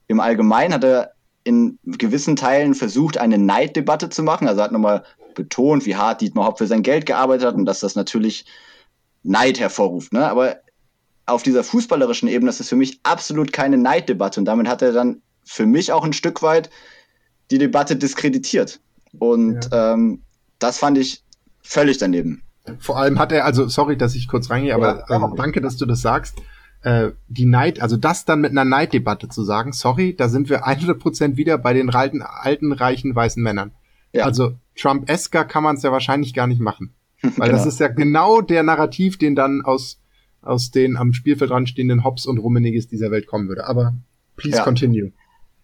im 0.06 0.20
Allgemeinen, 0.20 0.74
hat 0.74 0.84
er 0.84 1.12
in 1.44 1.78
gewissen 1.84 2.36
Teilen 2.36 2.74
versucht, 2.74 3.18
eine 3.18 3.38
Neiddebatte 3.38 4.08
zu 4.08 4.22
machen. 4.22 4.48
Also 4.48 4.60
er 4.60 4.64
hat 4.64 4.72
nochmal 4.72 5.04
betont, 5.34 5.86
wie 5.86 5.96
hart 5.96 6.20
Dietmar 6.20 6.46
Hopp 6.46 6.58
für 6.58 6.66
sein 6.66 6.82
Geld 6.82 7.06
gearbeitet 7.06 7.46
hat 7.46 7.54
und 7.54 7.64
dass 7.64 7.80
das 7.80 7.94
natürlich 7.94 8.44
Neid 9.22 9.58
hervorruft. 9.60 10.12
Ne? 10.12 10.28
Aber 10.28 10.56
auf 11.26 11.42
dieser 11.42 11.64
fußballerischen 11.64 12.28
Ebene 12.28 12.50
ist 12.50 12.60
es 12.60 12.68
für 12.68 12.76
mich 12.76 13.00
absolut 13.02 13.52
keine 13.52 13.78
Neiddebatte 13.78 14.40
und 14.40 14.46
damit 14.46 14.68
hat 14.68 14.82
er 14.82 14.92
dann 14.92 15.22
für 15.44 15.66
mich 15.66 15.92
auch 15.92 16.04
ein 16.04 16.12
Stück 16.12 16.42
weit 16.42 16.70
die 17.50 17.58
Debatte 17.58 17.96
diskreditiert. 17.96 18.80
Und 19.18 19.68
ja. 19.70 19.94
ähm, 19.94 20.22
das 20.58 20.78
fand 20.78 20.98
ich 20.98 21.22
völlig 21.62 21.98
daneben. 21.98 22.42
Vor 22.78 22.96
allem 22.98 23.18
hat 23.18 23.32
er, 23.32 23.44
also 23.44 23.66
sorry, 23.68 23.96
dass 23.96 24.14
ich 24.14 24.28
kurz 24.28 24.50
reingehe, 24.50 24.74
aber 24.74 25.04
ja, 25.08 25.16
äh, 25.16 25.36
danke, 25.36 25.60
dass 25.60 25.76
du 25.76 25.86
das 25.86 26.00
sagst. 26.00 26.36
Äh, 26.82 27.12
die 27.28 27.46
Neid, 27.46 27.80
also 27.80 27.96
das 27.96 28.24
dann 28.24 28.40
mit 28.40 28.50
einer 28.50 28.64
Neiddebatte 28.64 29.28
zu 29.28 29.44
sagen, 29.44 29.72
sorry, 29.72 30.16
da 30.16 30.28
sind 30.28 30.50
wir 30.50 30.66
100% 30.66 31.36
wieder 31.36 31.56
bei 31.58 31.74
den 31.74 31.90
alten, 31.90 32.22
alten, 32.22 32.72
reichen, 32.72 33.14
weißen 33.14 33.42
Männern. 33.42 33.70
Ja. 34.12 34.24
Also 34.24 34.54
Trump-esker 34.76 35.44
kann 35.44 35.62
man 35.62 35.76
es 35.76 35.82
ja 35.82 35.92
wahrscheinlich 35.92 36.34
gar 36.34 36.46
nicht 36.46 36.60
machen. 36.60 36.92
Weil 37.22 37.50
genau. 37.50 37.52
das 37.52 37.66
ist 37.66 37.78
ja 37.78 37.88
genau 37.88 38.40
der 38.40 38.64
Narrativ, 38.64 39.16
den 39.16 39.36
dann 39.36 39.62
aus, 39.62 40.00
aus 40.40 40.72
den 40.72 40.96
am 40.96 41.12
Spielfeld 41.12 41.52
anstehenden 41.52 42.02
Hobbs 42.02 42.26
und 42.26 42.38
Rummeniges 42.38 42.88
dieser 42.88 43.12
Welt 43.12 43.28
kommen 43.28 43.48
würde. 43.48 43.66
Aber 43.66 43.94
please 44.36 44.58
ja. 44.58 44.64
continue. 44.64 45.12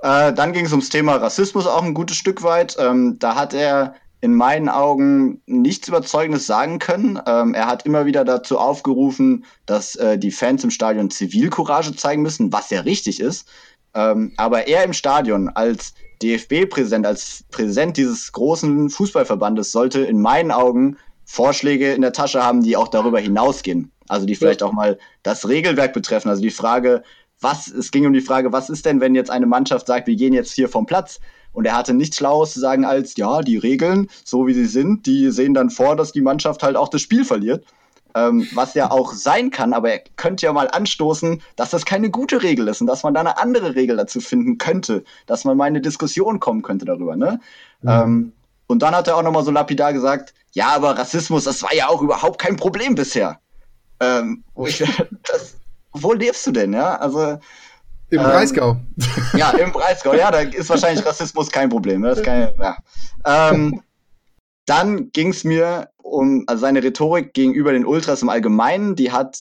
Äh, 0.01 0.33
dann 0.33 0.53
ging 0.53 0.67
es 0.67 0.71
ums 0.71 0.89
Thema 0.89 1.17
Rassismus 1.17 1.67
auch 1.67 1.83
ein 1.83 1.95
gutes 1.95 2.17
Stück 2.17 2.45
weit. 2.45 2.77
Ähm, 2.79 3.17
da 3.19 3.35
hat 3.35 3.55
er 3.55 3.95
in 4.21 4.35
meinen 4.35 4.69
Augen 4.69 5.41
nichts 5.47 5.89
Überzeugendes 5.89 6.47
sagen 6.47 6.79
können. 6.79 7.21
Ähm, 7.27 7.55
er 7.55 7.67
hat 7.67 7.87
immer 7.87 8.07
wieder 8.07 8.25
dazu 8.25 8.59
aufgerufen, 8.59 9.45
dass 9.67 9.95
äh, 9.97 10.19
die 10.19 10.33
Fans 10.33 10.65
im 10.65 10.71
Stadion 10.71 11.11
Zivilcourage 11.11 11.95
zeigen 11.95 12.23
müssen, 12.23 12.53
was 12.53 12.71
ja 12.71 12.81
richtig 12.81 13.21
ist. 13.21 13.49
Ähm, 13.95 14.33
aber 14.37 14.67
er 14.67 14.85
im 14.85 14.93
Stadion 14.93 15.49
als 15.49 15.95
DFB-Präsident, 16.23 17.07
als 17.07 17.45
Präsident 17.51 17.97
dieses 17.97 18.33
großen 18.33 18.91
Fußballverbandes 18.91 19.71
sollte 19.71 20.01
in 20.01 20.21
meinen 20.21 20.51
Augen 20.51 20.97
Vorschläge 21.25 21.93
in 21.93 22.03
der 22.03 22.13
Tasche 22.13 22.43
haben, 22.43 22.63
die 22.63 22.77
auch 22.77 22.89
darüber 22.89 23.21
hinausgehen. 23.21 23.93
Also 24.09 24.27
die 24.27 24.35
vielleicht 24.35 24.63
auch 24.63 24.73
mal 24.73 24.99
das 25.23 25.47
Regelwerk 25.49 25.93
betreffen. 25.93 26.29
Also 26.29 26.43
die 26.43 26.51
Frage, 26.51 27.03
was, 27.41 27.69
es 27.69 27.91
ging 27.91 28.07
um 28.07 28.13
die 28.13 28.21
Frage, 28.21 28.53
was 28.53 28.71
ist 28.71 28.87
denn, 28.87 29.01
wenn 29.01 29.15
jetzt 29.15 29.31
eine 29.31 29.47
Mannschaft 29.47 29.87
sagt, 29.87 30.07
wir 30.07 30.17
gehen 30.17 30.33
jetzt 30.33 30.53
hier 30.53 30.69
vom 30.69 30.87
Platz? 30.87 31.21
Und 31.59 31.65
er 31.65 31.77
hatte 31.77 31.93
nichts 31.93 32.19
Schlaues 32.19 32.53
zu 32.53 32.61
sagen 32.61 32.85
als, 32.85 33.17
ja, 33.17 33.41
die 33.41 33.57
Regeln, 33.57 34.09
so 34.23 34.47
wie 34.47 34.55
sie 34.55 34.67
sind, 34.67 35.07
die 35.07 35.33
sehen 35.33 35.55
dann 35.55 35.71
vor, 35.71 35.97
dass 35.97 36.13
die 36.13 36.21
Mannschaft 36.21 36.63
halt 36.63 36.77
auch 36.77 36.89
das 36.89 37.01
Spiel 37.01 37.25
verliert. 37.25 37.65
Ähm, 38.15 38.47
was 38.55 38.75
ja 38.75 38.93
auch 38.93 39.13
sein 39.13 39.51
kann, 39.51 39.73
aber 39.73 39.91
er 39.91 39.99
könnte 40.15 40.47
ja 40.47 40.53
mal 40.53 40.69
anstoßen, 40.71 41.43
dass 41.57 41.71
das 41.71 41.85
keine 41.85 42.11
gute 42.11 42.45
Regel 42.45 42.69
ist 42.69 42.81
und 42.81 42.87
dass 42.87 43.03
man 43.03 43.13
da 43.13 43.19
eine 43.19 43.39
andere 43.39 43.75
Regel 43.75 43.97
dazu 43.97 44.21
finden 44.21 44.59
könnte, 44.59 45.03
dass 45.27 45.45
man 45.45 45.57
mal 45.57 45.67
in 45.67 45.73
eine 45.73 45.81
Diskussion 45.81 46.39
kommen 46.39 46.63
könnte 46.63 46.85
darüber. 46.85 47.17
Ne? 47.17 47.41
Mhm. 47.83 47.89
Ähm, 47.89 48.33
und 48.69 48.83
dann 48.83 48.95
hat 48.95 49.09
er 49.09 49.17
auch 49.17 49.25
nochmal 49.25 49.43
so 49.43 49.51
lapidar 49.51 49.93
gesagt, 49.93 50.35
ja, 50.53 50.69
aber 50.69 50.97
Rassismus, 50.97 51.43
das 51.43 51.61
war 51.65 51.75
ja 51.75 51.89
auch 51.89 52.03
überhaupt 52.03 52.41
kein 52.41 52.55
Problem 52.55 52.95
bisher. 52.95 53.41
Ähm, 53.99 54.45
wo, 54.55 54.69
ich, 54.69 54.79
das, 55.25 55.57
wo 55.93 56.13
lebst 56.13 56.47
du 56.47 56.53
denn, 56.53 56.73
ja? 56.73 56.95
Also 56.99 57.41
im 58.11 58.21
ähm, 58.21 58.25
Breisgau. 58.25 58.77
Ja, 59.37 59.51
im 59.51 59.73
Breisgau, 59.73 60.15
ja, 60.15 60.31
da 60.31 60.41
ist 60.41 60.71
wahrscheinlich 60.71 61.05
Rassismus 61.05 61.51
kein 61.51 61.69
Problem. 61.69 62.01
Ne? 62.01 62.09
Das 62.09 62.23
kann, 62.23 62.53
ja. 62.59 62.77
Ähm, 63.25 63.83
dann 64.67 65.11
ging 65.13 65.31
es 65.31 65.45
mir 65.45 65.91
um 66.03 66.45
also 66.47 66.61
seine 66.63 66.83
Rhetorik 66.83 67.35
gegenüber 67.35 67.73
den 67.73 67.87
Ultras 67.87 68.23
im 68.23 68.29
Allgemeinen, 68.29 68.97
die 68.97 69.13
hat, 69.13 69.41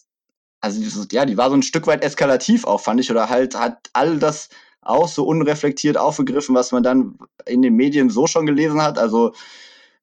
also 0.61 0.79
dieses, 0.79 1.07
ja, 1.11 1.25
die 1.25 1.37
war 1.37 1.49
so 1.49 1.55
ein 1.55 1.63
Stück 1.63 1.87
weit 1.87 2.03
eskalativ 2.03 2.65
auch, 2.65 2.81
fand 2.81 2.99
ich, 2.99 3.09
oder 3.09 3.29
halt 3.29 3.57
hat 3.57 3.89
all 3.93 4.17
das 4.19 4.49
auch 4.81 5.07
so 5.07 5.25
unreflektiert 5.25 5.97
aufgegriffen, 5.97 6.55
was 6.55 6.71
man 6.71 6.83
dann 6.83 7.17
in 7.45 7.61
den 7.61 7.75
Medien 7.75 8.09
so 8.09 8.27
schon 8.27 8.45
gelesen 8.45 8.81
hat. 8.81 8.97
Also 8.97 9.33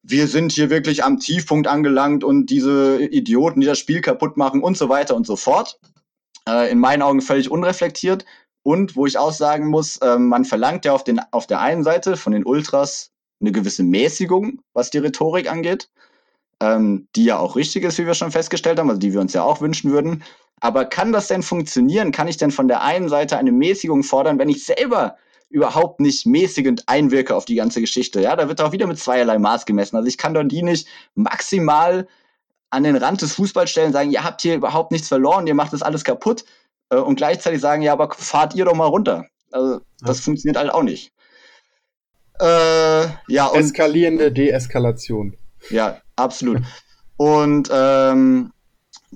wir 0.03 0.27
sind 0.27 0.53
hier 0.53 0.69
wirklich 0.69 1.03
am 1.03 1.19
Tiefpunkt 1.19 1.67
angelangt 1.67 2.25
und 2.25 2.47
diese 2.47 3.03
Idioten, 3.03 3.61
die 3.61 3.67
das 3.67 3.79
Spiel 3.79 4.03
kaputt 4.03 4.37
machen 4.37 4.63
und 4.63 4.77
so 4.77 4.89
weiter 4.89 5.17
und 5.17 5.27
so 5.27 5.37
fort. 5.37 5.79
Äh, 6.47 6.71
in 6.71 6.79
meinen 6.79 7.01
Augen 7.01 7.23
völlig 7.23 7.51
unreflektiert. 7.51 8.27
Und 8.65 8.97
wo 8.97 9.05
ich 9.07 9.19
auch 9.19 9.33
sagen 9.33 9.69
muss, 9.69 9.99
äh, 9.99 10.19
man 10.19 10.47
verlangt 10.47 10.87
ja 10.87 10.93
auf, 10.95 11.05
den, 11.05 11.21
auf 11.31 11.47
der 11.47 11.61
einen 11.61 11.85
Seite 11.85 12.17
von 12.17 12.33
den 12.33 12.45
Ultras 12.45 13.13
eine 13.41 13.53
gewisse 13.53 13.85
Mäßigung, 13.85 14.61
was 14.73 14.89
die 14.89 14.99
Rhetorik 14.99 15.53
angeht, 15.53 15.91
ähm, 16.61 17.07
die 17.15 17.25
ja 17.25 17.39
auch 17.39 17.57
richtig 17.57 17.85
ist, 17.85 17.99
wie 17.99 18.07
wir 18.07 18.15
schon 18.15 18.33
festgestellt 18.33 18.79
haben, 18.79 18.89
also 18.89 18.99
die 18.99 19.13
wir 19.13 19.21
uns 19.21 19.35
ja 19.35 19.43
auch 19.43 19.61
wünschen 19.61 19.93
würden. 19.93 20.25
Aber 20.61 20.87
kann 20.87 21.13
das 21.13 21.29
denn 21.29 21.43
funktionieren? 21.43 22.11
Kann 22.11 22.27
ich 22.27 22.39
denn 22.39 22.51
von 22.51 22.67
der 22.67 22.81
einen 22.81 23.11
Seite 23.11 23.37
eine 23.37 23.53
Mäßigung 23.53 24.03
fordern, 24.03 24.39
wenn 24.39 24.49
ich 24.49 24.65
selber 24.65 25.19
überhaupt 25.51 26.01
nicht 26.01 26.25
mäßigend 26.25 26.89
einwirke 26.89 27.37
auf 27.37 27.45
die 27.45 27.57
ganze 27.57 27.83
Geschichte? 27.83 28.23
Ja, 28.23 28.35
da 28.35 28.49
wird 28.49 28.63
auch 28.63 28.73
wieder 28.73 28.87
mit 28.87 28.99
zweierlei 28.99 29.39
Maß 29.39 29.67
gemessen. 29.67 29.97
Also 29.97 30.09
ich 30.09 30.17
kann 30.17 30.33
doch 30.33 30.43
die 30.43 30.63
nicht 30.63 30.89
maximal 31.15 32.09
an 32.71 32.83
den 32.83 32.97
Rand 32.97 33.21
des 33.21 33.35
Fußballs 33.35 33.71
stellen 33.71 33.93
sagen, 33.93 34.11
ihr 34.11 34.25
habt 34.25 34.41
hier 34.41 34.55
überhaupt 34.55 34.91
nichts 34.91 35.09
verloren, 35.09 35.47
ihr 35.47 35.55
macht 35.55 35.75
das 35.75 35.83
alles 35.83 36.03
kaputt 36.03 36.45
äh, 36.95 37.01
und 37.01 37.17
gleichzeitig 37.17 37.61
sagen, 37.61 37.83
ja, 37.83 37.93
aber 37.93 38.11
fahrt 38.13 38.55
ihr 38.55 38.65
doch 38.65 38.75
mal 38.75 38.87
runter. 38.87 39.27
Also 39.51 39.81
das 40.01 40.19
ja. 40.19 40.25
funktioniert 40.25 40.57
halt 40.57 40.73
auch 40.73 40.83
nicht. 40.83 41.13
Äh, 42.41 43.07
ja, 43.29 43.47
und, 43.47 43.61
Eskalierende 43.61 44.33
Deeskalation. 44.33 45.37
Ja, 45.71 45.99
absolut. 46.17 46.63
und 47.17 47.71
ähm, 47.73 48.53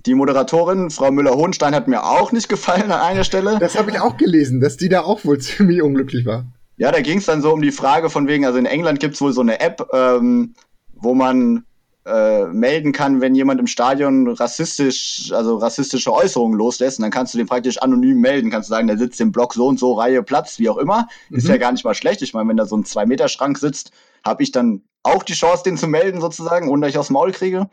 die 0.07 0.15
Moderatorin, 0.15 0.91
Frau 0.91 1.11
Müller-Hohenstein, 1.11 1.75
hat 1.75 1.89
mir 1.89 2.05
auch 2.05 2.31
nicht 2.31 2.49
gefallen 2.49 2.93
an 2.93 3.01
einer 3.01 3.25
Stelle. 3.25 3.59
Das 3.59 3.77
habe 3.77 3.91
ich 3.91 4.01
auch 4.01 4.17
gelesen, 4.17 4.61
dass 4.61 4.77
die 4.77 4.89
da 4.89 5.03
auch 5.03 5.25
wohl 5.25 5.39
ziemlich 5.41 5.83
unglücklich 5.83 6.25
war. 6.25 6.47
Ja, 6.77 6.93
da 6.93 7.01
ging 7.01 7.19
es 7.19 7.27
dann 7.27 7.43
so 7.43 7.53
um 7.53 7.61
die 7.61 7.73
Frage 7.73 8.09
von 8.09 8.29
wegen, 8.29 8.47
also 8.47 8.59
in 8.59 8.67
England 8.67 9.01
gibt 9.01 9.15
es 9.15 9.21
wohl 9.21 9.33
so 9.33 9.41
eine 9.41 9.59
App, 9.59 9.89
ähm, 9.93 10.55
wo 10.95 11.15
man 11.15 11.65
äh, 12.09 12.47
melden 12.47 12.93
kann, 12.93 13.21
wenn 13.21 13.35
jemand 13.35 13.61
im 13.61 13.67
Stadion 13.67 14.29
rassistisch, 14.29 15.31
also 15.33 15.57
rassistische 15.57 16.13
Äußerungen 16.13 16.57
loslässt. 16.57 16.99
Und 16.99 17.03
dann 17.03 17.11
kannst 17.11 17.35
du 17.35 17.39
den 17.39 17.47
praktisch 17.47 17.79
anonym 17.79 18.21
melden. 18.21 18.51
Kannst 18.51 18.69
du 18.69 18.75
sagen, 18.75 18.87
der 18.87 18.99
sitzt 18.99 19.21
im 19.21 19.33
Block 19.33 19.55
so 19.55 19.67
und 19.67 19.79
so, 19.79 19.93
Reihe, 19.93 20.23
Platz, 20.23 20.59
wie 20.59 20.69
auch 20.69 20.79
immer. 20.79 21.07
Mhm. 21.29 21.39
Ist 21.39 21.49
ja 21.49 21.59
gar 21.59 21.73
nicht 21.73 21.85
mal 21.85 21.95
schlecht. 21.95 22.23
Ich 22.23 22.35
meine, 22.35 22.49
wenn 22.49 22.57
da 22.57 22.67
so 22.67 22.77
ein 22.77 22.85
Zwei-Meter-Schrank 22.85 23.59
sitzt, 23.59 23.93
habe 24.25 24.43
ich 24.43 24.53
dann 24.53 24.83
auch 25.03 25.23
die 25.23 25.35
Chance, 25.35 25.63
den 25.65 25.77
zu 25.77 25.87
melden, 25.87 26.21
sozusagen, 26.21 26.69
ohne 26.69 26.83
dass 26.83 26.91
ich 26.91 26.99
aufs 26.99 27.11
Maul 27.11 27.33
kriege. 27.33 27.69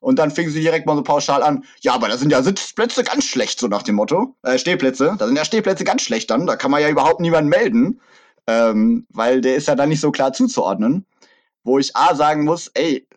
Und 0.00 0.18
dann 0.18 0.30
fingen 0.30 0.50
sie 0.50 0.60
direkt 0.60 0.86
mal 0.86 0.96
so 0.96 1.02
pauschal 1.02 1.42
an, 1.42 1.64
ja, 1.80 1.92
aber 1.92 2.08
da 2.08 2.16
sind 2.16 2.30
ja 2.30 2.42
Sitzplätze 2.42 3.02
ganz 3.02 3.24
schlecht, 3.24 3.58
so 3.58 3.66
nach 3.66 3.82
dem 3.82 3.96
Motto. 3.96 4.36
Äh, 4.42 4.58
Stehplätze, 4.58 5.16
da 5.18 5.26
sind 5.26 5.36
ja 5.36 5.44
Stehplätze 5.44 5.84
ganz 5.84 6.02
schlecht 6.02 6.30
dann, 6.30 6.46
da 6.46 6.54
kann 6.54 6.70
man 6.70 6.80
ja 6.80 6.88
überhaupt 6.88 7.20
niemanden 7.20 7.50
melden, 7.50 8.00
ähm, 8.46 9.06
weil 9.10 9.40
der 9.40 9.56
ist 9.56 9.66
ja 9.66 9.74
dann 9.74 9.88
nicht 9.88 10.00
so 10.00 10.12
klar 10.12 10.32
zuzuordnen. 10.32 11.04
Wo 11.64 11.78
ich 11.78 11.96
A 11.96 12.14
sagen 12.14 12.44
muss, 12.44 12.68
ey, 12.74 13.07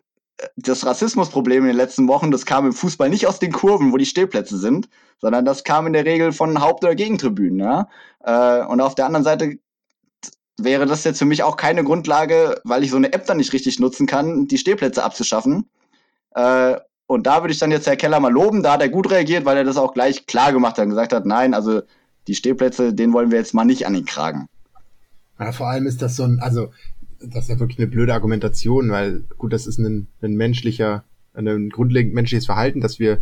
das 0.56 0.84
Rassismusproblem 0.84 1.62
in 1.62 1.68
den 1.68 1.76
letzten 1.76 2.08
Wochen, 2.08 2.30
das 2.30 2.46
kam 2.46 2.66
im 2.66 2.72
Fußball 2.72 3.08
nicht 3.08 3.26
aus 3.26 3.38
den 3.38 3.52
Kurven, 3.52 3.92
wo 3.92 3.96
die 3.96 4.06
Stehplätze 4.06 4.58
sind, 4.58 4.88
sondern 5.20 5.44
das 5.44 5.64
kam 5.64 5.86
in 5.86 5.92
der 5.92 6.04
Regel 6.04 6.32
von 6.32 6.60
Haupt- 6.60 6.84
oder 6.84 6.94
Gegentribünen. 6.94 7.60
Ja? 7.60 7.88
Äh, 8.24 8.66
und 8.66 8.80
auf 8.80 8.94
der 8.94 9.06
anderen 9.06 9.24
Seite 9.24 9.58
wäre 10.58 10.86
das 10.86 11.04
jetzt 11.04 11.18
für 11.18 11.24
mich 11.24 11.42
auch 11.42 11.56
keine 11.56 11.84
Grundlage, 11.84 12.60
weil 12.64 12.84
ich 12.84 12.90
so 12.90 12.96
eine 12.96 13.12
App 13.12 13.26
dann 13.26 13.38
nicht 13.38 13.52
richtig 13.52 13.80
nutzen 13.80 14.06
kann, 14.06 14.46
die 14.46 14.58
Stehplätze 14.58 15.02
abzuschaffen. 15.02 15.68
Äh, 16.34 16.76
und 17.06 17.26
da 17.26 17.42
würde 17.42 17.52
ich 17.52 17.58
dann 17.58 17.70
jetzt 17.70 17.86
Herr 17.86 17.96
Keller 17.96 18.20
mal 18.20 18.32
loben, 18.32 18.62
da 18.62 18.72
hat 18.72 18.82
er 18.82 18.88
gut 18.88 19.10
reagiert, 19.10 19.44
weil 19.44 19.56
er 19.56 19.64
das 19.64 19.76
auch 19.76 19.92
gleich 19.92 20.26
klar 20.26 20.52
gemacht 20.52 20.78
hat 20.78 20.84
und 20.84 20.90
gesagt 20.90 21.12
hat, 21.12 21.26
nein, 21.26 21.54
also 21.54 21.82
die 22.26 22.34
Stehplätze, 22.34 22.94
den 22.94 23.12
wollen 23.12 23.30
wir 23.30 23.38
jetzt 23.38 23.54
mal 23.54 23.64
nicht 23.64 23.86
an 23.86 23.94
den 23.94 24.04
Kragen. 24.04 24.46
Ja, 25.38 25.52
vor 25.52 25.68
allem 25.68 25.86
ist 25.86 26.00
das 26.00 26.16
so 26.16 26.22
ein, 26.22 26.40
also 26.40 26.70
das 27.26 27.44
ist 27.44 27.50
ja 27.50 27.60
wirklich 27.60 27.78
eine 27.78 27.88
blöde 27.88 28.14
Argumentation, 28.14 28.90
weil 28.90 29.24
gut, 29.38 29.52
das 29.52 29.66
ist 29.66 29.78
ein, 29.78 30.08
ein 30.20 30.34
menschlicher, 30.34 31.04
ein 31.34 31.70
grundlegend 31.70 32.14
menschliches 32.14 32.46
Verhalten, 32.46 32.80
dass 32.80 32.98
wir 32.98 33.20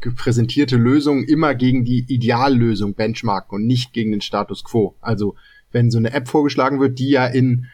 präsentierte 0.00 0.76
Lösungen 0.76 1.24
immer 1.24 1.54
gegen 1.54 1.84
die 1.84 2.04
Ideallösung 2.08 2.94
benchmarken 2.94 3.56
und 3.56 3.66
nicht 3.66 3.92
gegen 3.92 4.12
den 4.12 4.22
Status 4.22 4.64
quo. 4.64 4.94
Also 5.00 5.34
wenn 5.72 5.90
so 5.90 5.98
eine 5.98 6.12
App 6.12 6.28
vorgeschlagen 6.28 6.80
wird, 6.80 6.98
die 6.98 7.10
ja 7.10 7.26
in 7.26 7.66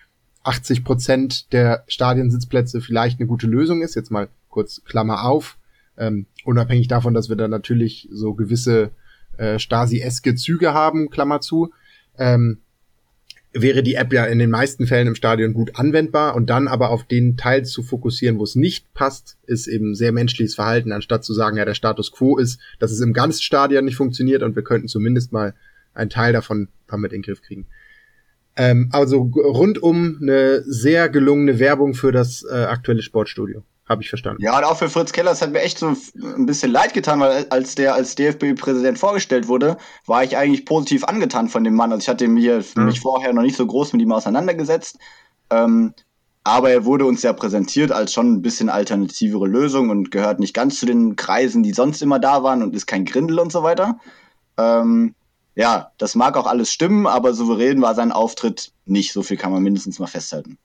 80 0.43 0.85
Prozent 0.85 1.53
der 1.53 1.85
Stadiensitzplätze 1.89 2.81
vielleicht 2.81 3.21
eine 3.21 3.29
gute 3.29 3.47
Lösung 3.47 3.83
ist, 3.83 3.95
jetzt 3.95 4.11
mal 4.11 4.29
kurz 4.49 4.83
Klammer 4.85 5.25
auf, 5.25 5.57
ähm, 5.99 6.27
unabhängig 6.45 6.89
davon, 6.89 7.15
dass 7.15 7.29
wir 7.29 7.37
da 7.37 7.49
natürlich 7.49 8.09
so 8.11 8.35
gewisse 8.35 8.91
äh, 9.39 9.59
Stasi-eske 9.59 10.35
Züge 10.35 10.75
haben, 10.75 11.11
Klammer 11.11 11.41
zu, 11.41 11.73
ähm, 12.19 12.59
wäre 13.63 13.83
die 13.83 13.95
App 13.95 14.13
ja 14.13 14.25
in 14.25 14.39
den 14.39 14.51
meisten 14.51 14.87
Fällen 14.87 15.09
im 15.09 15.15
Stadion 15.15 15.55
gut 15.55 15.73
anwendbar 15.75 16.35
und 16.35 16.51
dann 16.51 16.69
aber 16.69 16.91
auf 16.91 17.05
den 17.05 17.37
Teil 17.37 17.65
zu 17.65 17.83
fokussieren, 17.83 18.39
wo 18.39 18.45
es 18.45 18.55
nicht 18.55 18.93
passt, 18.95 19.39
ist 19.47 19.67
eben 19.67 19.95
sehr 19.95 20.13
menschliches 20.13 20.55
Verhalten, 20.55 20.93
anstatt 20.93 21.25
zu 21.25 21.33
sagen, 21.33 21.57
ja, 21.57 21.65
der 21.65 21.75
Status 21.75 22.13
quo 22.13 22.39
ist, 22.39 22.61
dass 22.79 22.91
es 22.91 23.01
im 23.01 23.13
ganzen 23.13 23.43
Stadion 23.43 23.85
nicht 23.85 23.97
funktioniert 23.97 24.43
und 24.43 24.57
wir 24.57 24.63
könnten 24.63 24.89
zumindest 24.89 25.33
mal 25.33 25.55
einen 25.95 26.11
Teil 26.11 26.33
davon 26.33 26.69
damit 26.87 27.13
in 27.13 27.21
den 27.21 27.27
Griff 27.27 27.43
kriegen. 27.43 27.67
Ähm, 28.57 28.89
also 28.93 29.21
rundum 29.23 30.19
eine 30.21 30.63
sehr 30.63 31.09
gelungene 31.09 31.59
Werbung 31.59 31.95
für 31.95 32.13
das 32.13 32.45
äh, 32.51 32.55
aktuelle 32.55 33.03
Sportstudio. 33.03 33.63
Habe 33.89 34.03
ich 34.03 34.09
verstanden. 34.09 34.43
Ja, 34.43 34.59
und 34.59 34.65
auch 34.65 34.77
für 34.77 34.89
Fritz 34.89 35.13
Keller, 35.13 35.31
es 35.31 35.43
hat 35.43 35.53
mir 35.53 35.61
echt 35.61 35.79
so 35.79 35.95
ein 36.17 36.47
bisschen 36.47 36.73
leid 36.73 36.93
getan, 36.93 37.21
weil 37.21 37.47
als 37.51 37.77
der 37.77 37.95
als 37.95 38.17
DFB-Präsident 38.17 38.99
vorgestellt 38.99 39.47
wurde, 39.47 39.77
war 40.07 40.25
ich 40.25 40.37
eigentlich 40.37 40.65
positiv 40.65 41.05
angetan 41.05 41.49
von 41.49 41.63
dem 41.63 41.75
Mann. 41.75 41.93
Also 41.93 42.03
ich 42.03 42.09
hatte 42.09 42.27
mir 42.27 42.65
mhm. 42.75 42.87
mich 42.87 43.01
vorher 43.01 43.33
noch 43.33 43.43
nicht 43.43 43.57
so 43.57 43.65
groß 43.65 43.93
mit 43.93 44.03
ihm 44.03 44.11
auseinandergesetzt. 44.11 44.99
Ähm, 45.51 45.95
aber 46.43 46.71
er 46.71 46.85
wurde 46.85 47.07
uns 47.07 47.23
ja 47.23 47.33
präsentiert 47.33 47.93
als 47.93 48.13
schon 48.13 48.33
ein 48.33 48.43
bisschen 48.43 48.69
alternativere 48.69 49.47
Lösung 49.47 49.91
und 49.91 50.11
gehört 50.11 50.41
nicht 50.41 50.55
ganz 50.55 50.81
zu 50.81 50.87
den 50.87 51.15
Kreisen, 51.15 51.63
die 51.63 51.73
sonst 51.73 52.03
immer 52.03 52.19
da 52.19 52.43
waren 52.43 52.63
und 52.65 52.75
ist 52.75 52.87
kein 52.87 53.05
Grindel 53.05 53.39
und 53.39 53.53
so 53.53 53.63
weiter. 53.63 54.01
Ähm, 54.59 55.15
ja, 55.55 55.93
das 55.99 56.17
mag 56.17 56.37
auch 56.37 56.47
alles 56.47 56.73
stimmen, 56.73 57.07
aber 57.07 57.35
souverän 57.35 57.83
war 57.83 57.95
sein 57.95 58.11
Auftritt 58.11 58.73
nicht. 58.85 59.13
So 59.13 59.23
viel 59.23 59.37
kann 59.37 59.53
man 59.53 59.63
mindestens 59.63 60.01
mal 60.01 60.07
festhalten. 60.07 60.59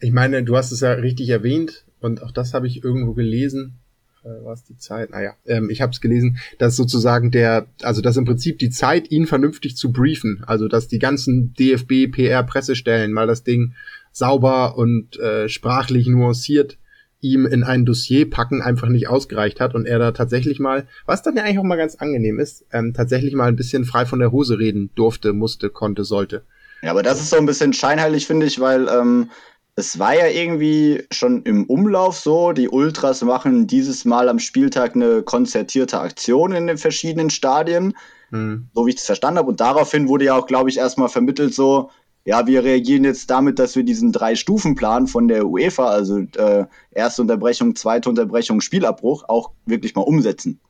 Ich 0.00 0.12
meine, 0.12 0.42
du 0.42 0.56
hast 0.56 0.72
es 0.72 0.80
ja 0.80 0.92
richtig 0.92 1.28
erwähnt 1.28 1.84
und 2.04 2.22
auch 2.22 2.30
das 2.30 2.54
habe 2.54 2.66
ich 2.66 2.84
irgendwo 2.84 3.14
gelesen. 3.14 3.78
Äh, 4.22 4.44
war 4.44 4.56
die 4.68 4.76
Zeit? 4.76 5.10
Naja, 5.10 5.34
ähm, 5.46 5.70
ich 5.70 5.80
habe 5.80 5.90
es 5.90 6.00
gelesen, 6.00 6.38
dass 6.58 6.76
sozusagen 6.76 7.30
der, 7.30 7.66
also 7.82 8.02
dass 8.02 8.16
im 8.16 8.24
Prinzip 8.24 8.58
die 8.58 8.70
Zeit, 8.70 9.10
ihn 9.10 9.26
vernünftig 9.26 9.76
zu 9.76 9.90
briefen, 9.90 10.44
also 10.46 10.68
dass 10.68 10.86
die 10.86 10.98
ganzen 10.98 11.54
DFB, 11.54 12.12
PR, 12.12 12.42
Pressestellen 12.42 13.12
mal 13.12 13.26
das 13.26 13.42
Ding 13.42 13.74
sauber 14.12 14.76
und 14.76 15.18
äh, 15.18 15.48
sprachlich 15.48 16.06
nuanciert 16.06 16.78
ihm 17.24 17.46
in 17.46 17.64
ein 17.64 17.86
Dossier 17.86 18.28
packen 18.28 18.60
einfach 18.60 18.88
nicht 18.88 19.08
ausgereicht 19.08 19.58
hat 19.58 19.74
und 19.74 19.86
er 19.86 19.98
da 19.98 20.12
tatsächlich 20.12 20.60
mal, 20.60 20.86
was 21.06 21.22
dann 21.22 21.36
ja 21.36 21.42
eigentlich 21.42 21.58
auch 21.58 21.64
mal 21.64 21.76
ganz 21.76 21.94
angenehm 21.94 22.38
ist, 22.38 22.66
ähm, 22.70 22.92
tatsächlich 22.92 23.34
mal 23.34 23.48
ein 23.48 23.56
bisschen 23.56 23.86
frei 23.86 24.04
von 24.04 24.18
der 24.18 24.30
Hose 24.30 24.58
reden 24.58 24.90
durfte, 24.94 25.32
musste, 25.32 25.70
konnte, 25.70 26.04
sollte. 26.04 26.44
Ja, 26.82 26.90
aber 26.90 27.02
das 27.02 27.20
ist 27.20 27.30
so 27.30 27.38
ein 27.38 27.46
bisschen 27.46 27.72
scheinheilig, 27.72 28.26
finde 28.26 28.44
ich, 28.44 28.60
weil 28.60 28.88
ähm, 28.88 29.30
es 29.76 29.98
war 29.98 30.14
ja 30.14 30.26
irgendwie 30.26 31.04
schon 31.10 31.42
im 31.42 31.64
Umlauf 31.64 32.16
so, 32.16 32.52
die 32.52 32.68
Ultras 32.68 33.22
machen 33.22 33.66
dieses 33.66 34.04
Mal 34.04 34.28
am 34.28 34.38
Spieltag 34.38 34.94
eine 34.94 35.22
konzertierte 35.22 36.00
Aktion 36.00 36.52
in 36.52 36.68
den 36.68 36.78
verschiedenen 36.78 37.30
Stadien, 37.30 37.96
hm. 38.30 38.68
so 38.72 38.86
wie 38.86 38.90
ich 38.90 38.96
das 38.96 39.06
verstanden 39.06 39.38
habe. 39.38 39.48
Und 39.48 39.60
daraufhin 39.60 40.08
wurde 40.08 40.26
ja 40.26 40.38
auch, 40.38 40.46
glaube 40.46 40.70
ich, 40.70 40.78
erstmal 40.78 41.08
vermittelt 41.08 41.54
so, 41.54 41.90
ja, 42.24 42.46
wir 42.46 42.64
reagieren 42.64 43.04
jetzt 43.04 43.28
damit, 43.28 43.58
dass 43.58 43.76
wir 43.76 43.82
diesen 43.82 44.12
Drei-Stufen-Plan 44.12 45.08
von 45.08 45.28
der 45.28 45.46
UEFA, 45.46 45.88
also 45.88 46.18
äh, 46.18 46.64
erste 46.92 47.22
Unterbrechung, 47.22 47.76
zweite 47.76 48.08
Unterbrechung, 48.08 48.60
Spielabbruch, 48.60 49.24
auch 49.28 49.50
wirklich 49.66 49.94
mal 49.94 50.02
umsetzen. 50.02 50.60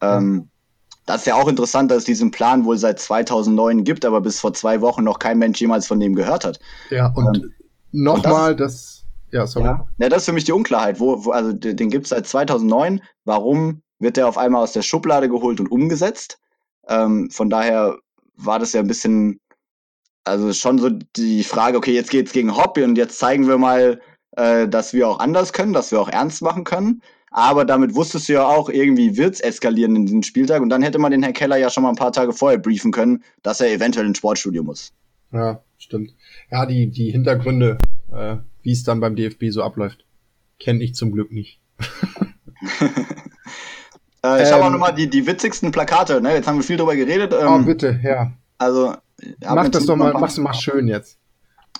Ähm, 0.00 0.48
das 1.04 1.18
ist 1.18 1.26
ja 1.26 1.34
auch 1.34 1.48
interessant, 1.48 1.90
dass 1.90 1.98
es 1.98 2.04
diesen 2.04 2.30
Plan 2.30 2.64
wohl 2.64 2.78
seit 2.78 3.00
2009 3.00 3.84
gibt, 3.84 4.06
aber 4.06 4.22
bis 4.22 4.40
vor 4.40 4.54
zwei 4.54 4.80
Wochen 4.80 5.04
noch 5.04 5.18
kein 5.18 5.38
Mensch 5.38 5.60
jemals 5.60 5.86
von 5.86 6.00
dem 6.00 6.14
gehört 6.14 6.46
hat. 6.46 6.58
Ja, 6.88 7.08
und 7.08 7.36
ähm, 7.36 7.52
nochmal 8.02 8.56
das, 8.56 9.04
ja, 9.30 9.46
sorry. 9.46 9.66
Ja, 9.66 9.86
ja, 9.98 10.08
das 10.08 10.22
ist 10.22 10.26
für 10.26 10.32
mich 10.32 10.44
die 10.44 10.52
Unklarheit. 10.52 11.00
Wo, 11.00 11.24
wo, 11.24 11.30
also 11.30 11.52
den 11.52 11.90
gibt 11.90 12.04
es 12.04 12.10
seit 12.10 12.26
2009. 12.26 13.00
Warum 13.24 13.82
wird 13.98 14.16
der 14.16 14.28
auf 14.28 14.38
einmal 14.38 14.62
aus 14.62 14.72
der 14.72 14.82
Schublade 14.82 15.28
geholt 15.28 15.60
und 15.60 15.70
umgesetzt? 15.70 16.38
Ähm, 16.88 17.30
von 17.30 17.50
daher 17.50 17.96
war 18.36 18.58
das 18.58 18.72
ja 18.72 18.80
ein 18.80 18.88
bisschen 18.88 19.40
also 20.24 20.52
schon 20.52 20.78
so 20.78 20.88
die 20.88 21.44
Frage, 21.44 21.76
okay, 21.76 21.92
jetzt 21.92 22.10
geht's 22.10 22.32
gegen 22.32 22.56
Hobby 22.56 22.82
und 22.82 22.96
jetzt 22.96 23.18
zeigen 23.18 23.46
wir 23.46 23.58
mal, 23.58 24.00
äh, 24.32 24.66
dass 24.66 24.92
wir 24.94 25.08
auch 25.08 25.18
anders 25.18 25.52
können, 25.52 25.72
dass 25.72 25.92
wir 25.92 26.00
auch 26.00 26.08
ernst 26.08 26.42
machen 26.42 26.64
können. 26.64 27.02
Aber 27.30 27.64
damit 27.64 27.94
wusstest 27.94 28.28
du 28.28 28.34
ja 28.34 28.46
auch, 28.46 28.68
irgendwie 28.68 29.16
wird's 29.16 29.40
eskalieren 29.40 29.96
in 29.96 30.06
diesem 30.06 30.22
Spieltag. 30.22 30.62
Und 30.62 30.70
dann 30.70 30.82
hätte 30.82 30.98
man 30.98 31.10
den 31.10 31.22
Herrn 31.22 31.34
Keller 31.34 31.56
ja 31.56 31.68
schon 31.68 31.82
mal 31.82 31.90
ein 31.90 31.96
paar 31.96 32.12
Tage 32.12 32.32
vorher 32.32 32.58
briefen 32.58 32.92
können, 32.92 33.24
dass 33.42 33.60
er 33.60 33.72
eventuell 33.72 34.06
ins 34.06 34.18
Sportstudio 34.18 34.62
muss. 34.62 34.92
Ja, 35.32 35.60
stimmt. 35.78 36.14
Ja, 36.50 36.66
die, 36.66 36.88
die 36.90 37.10
Hintergründe, 37.10 37.78
äh, 38.12 38.36
wie 38.62 38.72
es 38.72 38.84
dann 38.84 39.00
beim 39.00 39.16
DFB 39.16 39.50
so 39.50 39.62
abläuft, 39.62 40.04
kenne 40.58 40.82
ich 40.82 40.94
zum 40.94 41.12
Glück 41.12 41.32
nicht. 41.32 41.60
äh, 44.22 44.42
ich 44.42 44.48
ähm, 44.48 44.54
habe 44.54 44.64
auch 44.64 44.70
nochmal 44.70 44.94
die, 44.94 45.08
die 45.08 45.26
witzigsten 45.26 45.72
Plakate, 45.72 46.20
ne? 46.20 46.34
Jetzt 46.34 46.46
haben 46.46 46.56
wir 46.56 46.62
viel 46.62 46.76
drüber 46.76 46.96
geredet. 46.96 47.32
Ähm, 47.32 47.48
oh, 47.48 47.58
bitte, 47.58 48.00
ja. 48.02 48.32
Also 48.58 48.94
Mach 49.42 49.68
das 49.68 49.86
doch 49.86 49.96
mal, 49.96 50.12
mach's 50.12 50.38
mal 50.38 50.54
schön 50.54 50.88
jetzt. 50.88 51.18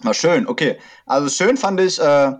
Mal 0.02 0.14
schön, 0.14 0.46
okay. 0.46 0.78
Also 1.06 1.28
schön 1.28 1.56
fand 1.56 1.80
ich, 1.80 2.00
äh, 2.00 2.32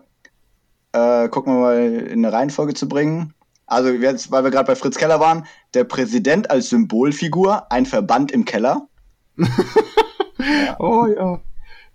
äh, 0.93 1.29
gucken 1.29 1.55
wir 1.55 1.61
mal 1.61 1.79
in 1.83 2.25
eine 2.25 2.33
Reihenfolge 2.33 2.75
zu 2.75 2.89
bringen. 2.89 3.35
Also 3.67 3.91
jetzt, 3.91 4.31
weil 4.31 4.45
wir 4.45 4.51
gerade 4.51 4.67
bei 4.67 4.77
Fritz 4.77 4.97
Keller 4.97 5.21
waren, 5.21 5.47
der 5.73 5.85
Präsident 5.85 6.51
als 6.51 6.69
Symbolfigur, 6.69 7.71
ein 7.73 7.87
Verband 7.87 8.31
im 8.33 8.45
Keller. 8.45 8.89
ja. 9.37 10.77
Oh 10.79 11.07
ja. 11.07 11.41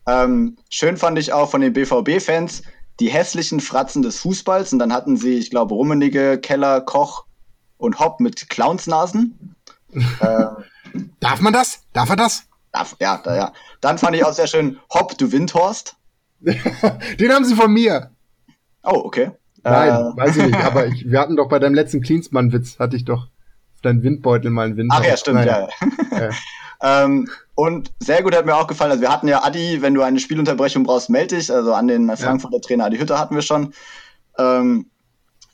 Ähm, 0.08 0.58
schön 0.70 0.97
fand 0.97 1.20
ich 1.20 1.34
auch 1.34 1.50
von 1.50 1.62
den 1.62 1.74
BVB-Fans 1.74 2.64
die 3.00 3.10
hässlichen 3.10 3.60
Fratzen 3.60 4.02
des 4.02 4.20
Fußballs. 4.20 4.74
Und 4.74 4.80
dann 4.80 4.93
hatten 4.93 5.18
sie, 5.18 5.38
ich 5.38 5.50
glaube, 5.50 5.74
Rummenigge, 5.74 6.39
Keller, 6.39 6.82
Koch 6.82 7.26
und 7.78 8.00
Hopp 8.00 8.20
mit 8.20 8.50
Clownsnasen. 8.50 9.56
ähm, 9.93 11.12
Darf 11.20 11.41
man 11.41 11.54
das? 11.54 11.82
Darf 11.93 12.10
er 12.10 12.16
das? 12.16 12.45
Ja, 13.00 13.20
da, 13.24 13.36
ja. 13.36 13.54
Dann 13.82 13.97
fand 13.97 14.16
ich 14.16 14.24
auch 14.24 14.34
sehr 14.34 14.47
schön 14.47 14.80
Hopp, 14.93 15.18
du 15.18 15.32
Windhorst. 15.32 15.95
Den 16.39 17.34
haben 17.34 17.45
sie 17.45 17.56
von 17.56 17.72
mir. 17.72 18.12
Oh, 18.84 19.02
okay. 19.04 19.32
Nein, 19.64 19.89
äh, 19.89 20.18
weiß 20.18 20.38
ich 20.38 20.45
nicht, 20.45 20.64
aber 20.64 20.88
ich, 20.88 21.06
wir 21.10 21.20
hatten 21.20 21.36
doch 21.36 21.50
bei 21.50 21.60
deinem 21.60 21.74
letzten 21.74 22.02
Cleansmann-Witz, 22.02 22.80
hatte 22.80 22.95
ich 22.95 23.06
doch 23.06 23.28
deinen 23.82 24.04
Windbeutel 24.04 24.52
mal 24.52 24.68
einen 24.68 24.78
Windhorst. 24.78 25.04
Ach 25.04 25.10
ja, 25.10 25.18
stimmt, 25.18 25.36
Nein. 25.38 25.47
ja. 25.47 25.68
ja. 26.12 26.30
Ähm, 26.82 27.30
und 27.55 27.91
sehr 27.99 28.23
gut 28.23 28.36
hat 28.36 28.45
mir 28.45 28.55
auch 28.55 28.67
gefallen, 28.67 28.91
also 28.91 29.01
wir 29.01 29.11
hatten 29.11 29.27
ja 29.27 29.43
Adi, 29.43 29.82
wenn 29.82 29.93
du 29.93 30.01
eine 30.01 30.19
Spielunterbrechung 30.19 30.84
brauchst, 30.84 31.09
melde 31.09 31.36
dich, 31.36 31.51
also 31.51 31.73
an 31.73 31.88
den 31.88 32.15
Frankfurter. 32.15 32.61
Trainer 32.61 32.86
Adi 32.86 32.97
Hütter 32.97 33.19
hatten 33.19 33.36
wir 33.36 33.41
schon. 33.41 33.73
Ähm, 34.38 34.89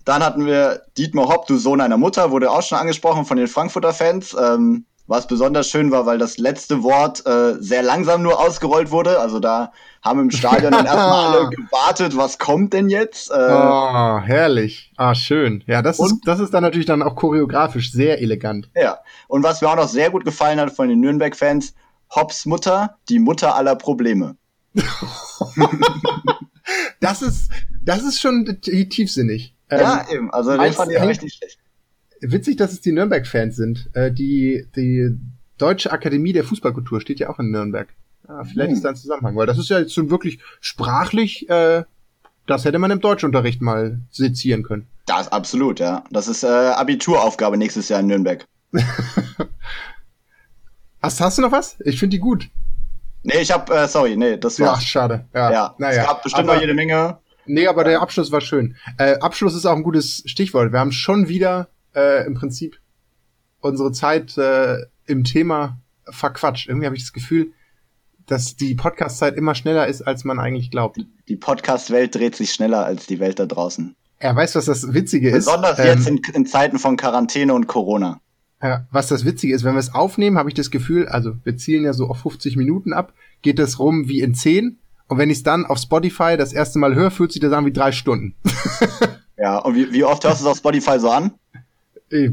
dann 0.06 0.24
hatten 0.24 0.46
wir 0.46 0.84
Dietmar 0.98 1.28
Hopp, 1.28 1.48
du 1.48 1.58
Sohn 1.58 1.82
einer 1.82 1.98
Mutter, 1.98 2.30
wurde 2.30 2.52
auch 2.52 2.62
schon 2.62 2.78
angesprochen 2.78 3.26
von 3.26 3.38
den 3.38 3.48
Frankfurter 3.48 3.92
Fans. 3.92 4.36
Ähm, 4.40 4.86
was 5.08 5.28
besonders 5.28 5.70
schön 5.70 5.92
war, 5.92 6.06
weil 6.06 6.18
das 6.18 6.38
letzte 6.38 6.82
Wort 6.82 7.26
äh, 7.26 7.56
sehr 7.60 7.84
langsam 7.84 8.24
nur 8.24 8.40
ausgerollt 8.40 8.90
wurde. 8.92 9.20
Also 9.20 9.40
da 9.40 9.72
haben 10.02 10.20
im 10.20 10.32
Stadion 10.32 10.72
dann 10.72 10.86
erstmal 10.88 11.38
alle 11.38 11.50
gewartet, 11.50 12.18
was 12.18 12.38
kommt 12.40 12.74
denn 12.74 12.90
jetzt? 12.90 13.30
Äh, 13.30 13.34
oh, 13.34 14.20
herrlich. 14.20 14.92
Ah, 14.98 15.14
schön. 15.14 15.64
Ja, 15.68 15.82
das 15.82 16.00
ist, 16.00 16.22
das 16.26 16.40
ist 16.40 16.54
dann 16.54 16.64
natürlich 16.64 16.88
dann 16.88 17.04
auch 17.04 17.16
choreografisch 17.16 17.92
sehr 17.92 18.22
elegant. 18.22 18.70
Ja. 18.76 19.00
Und 19.28 19.44
was 19.44 19.62
mir 19.62 19.70
auch 19.70 19.76
noch 19.76 19.88
sehr 19.88 20.10
gut 20.10 20.26
gefallen 20.26 20.60
hat 20.60 20.72
von 20.72 20.90
den 20.90 21.00
Nürnberg-Fans, 21.00 21.76
Hobbs 22.16 22.46
Mutter, 22.46 22.98
die 23.10 23.20
Mutter 23.20 23.56
aller 23.56 23.76
Probleme. 23.76 24.38
das 27.00 27.22
ist, 27.22 27.52
das 27.84 28.04
ist 28.04 28.20
schon 28.20 28.60
tiefsinnig. 28.62 29.56
Ja, 29.70 30.06
ähm, 30.10 30.16
eben. 30.16 30.34
Also 30.34 30.58
den 30.58 30.74
fand 30.74 30.92
ich 30.92 31.02
richtig 31.02 31.34
schlecht. 31.34 31.60
Witzig, 32.32 32.58
dass 32.58 32.72
es 32.72 32.82
die 32.82 32.92
Nürnberg-Fans 32.92 33.56
sind. 33.56 33.90
Äh, 33.94 34.12
die, 34.12 34.68
die 34.76 35.18
Deutsche 35.58 35.92
Akademie 35.92 36.34
der 36.34 36.44
Fußballkultur 36.44 37.02
steht 37.02 37.20
ja 37.20 37.30
auch 37.30 37.40
in 37.40 37.52
Nürnberg. 37.52 37.88
Ja, 38.28 38.44
vielleicht 38.44 38.70
hm. 38.70 38.76
ist 38.76 38.86
da 38.86 38.90
ein 38.90 38.96
Zusammenhang, 38.96 39.36
weil 39.36 39.48
das 39.48 39.58
ist 39.58 39.70
ja 39.70 39.80
jetzt 39.80 39.94
so 39.94 40.10
wirklich 40.10 40.40
sprachlich, 40.60 41.48
äh, 41.50 41.84
das 42.48 42.66
hätte 42.66 42.80
man 42.80 42.92
im 42.92 43.00
Deutschunterricht 43.00 43.62
mal 43.62 44.00
sezieren 44.12 44.64
können. 44.64 44.88
Das 45.06 45.32
absolut, 45.32 45.80
ja. 45.80 46.04
Das 46.12 46.28
ist 46.28 46.44
äh, 46.44 46.48
Abituraufgabe 46.48 47.58
nächstes 47.58 47.90
Jahr 47.90 48.00
in 48.00 48.08
Nürnberg. 48.08 48.46
hast, 51.02 51.22
hast 51.22 51.38
du 51.38 51.42
noch 51.42 51.52
was? 51.52 51.78
Ich 51.86 52.00
finde 52.00 52.18
die 52.18 52.20
gut. 52.20 52.50
Nee, 53.24 53.40
ich 53.40 53.52
hab, 53.52 53.70
äh, 53.72 53.88
sorry, 53.88 54.16
nee, 54.16 54.38
das 54.38 54.60
war. 54.60 54.76
Ja, 54.76 54.82
schade. 54.82 55.26
Ja, 55.34 55.52
ja. 55.52 55.76
Naja. 55.78 56.02
es 56.02 56.08
gab 56.08 56.24
bestimmt 56.24 56.48
aber, 56.48 56.56
noch 56.56 56.62
jede 56.62 56.74
Menge. 56.74 57.18
Nee, 57.48 57.68
aber 57.68 57.84
der 57.84 58.02
Abschluss 58.02 58.32
war 58.32 58.42
schön. 58.42 58.76
Äh, 58.98 59.18
Abschluss 59.20 59.56
ist 59.56 59.66
auch 59.66 59.76
ein 59.76 59.84
gutes 59.84 60.24
Stichwort. 60.26 60.72
Wir 60.72 60.80
haben 60.80 60.92
schon 60.92 61.28
wieder 61.28 61.68
äh, 61.96 62.26
im 62.26 62.34
Prinzip 62.36 62.80
unsere 63.62 63.92
Zeit 63.92 64.38
äh, 64.38 64.78
im 65.06 65.24
Thema 65.24 65.80
verquatscht. 66.10 66.68
Irgendwie 66.68 66.86
habe 66.86 66.96
ich 66.96 67.04
das 67.04 67.14
Gefühl, 67.14 67.52
dass 68.26 68.56
die 68.56 68.76
Podcast-Zeit 68.76 69.36
immer 69.36 69.56
schneller 69.56 69.88
ist, 69.88 70.02
als 70.02 70.24
man 70.24 70.40
eigentlich 70.40 70.72
glaubt. 70.72 71.00
Die 71.28 71.36
Podcast-Welt 71.36 72.16
dreht 72.16 72.36
sich 72.36 72.54
schneller 72.54 72.86
als 72.86 73.06
die 73.06 73.20
Welt 73.20 73.40
da 73.40 73.46
draußen. 73.46 73.96
Er 74.18 74.36
weiß, 74.36 74.56
was 74.56 74.66
das 74.66 74.94
Witzige 74.94 75.30
ist. 75.30 75.46
Besonders 75.46 75.78
jetzt 75.78 76.08
ähm, 76.08 76.22
in, 76.28 76.34
in, 76.34 76.46
Zeiten 76.46 76.80
von 76.80 76.98
Quarantäne 76.98 77.54
und 77.54 77.68
Corona. 77.68 78.22
Ja, 78.62 78.88
was 78.90 79.08
das 79.08 79.26
Witzige 79.26 79.54
ist, 79.54 79.64
wenn 79.64 79.74
wir 79.74 79.80
es 79.80 79.94
aufnehmen, 79.94 80.38
habe 80.38 80.50
ich 80.50 80.56
das 80.56 80.72
Gefühl, 80.72 81.08
also 81.08 81.34
wir 81.44 81.58
zielen 81.58 81.84
ja 81.84 81.94
so 81.94 82.08
auf 82.08 82.20
50 82.20 82.56
Minuten 82.56 82.94
ab, 82.94 83.14
geht 83.42 83.60
es 83.60 83.80
rum 83.80 84.08
wie 84.08 84.22
in 84.22 84.34
10. 84.34 84.80
Und 85.08 85.18
wenn 85.18 85.30
ich 85.30 85.38
es 85.38 85.44
dann 85.44 85.66
auf 85.66 85.78
Spotify 85.78 86.36
das 86.38 86.54
erste 86.54 86.80
Mal 86.80 86.96
höre, 86.96 87.12
fühlt 87.12 87.32
sich 87.32 87.42
das 87.42 87.52
an 87.52 87.66
wie 87.66 87.74
drei 87.74 87.92
Stunden. 87.92 88.36
ja, 89.38 89.60
und 89.60 89.76
wie, 89.76 89.92
wie 89.92 90.04
oft 90.04 90.24
hörst 90.24 90.42
du 90.42 90.46
es 90.46 90.52
auf 90.52 90.58
Spotify 90.58 91.00
so 91.00 91.12
an? 91.12 91.34
Äh, 92.12 92.32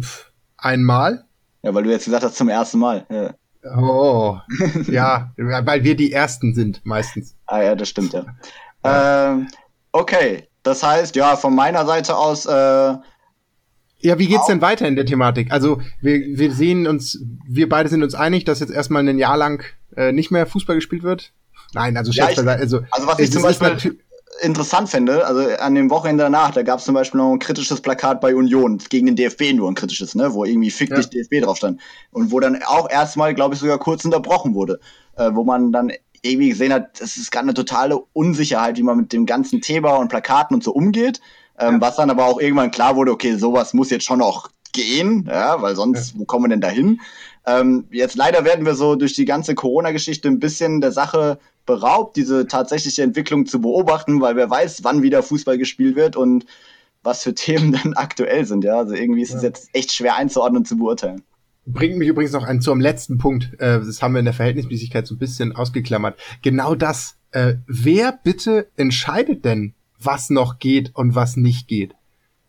einmal. 0.57 1.25
Ja, 1.62 1.75
weil 1.75 1.85
du 1.85 1.91
jetzt 1.91 2.05
gesagt 2.05 2.25
hast, 2.25 2.37
zum 2.37 2.49
ersten 2.49 2.79
Mal. 2.79 3.07
Ja. 3.11 3.35
Oh, 3.77 4.39
ja, 4.89 5.33
weil 5.37 5.85
wir 5.85 5.95
die 5.95 6.12
Ersten 6.12 6.55
sind, 6.55 6.85
meistens. 6.85 7.37
Ah 7.47 7.62
ja, 7.62 7.75
das 7.77 7.89
stimmt, 7.89 8.12
ja. 8.12 8.25
Ähm, 8.83 9.49
okay, 9.93 10.49
das 10.64 10.83
heißt, 10.83 11.14
ja, 11.14 11.37
von 11.37 11.55
meiner 11.55 11.87
Seite 11.87 12.16
aus. 12.16 12.47
Äh, 12.47 12.97
ja, 14.05 14.18
wie 14.18 14.27
geht's 14.27 14.47
denn 14.47 14.61
weiter 14.61 14.89
in 14.89 14.97
der 14.97 15.07
Thematik? 15.07 15.53
Also, 15.53 15.81
wir, 16.01 16.18
wir 16.37 16.53
sehen 16.53 16.89
uns, 16.89 17.20
wir 17.47 17.68
beide 17.68 17.89
sind 17.89 18.03
uns 18.03 18.16
einig, 18.16 18.45
dass 18.45 18.59
jetzt 18.59 18.73
erstmal 18.73 19.09
ein 19.09 19.18
Jahr 19.18 19.37
lang 19.37 19.62
äh, 19.97 20.11
nicht 20.11 20.33
mehr 20.33 20.47
Fußball 20.47 20.75
gespielt 20.75 21.05
wird. 21.05 21.33
Nein, 21.73 21.97
also 21.97 22.11
ja, 22.11 22.29
ich, 22.29 22.39
also, 22.39 22.83
also 22.91 23.07
was 23.07 23.18
ich 23.20 23.31
zum 23.31 23.43
Beispiel 23.43 24.01
interessant 24.41 24.89
finde, 24.89 25.26
also 25.26 25.41
an 25.59 25.74
dem 25.74 25.91
Wochenende 25.91 26.24
danach, 26.24 26.53
da 26.53 26.62
gab 26.62 26.78
es 26.78 26.85
zum 26.85 26.95
Beispiel 26.95 27.18
noch 27.18 27.33
ein 27.33 27.39
kritisches 27.39 27.80
Plakat 27.80 28.20
bei 28.20 28.35
Union 28.35 28.78
gegen 28.89 29.07
den 29.07 29.16
DFB 29.16 29.53
nur 29.55 29.70
ein 29.70 29.74
kritisches, 29.74 30.14
ne, 30.14 30.33
wo 30.33 30.45
irgendwie 30.45 30.70
fick 30.70 30.95
dich 30.95 31.07
ja. 31.12 31.22
DFB 31.22 31.45
drauf 31.45 31.59
stand. 31.59 31.80
Und 32.12 32.30
wo 32.33 32.41
dann 32.41 32.62
auch 32.62 32.91
erstmal, 32.91 33.35
glaube 33.35 33.55
ich, 33.55 33.61
sogar 33.61 33.78
kurz 33.78 34.05
unterbrochen 34.05 34.55
wurde, 34.55 34.80
äh, 35.16 35.30
wo 35.33 35.45
man 35.45 35.72
dann 35.72 35.93
irgendwie 36.22 36.51
gesehen 36.51 36.72
hat, 36.72 37.01
es 37.01 37.16
ist 37.16 37.30
gerade 37.30 37.45
eine 37.45 37.55
totale 37.55 37.99
Unsicherheit, 38.12 38.78
wie 38.78 38.83
man 38.83 38.97
mit 38.97 39.12
dem 39.12 39.26
ganzen 39.26 39.61
Thema 39.61 39.97
und 39.97 40.09
Plakaten 40.09 40.55
und 40.55 40.64
so 40.64 40.72
umgeht. 40.72 41.20
Ähm, 41.59 41.74
ja. 41.74 41.80
Was 41.80 41.97
dann 41.97 42.11
aber 42.11 42.26
auch 42.26 42.41
irgendwann 42.41 42.70
klar 42.70 42.97
wurde, 42.97 43.12
okay, 43.12 43.37
sowas 43.37 43.74
muss 43.74 43.91
jetzt 43.91 44.05
schon 44.05 44.22
auch 44.22 44.49
gehen, 44.72 45.28
ja, 45.28 45.61
weil 45.61 45.76
sonst, 45.76 46.14
ja. 46.14 46.20
wo 46.20 46.24
kommen 46.24 46.45
wir 46.45 46.49
denn 46.49 46.61
dahin? 46.61 47.01
Ähm, 47.45 47.87
jetzt 47.91 48.16
leider 48.16 48.45
werden 48.45 48.64
wir 48.64 48.74
so 48.74 48.95
durch 48.95 49.14
die 49.14 49.24
ganze 49.24 49.55
Corona-Geschichte 49.55 50.28
ein 50.28 50.39
bisschen 50.39 50.80
der 50.80 50.93
Sache 50.93 51.39
beraubt, 51.67 52.17
diese 52.17 52.47
tatsächliche 52.47 53.03
Entwicklung 53.03 53.47
zu 53.47 53.61
beobachten, 53.61 54.21
weil 54.21 54.37
wer 54.37 54.51
weiß, 54.51 54.85
wann 54.85 55.03
wieder 55.03 55.23
Fußball 55.23 55.59
gespielt 55.59 55.97
wird 55.97 56.17
und 56.17 56.47
was 57.03 57.23
für 57.23 57.35
Themen 57.35 57.73
dann 57.73 57.95
aktuell 57.95 58.45
sind. 58.45 58.65
Ja, 58.65 58.79
also 58.79 58.95
irgendwie 58.95 59.23
ist 59.23 59.31
ja. 59.31 59.37
es 59.37 59.43
jetzt 59.43 59.71
echt 59.73 59.93
schwer 59.93 60.17
einzuordnen 60.17 60.59
und 60.59 60.69
zu 60.69 60.77
beurteilen. 60.77 61.23
Bringt 61.65 61.97
mich 61.97 62.09
übrigens 62.09 62.33
noch 62.33 62.43
ein 62.43 62.61
zum 62.61 62.81
letzten 62.81 63.19
Punkt. 63.19 63.53
Äh, 63.61 63.79
das 63.79 64.03
haben 64.03 64.15
wir 64.15 64.19
in 64.19 64.25
der 64.25 64.35
Verhältnismäßigkeit 64.35 65.07
so 65.07 65.15
ein 65.15 65.19
bisschen 65.19 65.55
ausgeklammert. 65.55 66.19
Genau 66.43 66.75
das. 66.75 67.17
Äh, 67.31 67.55
wer 67.67 68.13
bitte 68.13 68.69
entscheidet 68.77 69.45
denn, 69.45 69.75
was 69.99 70.29
noch 70.29 70.59
geht 70.59 70.91
und 70.95 71.15
was 71.15 71.37
nicht 71.37 71.69
geht? 71.69 71.95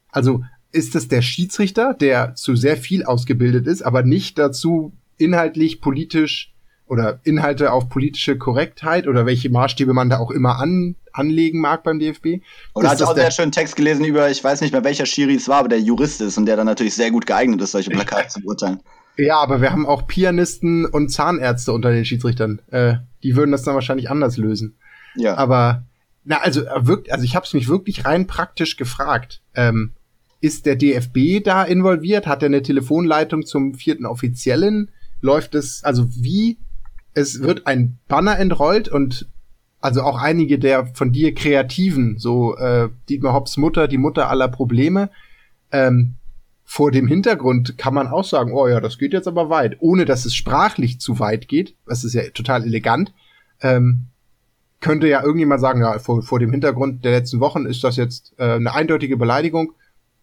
Also 0.10 0.44
ist 0.72 0.96
es 0.96 1.08
der 1.08 1.22
Schiedsrichter, 1.22 1.94
der 1.94 2.34
zu 2.34 2.56
sehr 2.56 2.76
viel 2.76 3.04
ausgebildet 3.04 3.68
ist, 3.68 3.84
aber 3.84 4.02
nicht 4.02 4.40
dazu 4.40 4.92
inhaltlich, 5.18 5.80
politisch 5.80 6.53
oder 6.88 7.20
Inhalte 7.24 7.72
auf 7.72 7.90
politische 7.90 8.38
Korrektheit 8.38 9.08
oder 9.08 9.26
welche 9.26 9.50
Maßstäbe 9.50 9.94
man 9.94 10.10
da 10.10 10.20
auch 10.20 10.32
immer 10.32 10.60
an, 10.60 10.96
anlegen 11.12 11.60
mag 11.62 11.84
beim 11.84 12.00
DFB. 12.00 12.42
Und 12.74 12.88
hat 12.88 13.02
auch 13.02 13.10
einen 13.10 13.20
sehr 13.20 13.32
schönen 13.32 13.52
Text 13.52 13.76
gelesen 13.76 14.06
über, 14.06 14.30
ich 14.30 14.44
weiß 14.44 14.62
nicht 14.62 14.74
mehr 14.74 14.84
welcher 14.84 15.06
Schiri 15.06 15.36
es 15.36 15.48
war, 15.48 15.60
aber 15.60 15.70
der 15.70 15.80
Jurist 15.80 16.22
ist 16.22 16.38
und 16.38 16.46
der 16.46 16.58
dann 16.58 16.66
natürlich 16.66 16.96
sehr 16.96 17.12
gut 17.12 17.26
geeignet 17.26 17.62
ist, 17.62 17.72
solche 17.72 17.90
Plakate 17.90 18.30
zu 18.30 18.42
beurteilen. 18.42 18.82
Ja, 19.18 19.38
aber 19.38 19.62
wir 19.62 19.72
haben 19.72 19.86
auch 19.86 20.08
Pianisten 20.08 20.86
und 20.86 21.10
Zahnärzte 21.10 21.72
unter 21.72 21.92
den 21.92 22.04
Schiedsrichtern. 22.04 22.62
Äh, 22.72 22.96
die 23.22 23.36
würden 23.36 23.52
das 23.52 23.64
dann 23.64 23.76
wahrscheinlich 23.76 24.10
anders 24.10 24.38
lösen. 24.38 24.76
Ja. 25.16 25.36
Aber 25.36 25.84
na, 26.24 26.38
also 26.38 26.62
äh, 26.62 26.88
wirklich, 26.88 27.14
also 27.14 27.24
ich 27.24 27.36
habe 27.36 27.46
es 27.46 27.54
mich 27.54 27.68
wirklich 27.68 28.06
rein 28.06 28.28
praktisch 28.28 28.76
gefragt. 28.76 29.42
Ähm, 29.54 29.92
ist 30.42 30.66
der 30.66 30.76
DFB 30.76 31.44
da 31.44 31.64
involviert? 31.64 32.28
Hat 32.28 32.44
er 32.44 32.48
eine 32.48 32.64
Telefonleitung 32.64 33.46
zum 33.46 33.76
vierten 33.76 34.06
Offiziellen? 34.06 34.92
Läuft 35.22 35.56
es, 35.56 35.84
also 35.84 36.08
wie? 36.16 36.58
Es 37.14 37.42
wird 37.42 37.68
ein 37.68 37.98
Banner 38.08 38.40
entrollt 38.40 38.90
und 38.90 39.28
also 39.80 40.02
auch 40.02 40.18
einige 40.18 40.60
der 40.60 40.88
von 40.88 41.12
dir 41.12 41.36
Kreativen, 41.36 42.18
so 42.18 42.56
äh, 42.56 42.90
Dietmar 43.10 43.34
Hopps 43.34 43.58
Mutter, 43.58 43.88
die 43.88 43.98
Mutter 43.98 44.30
aller 44.30 44.48
Probleme, 44.48 45.10
ähm, 45.72 46.16
vor 46.64 46.92
dem 46.92 47.08
Hintergrund 47.08 47.78
kann 47.78 47.94
man 47.94 48.08
auch 48.08 48.24
sagen, 48.24 48.54
oh 48.54 48.68
ja, 48.68 48.80
das 48.80 48.98
geht 48.98 49.14
jetzt 49.14 49.28
aber 49.28 49.50
weit, 49.50 49.78
ohne 49.80 50.06
dass 50.06 50.26
es 50.26 50.34
sprachlich 50.34 51.00
zu 51.00 51.20
weit 51.20 51.48
geht, 51.48 51.76
das 51.86 52.04
ist 52.04 52.14
ja 52.14 52.24
total 52.34 52.64
elegant, 52.64 53.14
ähm, 53.62 54.08
könnte 54.80 55.08
ja 55.08 55.22
irgendjemand 55.22 55.62
sagen, 55.62 55.82
ja, 55.82 56.00
vor, 56.00 56.22
vor 56.22 56.40
dem 56.40 56.52
Hintergrund 56.52 57.04
der 57.04 57.12
letzten 57.12 57.40
Wochen 57.42 57.66
ist 57.66 57.84
das 57.84 57.96
jetzt 57.96 58.34
äh, 58.38 58.54
eine 58.54 58.74
eindeutige 58.74 59.18
Beleidigung, 59.18 59.74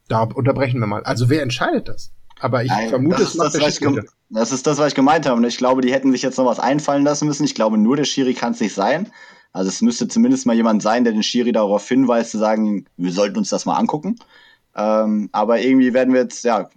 da 0.09 0.23
unterbrechen 0.23 0.81
wir 0.81 0.87
mal. 0.87 1.03
Also 1.05 1.29
wer 1.29 1.43
entscheidet 1.43 1.89
das? 1.89 2.13
Aber 2.41 2.63
ich 2.65 2.71
Nein, 2.71 2.89
vermute, 2.89 3.23
es 3.23 3.35
macht 3.35 3.55
das, 3.55 3.61
der 3.61 3.71
Schiri. 3.71 4.03
Das 4.31 4.53
ist 4.53 4.67
das, 4.67 4.79
was 4.79 4.89
ich 4.89 4.95
gemeint 4.95 5.27
habe. 5.27 5.37
Und 5.37 5.45
ich 5.45 5.59
glaube, 5.59 5.83
die 5.83 5.93
hätten 5.93 6.13
sich 6.13 6.23
jetzt 6.23 6.39
noch 6.39 6.47
was 6.47 6.59
einfallen 6.59 7.05
lassen 7.05 7.27
müssen. 7.27 7.45
Ich 7.45 7.55
glaube, 7.55 7.79
nur 7.79 7.97
der 7.97 8.05
Schiri 8.05 8.35
kann 8.35 8.53
es 8.53 8.61
nicht 8.61 8.75
sein. 8.75 9.11
Also 9.53 9.69
es 9.69 9.83
müsste 9.83 10.09
zumindest 10.09 10.47
mal 10.47 10.57
jemand 10.57 10.83
sein, 10.83 11.05
der 11.05 11.13
den 11.13 11.23
Schiri 11.23 11.53
darauf 11.53 11.87
hinweist, 11.87 12.31
zu 12.31 12.39
sagen, 12.39 12.87
wir 12.97 13.13
sollten 13.13 13.39
uns 13.39 13.51
das 13.51 13.67
mal 13.67 13.77
angucken. 13.77 14.17
Ähm, 14.77 15.29
aber 15.33 15.61
irgendwie 15.61 15.93
werden 15.93 16.15
wir 16.15 16.21
jetzt, 16.21 16.45
ja, 16.45 16.69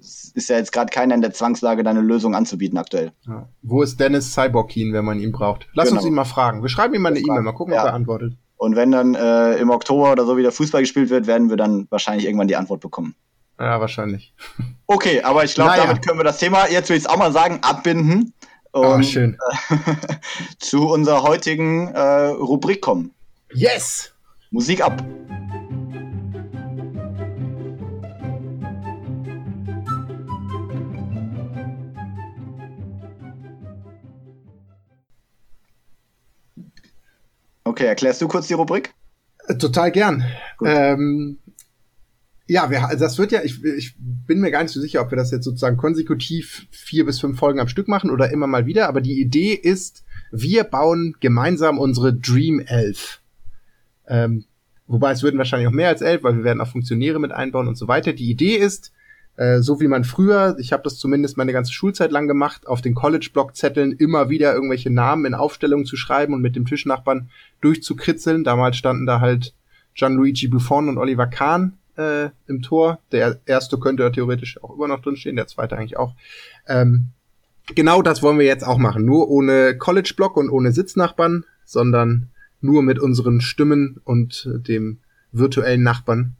ist 0.00 0.48
ja 0.48 0.56
jetzt 0.56 0.72
gerade 0.72 0.90
keiner 0.90 1.14
in 1.14 1.20
der 1.20 1.32
Zwangslage, 1.32 1.82
da 1.82 1.90
eine 1.90 2.00
Lösung 2.00 2.34
anzubieten 2.34 2.78
aktuell. 2.78 3.12
Ja. 3.26 3.48
Wo 3.62 3.82
ist 3.82 3.98
Dennis 3.98 4.32
Cyborg-Keen, 4.32 4.92
wenn 4.92 5.04
man 5.04 5.18
ihn 5.18 5.32
braucht? 5.32 5.66
Lass 5.74 5.88
genau. 5.88 6.00
uns 6.00 6.08
ihn 6.08 6.14
mal 6.14 6.24
fragen. 6.24 6.62
Wir 6.62 6.68
schreiben 6.68 6.94
ihm 6.94 7.02
mal 7.02 7.10
eine 7.10 7.18
E-Mail, 7.18 7.42
mal 7.42 7.52
gucken, 7.52 7.74
ja. 7.74 7.82
ob 7.82 7.88
er 7.88 7.94
antwortet. 7.94 8.34
Und 8.56 8.76
wenn 8.76 8.92
dann 8.92 9.16
äh, 9.16 9.56
im 9.56 9.70
Oktober 9.70 10.12
oder 10.12 10.24
so 10.24 10.36
wieder 10.36 10.52
Fußball 10.52 10.82
gespielt 10.82 11.10
wird, 11.10 11.26
werden 11.26 11.50
wir 11.50 11.56
dann 11.56 11.88
wahrscheinlich 11.90 12.26
irgendwann 12.26 12.46
die 12.46 12.54
Antwort 12.54 12.80
bekommen. 12.80 13.16
Ja, 13.58 13.80
wahrscheinlich. 13.80 14.32
Okay, 14.92 15.22
aber 15.22 15.42
ich 15.42 15.54
glaube, 15.54 15.70
naja. 15.70 15.86
damit 15.86 16.06
können 16.06 16.18
wir 16.18 16.24
das 16.24 16.36
Thema, 16.36 16.68
jetzt 16.68 16.90
will 16.90 16.98
ich 16.98 17.04
es 17.04 17.08
auch 17.08 17.16
mal 17.16 17.32
sagen, 17.32 17.60
abbinden. 17.62 18.34
Und 18.72 18.84
oh, 18.84 19.02
schön. 19.02 19.38
Äh, 19.70 19.76
zu 20.58 20.86
unserer 20.86 21.22
heutigen 21.22 21.88
äh, 21.88 22.00
Rubrik 22.00 22.82
kommen. 22.82 23.14
Yes! 23.54 24.12
Musik 24.50 24.82
ab. 24.82 25.02
Okay, 37.64 37.86
erklärst 37.86 38.20
du 38.20 38.28
kurz 38.28 38.48
die 38.48 38.54
Rubrik? 38.54 38.92
Äh, 39.48 39.54
total 39.56 39.90
gern. 39.90 40.22
Ähm, 40.62 41.38
ja, 42.46 42.68
wir, 42.68 42.86
also 42.86 43.04
das 43.04 43.16
wird 43.16 43.32
ja, 43.32 43.42
ich, 43.42 43.64
ich 43.64 43.94
bin 44.32 44.40
mir 44.40 44.50
gar 44.50 44.62
nicht 44.62 44.72
so 44.72 44.80
sicher, 44.80 45.02
ob 45.02 45.12
wir 45.12 45.16
das 45.18 45.30
jetzt 45.30 45.44
sozusagen 45.44 45.76
konsekutiv 45.76 46.66
vier 46.70 47.04
bis 47.04 47.20
fünf 47.20 47.38
Folgen 47.38 47.60
am 47.60 47.68
Stück 47.68 47.86
machen 47.86 48.10
oder 48.10 48.30
immer 48.30 48.46
mal 48.46 48.64
wieder, 48.64 48.88
aber 48.88 49.02
die 49.02 49.20
Idee 49.20 49.52
ist, 49.52 50.04
wir 50.30 50.64
bauen 50.64 51.16
gemeinsam 51.20 51.78
unsere 51.78 52.14
Dream 52.14 52.60
Elf. 52.60 53.20
Ähm, 54.08 54.46
wobei 54.86 55.12
es 55.12 55.22
würden 55.22 55.36
wahrscheinlich 55.36 55.68
auch 55.68 55.72
mehr 55.72 55.88
als 55.88 56.00
elf, 56.00 56.22
weil 56.22 56.38
wir 56.38 56.44
werden 56.44 56.62
auch 56.62 56.68
Funktionäre 56.68 57.20
mit 57.20 57.32
einbauen 57.32 57.68
und 57.68 57.76
so 57.76 57.88
weiter. 57.88 58.14
Die 58.14 58.30
Idee 58.30 58.56
ist, 58.56 58.90
Äh, 59.34 59.60
so 59.60 59.80
wie 59.80 59.88
man 59.88 60.04
früher, 60.04 60.56
ich 60.58 60.72
habe 60.74 60.82
das 60.82 60.98
zumindest 60.98 61.38
meine 61.38 61.54
ganze 61.54 61.72
Schulzeit 61.72 62.12
lang 62.12 62.28
gemacht, 62.28 62.66
auf 62.66 62.82
den 62.82 62.94
College-Block-Zetteln 62.94 63.92
immer 63.92 64.28
wieder 64.28 64.52
irgendwelche 64.52 64.90
Namen 64.90 65.24
in 65.24 65.34
Aufstellungen 65.34 65.86
zu 65.86 65.96
schreiben 65.96 66.34
und 66.34 66.42
mit 66.42 66.54
dem 66.54 66.66
Tischnachbarn 66.66 67.30
durchzukritzeln. 67.62 68.44
Damals 68.44 68.76
standen 68.76 69.06
da 69.06 69.20
halt 69.20 69.54
Gianluigi 69.94 70.48
Buffon 70.48 70.88
und 70.90 70.98
Oliver 70.98 71.26
Kahn 71.26 71.78
äh, 71.96 72.30
im 72.46 72.62
Tor. 72.62 73.00
Der 73.12 73.40
erste 73.46 73.78
könnte 73.78 74.10
theoretisch 74.12 74.62
auch 74.62 74.74
immer 74.74 74.88
noch 74.88 75.02
drinstehen, 75.02 75.36
der 75.36 75.46
zweite 75.46 75.76
eigentlich 75.76 75.96
auch. 75.96 76.14
Ähm, 76.66 77.08
genau 77.74 78.02
das 78.02 78.22
wollen 78.22 78.38
wir 78.38 78.46
jetzt 78.46 78.66
auch 78.66 78.78
machen. 78.78 79.04
Nur 79.04 79.28
ohne 79.28 79.76
College-Block 79.76 80.36
und 80.36 80.50
ohne 80.50 80.72
Sitznachbarn, 80.72 81.44
sondern 81.64 82.28
nur 82.60 82.82
mit 82.82 82.98
unseren 82.98 83.40
Stimmen 83.40 84.00
und 84.04 84.48
dem 84.68 84.98
virtuellen 85.32 85.82
Nachbarn. 85.82 86.36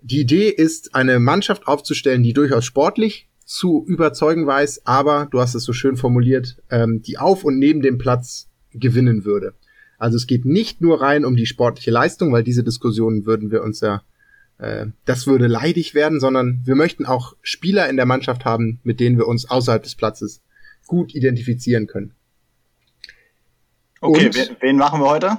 Die 0.00 0.20
Idee 0.20 0.48
ist, 0.48 0.94
eine 0.94 1.18
Mannschaft 1.18 1.66
aufzustellen, 1.66 2.22
die 2.22 2.32
durchaus 2.32 2.64
sportlich 2.64 3.28
zu 3.44 3.84
überzeugen 3.86 4.46
weiß, 4.46 4.82
aber, 4.84 5.26
du 5.30 5.40
hast 5.40 5.54
es 5.54 5.64
so 5.64 5.72
schön 5.72 5.96
formuliert, 5.96 6.58
ähm, 6.70 7.02
die 7.02 7.18
auf 7.18 7.44
und 7.44 7.58
neben 7.58 7.80
dem 7.80 7.98
Platz 7.98 8.48
gewinnen 8.72 9.24
würde. 9.24 9.54
Also 9.96 10.16
es 10.16 10.26
geht 10.26 10.44
nicht 10.44 10.80
nur 10.80 11.00
rein 11.00 11.24
um 11.24 11.34
die 11.34 11.46
sportliche 11.46 11.90
Leistung, 11.90 12.32
weil 12.32 12.44
diese 12.44 12.62
Diskussionen 12.62 13.26
würden 13.26 13.50
wir 13.50 13.62
uns 13.62 13.80
ja, 13.80 14.02
äh, 14.58 14.86
das 15.04 15.26
würde 15.26 15.46
leidig 15.46 15.94
werden, 15.94 16.20
sondern 16.20 16.62
wir 16.64 16.74
möchten 16.74 17.06
auch 17.06 17.34
Spieler 17.42 17.88
in 17.88 17.96
der 17.96 18.06
Mannschaft 18.06 18.44
haben, 18.44 18.80
mit 18.82 19.00
denen 19.00 19.16
wir 19.16 19.26
uns 19.26 19.48
außerhalb 19.48 19.82
des 19.82 19.94
Platzes 19.94 20.42
gut 20.86 21.14
identifizieren 21.14 21.86
können. 21.86 22.14
Okay, 24.00 24.26
und, 24.26 24.56
wen 24.60 24.76
machen 24.76 25.00
wir 25.00 25.08
heute? 25.08 25.38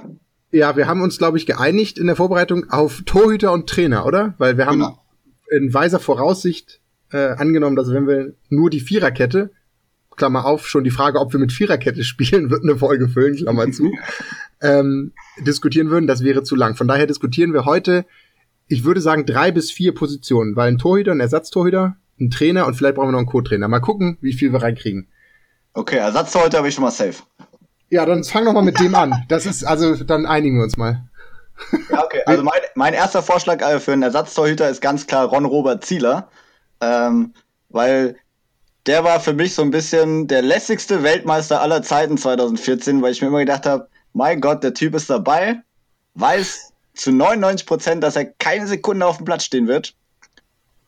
Ja, 0.52 0.76
wir 0.76 0.86
haben 0.86 1.02
uns, 1.02 1.18
glaube 1.18 1.38
ich, 1.38 1.46
geeinigt 1.46 1.98
in 1.98 2.06
der 2.06 2.16
Vorbereitung 2.16 2.70
auf 2.70 3.02
Torhüter 3.06 3.52
und 3.52 3.68
Trainer, 3.68 4.04
oder? 4.04 4.34
Weil 4.38 4.56
wir 4.58 4.66
haben 4.66 4.80
genau. 4.80 5.04
in 5.50 5.72
weiser 5.72 6.00
Voraussicht 6.00 6.80
äh, 7.12 7.30
angenommen, 7.30 7.76
dass 7.76 7.90
wenn 7.92 8.08
wir 8.08 8.34
nur 8.48 8.70
die 8.70 8.80
Viererkette, 8.80 9.50
Klammer 10.16 10.44
auf, 10.44 10.68
schon 10.68 10.84
die 10.84 10.90
Frage, 10.90 11.20
ob 11.20 11.32
wir 11.32 11.40
mit 11.40 11.52
Viererkette 11.52 12.04
spielen, 12.04 12.50
wird 12.50 12.62
eine 12.62 12.76
Folge 12.76 13.08
füllen, 13.08 13.36
Klammer 13.36 13.70
zu, 13.70 13.92
ähm, 14.60 15.12
diskutieren 15.38 15.90
würden, 15.90 16.06
das 16.06 16.24
wäre 16.24 16.42
zu 16.42 16.56
lang. 16.56 16.74
Von 16.74 16.88
daher 16.88 17.06
diskutieren 17.06 17.52
wir 17.52 17.64
heute, 17.64 18.04
ich 18.70 18.84
würde 18.84 19.00
sagen, 19.00 19.26
drei 19.26 19.50
bis 19.50 19.72
vier 19.72 19.94
Positionen, 19.94 20.54
weil 20.54 20.68
ein 20.68 20.78
Torhüter, 20.78 21.10
ein 21.10 21.20
Ersatztorhüter, 21.20 21.96
ein 22.20 22.30
Trainer 22.30 22.66
und 22.66 22.74
vielleicht 22.74 22.94
brauchen 22.94 23.08
wir 23.08 23.12
noch 23.12 23.18
einen 23.18 23.26
Co-Trainer. 23.26 23.66
Mal 23.66 23.80
gucken, 23.80 24.16
wie 24.20 24.32
viel 24.32 24.52
wir 24.52 24.62
reinkriegen. 24.62 25.08
Okay, 25.74 25.96
Ersatztorhüter 25.96 26.58
habe 26.58 26.68
ich 26.68 26.74
schon 26.74 26.84
mal 26.84 26.92
safe. 26.92 27.16
Ja, 27.88 28.06
dann 28.06 28.22
fang 28.22 28.44
doch 28.44 28.52
mal 28.52 28.62
mit 28.62 28.78
dem 28.78 28.94
an. 28.94 29.24
Das 29.28 29.44
ist, 29.44 29.64
also, 29.64 29.96
dann 30.04 30.24
einigen 30.24 30.56
wir 30.58 30.64
uns 30.64 30.76
mal. 30.76 31.04
Ja, 31.90 32.04
okay. 32.04 32.22
Also 32.26 32.44
mein, 32.44 32.60
mein 32.76 32.94
erster 32.94 33.22
Vorschlag 33.22 33.60
äh, 33.60 33.80
für 33.80 33.92
einen 33.92 34.04
Ersatztorhüter 34.04 34.70
ist 34.70 34.80
ganz 34.80 35.06
klar 35.06 35.26
Ron 35.26 35.46
Robert 35.46 35.84
Zieler. 35.84 36.28
Ähm, 36.80 37.34
weil 37.70 38.16
der 38.86 39.02
war 39.02 39.18
für 39.18 39.34
mich 39.34 39.54
so 39.54 39.62
ein 39.62 39.70
bisschen 39.70 40.28
der 40.28 40.42
lässigste 40.42 41.02
Weltmeister 41.02 41.60
aller 41.60 41.82
Zeiten 41.82 42.16
2014, 42.16 43.02
weil 43.02 43.12
ich 43.12 43.20
mir 43.20 43.28
immer 43.28 43.40
gedacht 43.40 43.66
habe, 43.66 43.88
mein 44.12 44.40
Gott, 44.40 44.62
der 44.62 44.74
Typ 44.74 44.94
ist 44.94 45.10
dabei, 45.10 45.60
weiß 46.14 46.69
zu 47.00 47.12
99 47.12 47.66
Prozent, 47.66 48.04
dass 48.04 48.16
er 48.16 48.26
keine 48.26 48.66
Sekunde 48.66 49.06
auf 49.06 49.16
dem 49.16 49.24
Platz 49.24 49.44
stehen 49.44 49.66
wird 49.66 49.94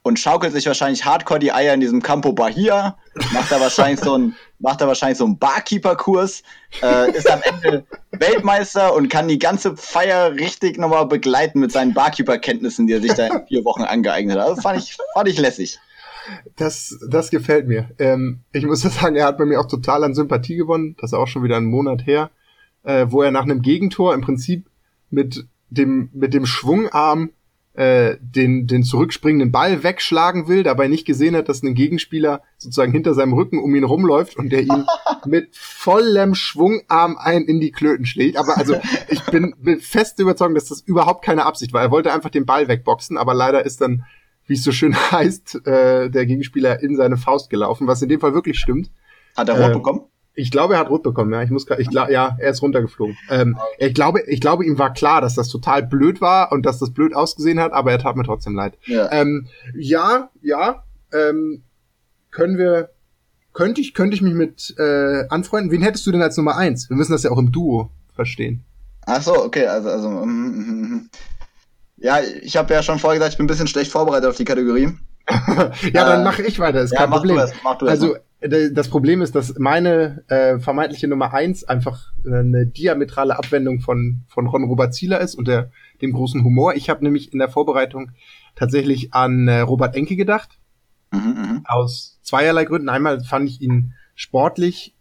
und 0.03 0.19
schaukelt 0.19 0.53
sich 0.53 0.67
wahrscheinlich 0.67 1.05
hardcore 1.05 1.39
die 1.41 1.53
Eier 1.53 1.75
in 1.75 1.81
diesem 1.81 2.03
Campo 2.03 2.33
Bahia, 2.33 2.99
macht 3.33 3.51
da 3.51 3.61
wahrscheinlich 3.61 4.01
so 4.01 4.19
ein, 4.19 4.37
wahrscheinlich 4.59 5.19
so 5.19 5.25
einen 5.25 5.39
Barkeeper-Kurs, 5.39 6.43
äh, 6.83 7.13
ist 7.13 7.31
am 7.31 7.41
Ende 7.43 7.85
Weltmeister 8.11 8.95
und 8.95 9.09
kann 9.09 9.29
die 9.29 9.39
ganze 9.39 9.77
Feier 9.77 10.33
richtig 10.33 10.77
nochmal 10.77 11.07
begleiten 11.07 11.61
mit 11.61 11.73
seinen 11.73 11.95
Barkeeper-Kenntnissen, 11.95 12.87
die 12.87 12.95
er 12.95 13.01
sich 13.01 13.15
da 13.15 13.29
in 13.29 13.47
vier 13.47 13.65
Wochen 13.65 13.83
angeeignet 13.83 14.39
hat. 14.39 14.49
Also 14.49 14.61
fand 14.61 14.81
ich, 14.81 14.97
fand 15.15 15.29
ich 15.29 15.39
lässig. 15.39 15.79
Das, 16.57 16.99
das 17.09 17.31
gefällt 17.31 17.67
mir. 17.67 17.89
Ähm, 17.99 18.41
ich 18.53 18.67
muss 18.67 18.81
sagen, 18.83 19.17
er 19.17 19.27
hat 19.27 19.39
bei 19.39 19.47
mir 19.47 19.61
auch 19.61 19.69
total 19.69 20.05
an 20.05 20.15
Sympathie 20.15 20.57
gewonnen. 20.57 20.97
Das 21.01 21.13
ist 21.13 21.15
auch 21.15 21.29
schon 21.29 21.43
wieder 21.43 21.57
einen 21.57 21.67
Monat 21.67 22.07
her, 22.07 22.31
äh, 22.83 23.07
wo 23.09 23.23
er 23.23 23.31
nach 23.31 23.45
einem 23.45 23.63
Gegentor 23.63 24.15
im 24.15 24.21
Prinzip 24.21 24.67
mit 25.11 25.47
dem, 25.75 26.11
mit 26.13 26.35
dem 26.35 26.47
Schwungarm 26.47 27.31
äh, 27.75 28.19
den, 28.21 28.67
den 28.67 28.83
zurückspringenden 28.83 29.51
Ball 29.51 29.83
wegschlagen 29.83 30.47
will, 30.47 30.63
dabei 30.63 30.89
nicht 30.89 31.07
gesehen 31.07 31.35
hat, 31.35 31.49
dass 31.49 31.63
ein 31.63 31.75
Gegenspieler 31.75 32.43
sozusagen 32.59 32.93
hinter 32.93 33.15
seinem 33.15 33.33
Rücken 33.33 33.59
um 33.59 33.75
ihn 33.75 33.85
rumläuft 33.85 34.37
und 34.37 34.51
der 34.51 34.63
ihn 34.63 34.85
mit 35.27 35.57
vollem 35.57 36.35
Schwungarm 36.35 37.17
ein 37.17 37.45
in 37.45 37.61
die 37.61 37.73
Klöten 37.73 38.05
schlägt. 38.05 38.37
Aber 38.37 38.59
also 38.59 38.77
ich 39.09 39.25
bin, 39.27 39.55
bin 39.59 39.81
fest 39.81 40.19
überzeugt, 40.19 40.55
dass 40.55 40.69
das 40.69 40.83
überhaupt 40.83 41.25
keine 41.25 41.47
Absicht 41.47 41.73
war. 41.73 41.81
Er 41.81 41.91
wollte 41.91 42.13
einfach 42.13 42.31
den 42.31 42.45
Ball 42.45 42.69
wegboxen, 42.69 43.17
aber 43.17 43.33
leider 43.33 43.65
ist 43.65 43.81
dann, 43.81 44.05
wie 44.47 44.55
es 44.55 44.65
so 44.65 44.73
schön 44.73 44.95
heißt, 45.11 45.67
äh, 45.67 46.11
der 46.11 46.27
Gegenspieler 46.27 46.83
in 46.83 46.97
seine 46.97 47.17
Faust 47.17 47.49
gelaufen, 47.49 47.87
was 47.87 48.03
in 48.03 48.11
dem 48.11 48.21
Fall 48.21 48.35
wirklich 48.35 48.59
stimmt. 48.59 48.91
Hat 49.35 49.49
er 49.49 49.59
rot 49.59 49.71
äh, 49.71 49.75
bekommen? 49.75 50.03
Ich 50.35 50.51
glaube, 50.51 50.75
er 50.75 50.81
hat 50.81 50.89
rot 50.89 51.03
bekommen, 51.03 51.33
ja. 51.33 51.43
Ich 51.43 51.51
muss, 51.51 51.67
ich 51.79 51.89
glaube, 51.89 52.13
ja, 52.13 52.37
er 52.39 52.51
ist 52.51 52.63
runtergeflogen. 52.63 53.17
Ähm, 53.29 53.59
ich 53.79 53.93
glaube, 53.93 54.23
ich 54.27 54.41
glaube, 54.41 54.65
ihm 54.65 54.79
war 54.79 54.93
klar, 54.93 55.21
dass 55.21 55.35
das 55.35 55.49
total 55.49 55.83
blöd 55.83 56.21
war 56.21 56.53
und 56.53 56.65
dass 56.65 56.79
das 56.79 56.93
blöd 56.93 57.15
ausgesehen 57.15 57.61
hat, 57.61 57.73
aber 57.73 57.93
er 57.93 57.99
tat 57.99 58.17
mir 58.17 58.25
trotzdem 58.25 58.55
leid. 58.55 58.79
Ja, 58.87 59.13
ähm, 59.13 59.49
ja, 59.75 60.31
ja 60.41 60.85
ähm, 61.13 61.65
können 62.31 62.57
wir, 62.57 62.91
könnte 63.53 63.83
ich, 63.83 63.93
könnte 63.93 64.15
ich 64.15 64.23
mich 64.23 64.33
mit 64.33 64.75
äh, 64.79 65.29
anfreunden. 65.29 65.71
Wen 65.71 65.83
hättest 65.83 66.07
du 66.07 66.13
denn 66.13 66.23
als 66.23 66.37
Nummer 66.39 66.57
eins? 66.57 66.89
Wir 66.89 66.97
müssen 66.97 67.13
das 67.13 67.25
ja 67.25 67.31
auch 67.31 67.39
im 67.39 67.53
Duo 67.53 67.91
verstehen. 68.15 68.65
Ach 69.05 69.21
so, 69.21 69.45
okay, 69.45 69.67
also, 69.67 69.91
also, 69.91 70.09
mm, 70.09 70.27
mm, 70.27 70.95
mm. 70.95 71.11
ja, 71.99 72.21
ich 72.41 72.57
habe 72.57 72.73
ja 72.73 72.83
schon 72.83 72.99
vorher 72.99 73.19
gesagt, 73.19 73.33
ich 73.33 73.39
bin 73.39 73.45
ein 73.45 73.49
bisschen 73.49 73.67
schlecht 73.67 73.91
vorbereitet 73.91 74.31
auf 74.31 74.37
die 74.37 74.45
Kategorie. 74.45 74.97
ja, 75.29 75.73
dann 75.93 76.21
äh, 76.21 76.25
mache 76.25 76.43
ich 76.43 76.59
weiter, 76.59 76.81
ist 76.81 76.93
ja, 76.93 77.01
kein 77.01 77.11
Problem. 77.11 77.37
Du 77.37 77.43
das, 77.43 77.53
mach 77.63 77.79
du 77.79 77.85
das 77.85 78.01
also, 78.01 78.13
mal 78.13 78.21
das 78.43 78.89
Problem 78.89 79.23
ist, 79.23 79.35
dass 79.35 79.59
meine 79.59 80.25
äh, 80.29 80.59
vermeintliche 80.59 81.07
Nummer 81.07 81.33
eins 81.33 81.65
einfach 81.65 82.13
äh, 82.25 82.39
eine 82.39 82.67
diametrale 82.67 83.39
Abwendung 83.39 83.81
von, 83.81 84.23
von 84.27 84.47
Ron 84.47 84.65
Robert 84.65 84.95
Zieler 84.95 85.21
ist 85.21 85.37
und 85.37 85.47
der, 85.47 85.71
dem 86.01 86.13
großen 86.13 86.43
Humor. 86.43 86.75
Ich 86.75 86.91
habe 86.91 87.05
nämlich 87.05 87.33
in 87.33 87.39
der 87.39 87.49
Vorbereitung 87.49 88.11
tatsächlich 88.57 89.15
an 89.15 89.47
äh, 89.47 89.61
Robert 89.61 89.95
Enke 89.95 90.17
gedacht. 90.17 90.59
Mhm, 91.13 91.21
mhm, 91.21 91.61
aus 91.65 92.19
zweierlei 92.23 92.65
Gründen. 92.65 92.89
Einmal 92.89 93.23
fand 93.23 93.49
ich 93.49 93.61
ihn 93.61 93.95
sportlich 94.15 94.95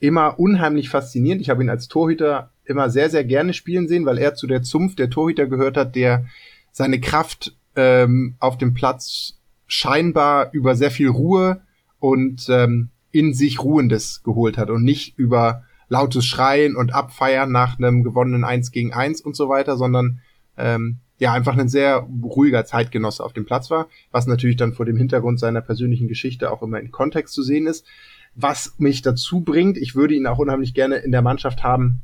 immer 0.00 0.40
unheimlich 0.40 0.88
faszinierend. 0.88 1.42
Ich 1.42 1.50
habe 1.50 1.62
ihn 1.62 1.70
als 1.70 1.88
Torhüter 1.88 2.50
immer 2.64 2.90
sehr, 2.90 3.10
sehr 3.10 3.24
gerne 3.24 3.52
spielen 3.52 3.88
sehen, 3.88 4.06
weil 4.06 4.18
er 4.18 4.34
zu 4.34 4.46
der 4.46 4.62
Zunft 4.62 4.98
der 4.98 5.10
Torhüter 5.10 5.46
gehört 5.46 5.76
hat, 5.76 5.94
der 5.94 6.26
seine 6.72 7.00
Kraft 7.00 7.56
ähm, 7.76 8.36
auf 8.40 8.58
dem 8.58 8.74
Platz 8.74 9.38
scheinbar 9.66 10.50
über 10.52 10.74
sehr 10.74 10.90
viel 10.90 11.08
Ruhe 11.08 11.60
und 12.00 12.48
ähm, 12.48 12.90
in 13.12 13.34
sich 13.34 13.62
Ruhendes 13.62 14.22
geholt 14.22 14.58
hat 14.58 14.70
und 14.70 14.82
nicht 14.82 15.18
über 15.18 15.64
lautes 15.88 16.24
Schreien 16.24 16.76
und 16.76 16.94
Abfeiern 16.94 17.50
nach 17.50 17.78
einem 17.78 18.02
gewonnenen 18.02 18.44
Eins 18.44 18.70
gegen 18.70 18.92
Eins 18.92 19.20
und 19.20 19.36
so 19.36 19.48
weiter, 19.48 19.76
sondern 19.76 20.20
ähm, 20.56 20.98
ja 21.18 21.32
einfach 21.32 21.56
ein 21.56 21.68
sehr 21.68 22.08
ruhiger 22.22 22.64
Zeitgenosse 22.64 23.22
auf 23.22 23.32
dem 23.32 23.44
Platz 23.44 23.70
war, 23.70 23.88
was 24.10 24.26
natürlich 24.26 24.56
dann 24.56 24.72
vor 24.72 24.86
dem 24.86 24.96
Hintergrund 24.96 25.38
seiner 25.38 25.60
persönlichen 25.60 26.08
Geschichte 26.08 26.50
auch 26.50 26.62
immer 26.62 26.80
in 26.80 26.90
Kontext 26.90 27.34
zu 27.34 27.42
sehen 27.42 27.66
ist. 27.66 27.86
Was 28.34 28.74
mich 28.78 29.02
dazu 29.02 29.40
bringt, 29.40 29.76
ich 29.76 29.94
würde 29.94 30.14
ihn 30.14 30.26
auch 30.26 30.38
unheimlich 30.38 30.72
gerne 30.72 30.96
in 30.96 31.12
der 31.12 31.22
Mannschaft 31.22 31.62
haben, 31.62 32.02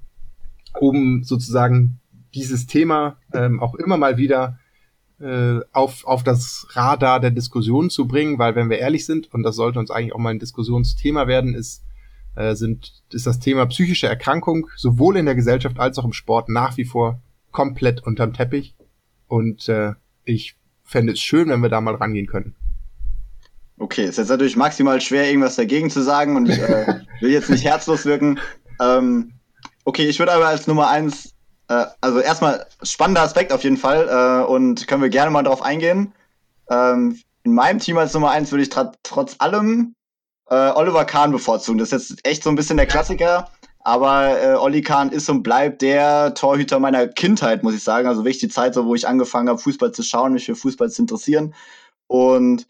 um 0.78 1.22
sozusagen 1.22 2.01
dieses 2.34 2.66
Thema 2.66 3.16
ähm, 3.32 3.61
auch 3.61 3.74
immer 3.76 3.97
mal 3.97 4.18
wieder 4.18 4.59
äh, 5.21 5.61
auf, 5.73 6.05
auf 6.05 6.23
das 6.23 6.67
Radar 6.71 7.21
der 7.21 7.31
Diskussion 7.31 7.91
zu 7.91 8.07
bringen, 8.07 8.39
weil 8.39 8.55
wenn 8.55 8.71
wir 8.71 8.79
ehrlich 8.79 9.07
sind, 9.07 9.33
und 9.33 9.43
das 9.43 9.57
sollte 9.57 9.79
uns 9.79 9.91
eigentlich 9.91 10.14
auch 10.14 10.19
mal 10.19 10.31
ein 10.31 10.39
Diskussionsthema 10.39 11.27
werden, 11.27 11.55
ist, 11.55 11.83
äh, 12.35 12.55
sind, 12.55 13.03
ist 13.12 13.27
das 13.27 13.39
Thema 13.39 13.67
psychische 13.67 14.09
Erkrankung 14.09 14.69
sowohl 14.77 15.17
in 15.17 15.27
der 15.27 15.35
Gesellschaft 15.35 15.79
als 15.79 15.99
auch 15.99 16.05
im 16.05 16.12
Sport 16.12 16.49
nach 16.49 16.77
wie 16.77 16.85
vor 16.85 17.21
komplett 17.51 18.03
unterm 18.07 18.35
Teppich. 18.35 18.75
Und 19.27 19.69
äh, 19.69 19.93
ich 20.25 20.57
fände 20.85 21.14
es 21.14 21.21
schön, 21.21 21.49
wenn 21.49 21.61
wir 21.61 21.71
da 21.71 21.81
mal 21.81 21.95
rangehen 21.95 22.27
können. 22.27 22.55
Okay, 23.79 24.05
ist 24.05 24.19
jetzt 24.19 24.29
natürlich 24.29 24.57
maximal 24.57 25.01
schwer, 25.01 25.29
irgendwas 25.29 25.57
dagegen 25.57 25.91
zu 25.91 26.03
sagen 26.03 26.37
und 26.37 26.49
ich 26.49 26.59
äh, 26.59 27.01
will 27.21 27.31
jetzt 27.31 27.51
nicht 27.51 27.64
herzlos 27.64 28.05
wirken. 28.05 28.39
Ähm, 28.81 29.33
okay, 29.85 30.07
ich 30.07 30.19
würde 30.19 30.33
aber 30.33 30.49
als 30.49 30.67
Nummer 30.67 30.89
eins 30.89 31.36
also 31.69 32.21
erstmal 32.21 32.67
spannender 32.83 33.23
Aspekt 33.23 33.53
auf 33.53 33.64
jeden 33.64 33.77
Fall 33.77 34.09
äh, 34.09 34.47
und 34.47 34.87
können 34.87 35.03
wir 35.03 35.09
gerne 35.09 35.31
mal 35.31 35.43
drauf 35.43 35.62
eingehen. 35.62 36.12
Ähm, 36.71 37.21
in 37.43 37.55
meinem 37.55 37.79
Team 37.79 37.99
als 37.99 38.14
Nummer 38.14 38.31
eins 38.31 38.51
würde 38.51 38.62
ich 38.62 38.71
trotz 39.03 39.37
allem 39.39 39.95
äh, 40.49 40.71
Oliver 40.71 41.05
Kahn 41.05 41.33
bevorzugen. 41.33 41.79
Das 41.79 41.93
ist 41.93 42.11
jetzt 42.11 42.27
echt 42.27 42.43
so 42.43 42.51
ein 42.51 42.57
bisschen 42.57 42.77
der 42.77 42.87
Klassiker, 42.87 43.49
aber 43.81 44.41
äh, 44.41 44.55
Olli 44.55 44.83
Kahn 44.83 45.11
ist 45.11 45.29
und 45.29 45.43
bleibt 45.43 45.83
der 45.83 46.35
Torhüter 46.35 46.79
meiner 46.81 47.07
Kindheit, 47.09 47.62
muss 47.62 47.75
ich 47.75 47.85
sagen. 47.85 48.09
Also 48.09 48.23
wirklich 48.23 48.39
die 48.39 48.49
Zeit, 48.49 48.75
so, 48.75 48.87
wo 48.87 48.95
ich 48.95 49.07
angefangen 49.07 49.49
habe, 49.49 49.59
Fußball 49.59 49.93
zu 49.93 50.03
schauen, 50.03 50.33
mich 50.33 50.47
für 50.47 50.57
Fußball 50.57 50.91
zu 50.91 51.03
interessieren. 51.03 51.55
Und 52.09 52.67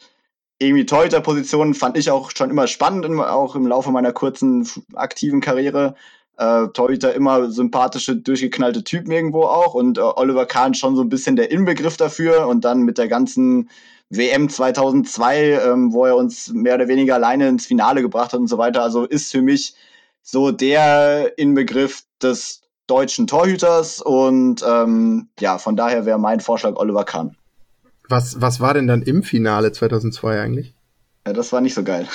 irgendwie 0.59 0.86
Torhüterpositionen 0.86 1.74
fand 1.74 1.97
ich 1.99 2.11
auch 2.11 2.30
schon 2.34 2.51
immer 2.51 2.66
spannend, 2.66 3.07
auch 3.20 3.55
im 3.57 3.66
Laufe 3.66 3.90
meiner 3.90 4.12
kurzen 4.12 4.68
aktiven 4.94 5.40
Karriere 5.40 5.94
äh, 6.37 6.68
Torhüter 6.68 7.14
immer 7.14 7.51
sympathische, 7.51 8.16
durchgeknallte 8.16 8.84
Typen 8.84 9.11
irgendwo 9.11 9.45
auch 9.45 9.74
und 9.74 9.99
äh, 9.99 10.03
Oliver 10.03 10.47
Kahn 10.47 10.74
schon 10.74 10.97
so 10.97 11.03
ein 11.03 11.09
bisschen 11.09 11.37
der 11.37 11.51
Inbegriff 11.51 11.97
dafür 11.97 12.47
und 12.47 12.64
dann 12.64 12.82
mit 12.82 12.99
der 12.99 13.09
ganzen 13.09 13.70
WM 14.11 14.49
2002, 14.49 15.61
ähm, 15.64 15.93
wo 15.93 16.05
er 16.05 16.16
uns 16.16 16.53
mehr 16.53 16.76
oder 16.76 16.89
weniger 16.89 17.14
alleine 17.14 17.49
ins 17.49 17.66
Finale 17.66 18.03
gebracht 18.03 18.32
hat 18.32 18.41
und 18.41 18.49
so 18.49 18.59
weiter. 18.59 18.82
Also 18.82 19.05
ist 19.05 19.32
für 19.32 19.43
mich 19.43 19.74
so 20.22 20.53
der 20.53 21.39
Inbegriff 21.39 22.05
des 22.22 22.62
deutschen 22.87 23.26
Torhüters 23.26 24.01
und 24.01 24.64
ähm, 24.66 25.28
ja, 25.41 25.59
von 25.59 25.76
daher 25.76 26.07
wäre 26.07 26.18
mein 26.18 26.41
Vorschlag 26.41 26.76
Oliver 26.76 27.05
Kahn. 27.05 27.37
Was, 28.09 28.41
was 28.41 28.61
war 28.61 28.74
denn 28.74 28.87
dann 28.87 29.03
im 29.03 29.24
Finale 29.24 29.72
2002 29.72 30.41
eigentlich? 30.41 30.75
Ja, 31.26 31.32
das 31.32 31.52
war 31.52 31.60
nicht 31.60 31.74
so 31.74 31.82
geil. 31.82 32.06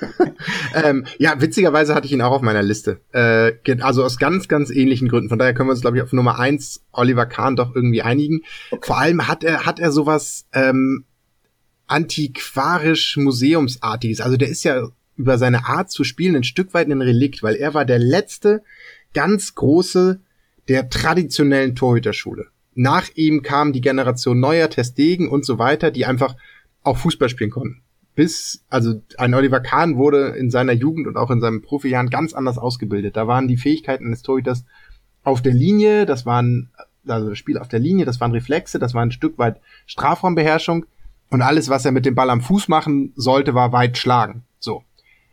ähm, 0.74 1.04
ja, 1.18 1.38
witzigerweise 1.42 1.94
hatte 1.94 2.06
ich 2.06 2.12
ihn 2.12 2.22
auch 2.22 2.32
auf 2.32 2.40
meiner 2.40 2.62
Liste. 2.62 3.00
Äh, 3.12 3.52
also 3.82 4.02
aus 4.02 4.18
ganz, 4.18 4.48
ganz 4.48 4.70
ähnlichen 4.70 5.08
Gründen. 5.08 5.28
Von 5.28 5.38
daher 5.38 5.52
können 5.52 5.68
wir 5.68 5.72
uns, 5.72 5.82
glaube 5.82 5.98
ich, 5.98 6.02
auf 6.02 6.14
Nummer 6.14 6.38
eins 6.38 6.82
Oliver 6.90 7.26
Kahn 7.26 7.54
doch 7.54 7.74
irgendwie 7.74 8.00
einigen. 8.00 8.40
Okay. 8.70 8.86
Vor 8.86 8.98
allem 8.98 9.28
hat 9.28 9.44
er, 9.44 9.66
hat 9.66 9.78
er 9.78 9.92
sowas 9.92 10.46
ähm, 10.54 11.04
antiquarisch 11.86 13.18
Museumsartiges. 13.18 14.22
Also 14.22 14.38
der 14.38 14.48
ist 14.48 14.64
ja 14.64 14.88
über 15.16 15.36
seine 15.36 15.66
Art 15.66 15.90
zu 15.90 16.02
spielen 16.02 16.34
ein 16.34 16.44
Stück 16.44 16.72
weit 16.72 16.88
ein 16.88 17.02
Relikt, 17.02 17.42
weil 17.42 17.56
er 17.56 17.74
war 17.74 17.84
der 17.84 17.98
letzte 17.98 18.62
ganz 19.12 19.54
große 19.54 20.18
der 20.68 20.88
traditionellen 20.88 21.76
Torhüterschule. 21.76 22.46
Nach 22.74 23.06
ihm 23.16 23.42
kam 23.42 23.74
die 23.74 23.82
Generation 23.82 24.40
neuer 24.40 24.70
Testegen 24.70 25.28
und 25.28 25.44
so 25.44 25.58
weiter, 25.58 25.90
die 25.90 26.06
einfach 26.06 26.36
auch 26.82 26.96
Fußball 26.96 27.28
spielen 27.28 27.50
konnten 27.50 27.82
bis, 28.14 28.64
also 28.68 29.00
ein 29.18 29.34
Oliver 29.34 29.60
Kahn 29.60 29.96
wurde 29.96 30.28
in 30.30 30.50
seiner 30.50 30.72
Jugend 30.72 31.06
und 31.06 31.16
auch 31.16 31.30
in 31.30 31.40
seinem 31.40 31.62
Profijahren 31.62 32.10
ganz 32.10 32.32
anders 32.32 32.58
ausgebildet. 32.58 33.16
Da 33.16 33.26
waren 33.26 33.48
die 33.48 33.56
Fähigkeiten 33.56 34.10
des 34.10 34.22
Torhüters 34.22 34.64
auf 35.22 35.42
der 35.42 35.52
Linie, 35.52 36.06
das 36.06 36.26
waren, 36.26 36.70
also 37.06 37.28
das 37.30 37.38
Spiel 37.38 37.58
auf 37.58 37.68
der 37.68 37.78
Linie, 37.78 38.04
das 38.04 38.20
waren 38.20 38.32
Reflexe, 38.32 38.78
das 38.78 38.94
war 38.94 39.02
ein 39.02 39.12
Stück 39.12 39.38
weit 39.38 39.60
Strafraumbeherrschung 39.86 40.86
und 41.30 41.42
alles, 41.42 41.68
was 41.68 41.84
er 41.84 41.92
mit 41.92 42.06
dem 42.06 42.14
Ball 42.14 42.30
am 42.30 42.40
Fuß 42.40 42.68
machen 42.68 43.12
sollte, 43.16 43.54
war 43.54 43.72
weit 43.72 43.96
schlagen. 43.96 44.44
So. 44.58 44.82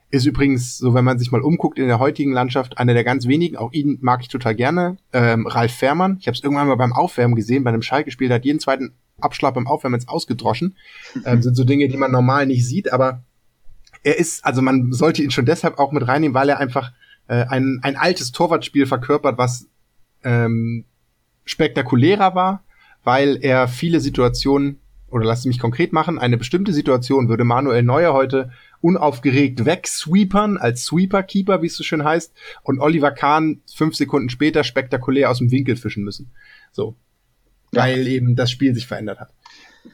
Ist 0.09 0.25
übrigens, 0.25 0.78
so 0.78 0.93
wenn 0.93 1.03
man 1.03 1.19
sich 1.19 1.32
mal 1.32 1.41
umguckt 1.41 1.80
in 1.80 1.88
der 1.88 1.99
heutigen 1.99 2.32
Landschaft, 2.32 2.78
einer 2.78 2.93
der 2.93 3.03
ganz 3.03 3.28
wenigen, 3.28 3.57
auch 3.57 3.73
ihn 3.73 3.97
mag 4.01 4.21
ich 4.21 4.30
total 4.30 4.55
gerne, 4.55 4.97
ähm, 5.11 5.45
Ralf 5.47 5.73
Fährmann. 5.73 6.17
Ich 6.21 6.28
habe 6.28 6.36
es 6.36 6.43
irgendwann 6.43 6.67
mal 6.67 6.75
beim 6.75 6.93
Aufwärmen 6.93 7.36
gesehen, 7.36 7.65
bei 7.65 7.71
einem 7.71 7.82
Schalke-Spiel, 7.82 8.30
der 8.30 8.36
hat 8.36 8.45
jeden 8.45 8.61
zweiten 8.61 8.93
Abschlag 9.20 9.53
beim 9.53 9.68
Aufwärmen 9.68 9.99
ins 9.99 10.07
Ausgedroschen. 10.07 10.76
Ähm, 11.26 11.41
sind 11.41 11.55
so 11.55 11.63
Dinge, 11.63 11.88
die 11.88 11.97
man 11.97 12.11
normal 12.11 12.45
nicht 12.45 12.65
sieht, 12.65 12.91
aber 12.91 13.24
er 14.03 14.18
ist, 14.18 14.45
also 14.45 14.61
man 14.61 14.93
sollte 14.93 15.24
ihn 15.24 15.32
schon 15.32 15.45
deshalb 15.45 15.80
auch 15.80 15.91
mit 15.91 16.07
reinnehmen, 16.07 16.36
weil 16.36 16.49
er 16.49 16.59
einfach 16.59 16.91
äh, 17.28 17.45
ein, 17.45 17.80
ein 17.82 17.95
altes 17.95 18.32
Torwartspiel 18.32 18.86
verkörpert, 18.86 19.38
was 19.38 19.68
ähm, 20.24 20.86
spektakulärer 21.45 22.36
war, 22.36 22.63
weil 23.03 23.38
er 23.41 23.68
viele 23.68 23.99
Situationen, 23.99 24.80
oder 25.09 25.26
lasst 25.26 25.45
mich 25.45 25.59
konkret 25.59 25.93
machen, 25.93 26.20
eine 26.20 26.38
bestimmte 26.38 26.74
Situation 26.74 27.30
würde 27.30 27.45
Manuel 27.45 27.82
Neuer 27.82 28.13
heute 28.13 28.51
unaufgeregt 28.82 29.65
wegsweepern, 29.65 30.57
als 30.57 30.84
Sweeper-Keeper, 30.84 31.61
wie 31.61 31.68
es 31.68 31.76
so 31.76 31.84
schön 31.84 32.03
heißt, 32.03 32.34
und 32.63 32.80
Oliver 32.80 33.11
Kahn 33.11 33.61
fünf 33.74 33.95
Sekunden 33.95 34.30
später 34.30 34.63
spektakulär 34.63 35.32
aus 35.32 35.39
dem 35.39 35.49
Winkel 35.49 35.76
fischen 35.76 36.03
müssen. 36.03 36.32
So 36.72 36.95
ja. 37.78 37.84
weil 37.84 38.07
eben 38.07 38.36
das 38.36 38.51
Spiel 38.51 38.73
sich 38.73 38.88
verändert 38.88 39.19
hat. 39.19 39.30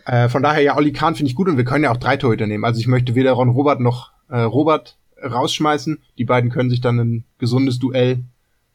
Äh, 0.06 0.30
von 0.30 0.44
daher, 0.44 0.62
ja, 0.62 0.76
Olli 0.76 0.92
Kahn 0.92 1.16
finde 1.16 1.30
ich 1.30 1.36
gut 1.36 1.48
und 1.48 1.58
wir 1.58 1.66
können 1.66 1.84
ja 1.84 1.92
auch 1.92 1.98
drei 1.98 2.18
Torhüter 2.18 2.48
nehmen. 2.48 2.66
Also 2.66 2.80
ich 2.80 2.88
möchte 2.88 3.16
weder 3.16 3.34
Ron 3.34 3.50
Robert 3.50 3.80
noch 3.80 4.12
äh, 4.30 4.40
Robert 4.40 4.98
rausschmeißen. 5.24 6.02
Die 6.18 6.26
beiden 6.26 6.50
können 6.50 6.70
sich 6.70 6.82
dann 6.82 7.00
ein 7.00 7.24
gesundes 7.38 7.80
Duell 7.80 8.24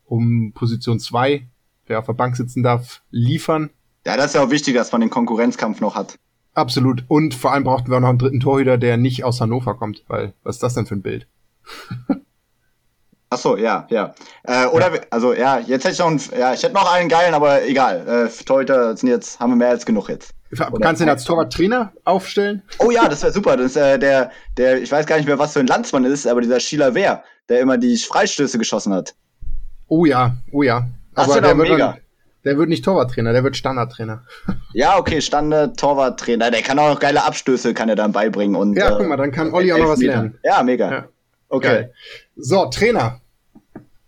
um 0.04 0.52
Position 0.52 1.00
zwei, 1.00 1.46
wer 1.86 1.98
auf 1.98 2.06
der 2.06 2.14
Bank 2.14 2.36
sitzen 2.36 2.62
darf, 2.62 3.02
liefern. 3.10 3.70
Ja, 4.06 4.16
das 4.16 4.26
ist 4.26 4.34
ja 4.34 4.42
auch 4.42 4.50
wichtig, 4.50 4.74
dass 4.74 4.92
man 4.92 5.00
den 5.00 5.10
Konkurrenzkampf 5.10 5.80
noch 5.80 5.94
hat. 5.94 6.18
Absolut. 6.54 7.04
Und 7.08 7.34
vor 7.34 7.52
allem 7.52 7.64
brauchten 7.64 7.90
wir 7.90 7.96
auch 7.96 8.00
noch 8.00 8.08
einen 8.08 8.18
dritten 8.18 8.40
Torhüter, 8.40 8.78
der 8.78 8.96
nicht 8.96 9.24
aus 9.24 9.40
Hannover 9.40 9.74
kommt, 9.74 10.04
weil 10.08 10.32
was 10.42 10.56
ist 10.56 10.62
das 10.62 10.74
denn 10.74 10.86
für 10.86 10.96
ein 10.96 11.02
Bild? 11.02 11.26
Ach 13.30 13.38
so, 13.38 13.56
ja, 13.56 13.86
ja. 13.90 14.14
Äh, 14.44 14.66
oder, 14.66 14.94
ja. 14.94 15.00
also 15.10 15.34
ja, 15.34 15.58
jetzt 15.58 15.84
hätte 15.84 15.92
ich 15.92 15.98
noch 15.98 16.06
einen, 16.06 16.20
ja, 16.38 16.54
ich 16.54 16.62
hätte 16.62 16.74
noch 16.74 16.90
einen 16.90 17.08
geilen, 17.08 17.34
aber 17.34 17.62
egal. 17.64 18.28
Äh, 18.28 18.44
Torhüter 18.44 18.96
sind 18.96 19.10
jetzt, 19.10 19.38
haben 19.38 19.52
wir 19.52 19.56
mehr 19.56 19.68
als 19.68 19.84
genug 19.84 20.08
jetzt. 20.08 20.34
Oder 20.52 20.80
Kannst 20.80 21.00
du 21.00 21.04
ihn 21.04 21.10
als 21.10 21.24
Torwarttrainer 21.24 21.92
aufstellen? 22.04 22.62
Oh 22.78 22.90
ja, 22.90 23.06
das 23.06 23.22
wäre 23.22 23.32
super. 23.32 23.58
Das 23.58 23.66
ist 23.72 23.76
äh, 23.76 23.98
der, 23.98 24.30
der, 24.56 24.80
ich 24.80 24.90
weiß 24.90 25.04
gar 25.04 25.16
nicht 25.16 25.26
mehr, 25.26 25.38
was 25.38 25.52
für 25.52 25.60
ein 25.60 25.66
Landsmann 25.66 26.04
ist, 26.04 26.26
aber 26.26 26.40
dieser 26.40 26.58
Schieler 26.58 26.94
Wehr, 26.94 27.22
der 27.50 27.60
immer 27.60 27.76
die 27.76 27.98
Freistöße 27.98 28.56
geschossen 28.56 28.94
hat. 28.94 29.14
Oh 29.88 30.06
ja, 30.06 30.36
oh 30.50 30.62
ja. 30.62 30.88
Aber 31.14 31.40
der 31.42 31.56
wird, 31.58 31.68
mega. 31.68 31.92
Dann, 31.92 32.00
der 32.44 32.56
wird 32.56 32.70
nicht 32.70 32.82
Torwarttrainer, 32.82 33.32
der 33.34 33.44
wird 33.44 33.56
Standardtrainer. 33.56 34.24
Ja, 34.74 34.98
okay, 34.98 35.20
Standard 35.20 35.78
Torwarttrainer. 35.78 36.50
Der 36.50 36.62
kann 36.62 36.78
auch 36.78 36.90
noch 36.90 37.00
geile 37.00 37.24
Abstöße, 37.24 37.74
kann 37.74 37.88
er 37.88 37.96
dann 37.96 38.12
beibringen. 38.12 38.54
Und, 38.54 38.76
ja, 38.76 38.90
guck 38.90 39.08
mal, 39.08 39.16
dann 39.16 39.32
kann 39.32 39.52
Olli 39.52 39.72
auch 39.72 39.78
noch 39.78 39.88
was 39.88 40.00
lernen. 40.00 40.38
Ja, 40.44 40.62
mega. 40.62 40.90
Ja. 40.90 41.08
Okay. 41.48 41.66
Geil. 41.66 41.94
So, 42.36 42.66
Trainer. 42.66 43.20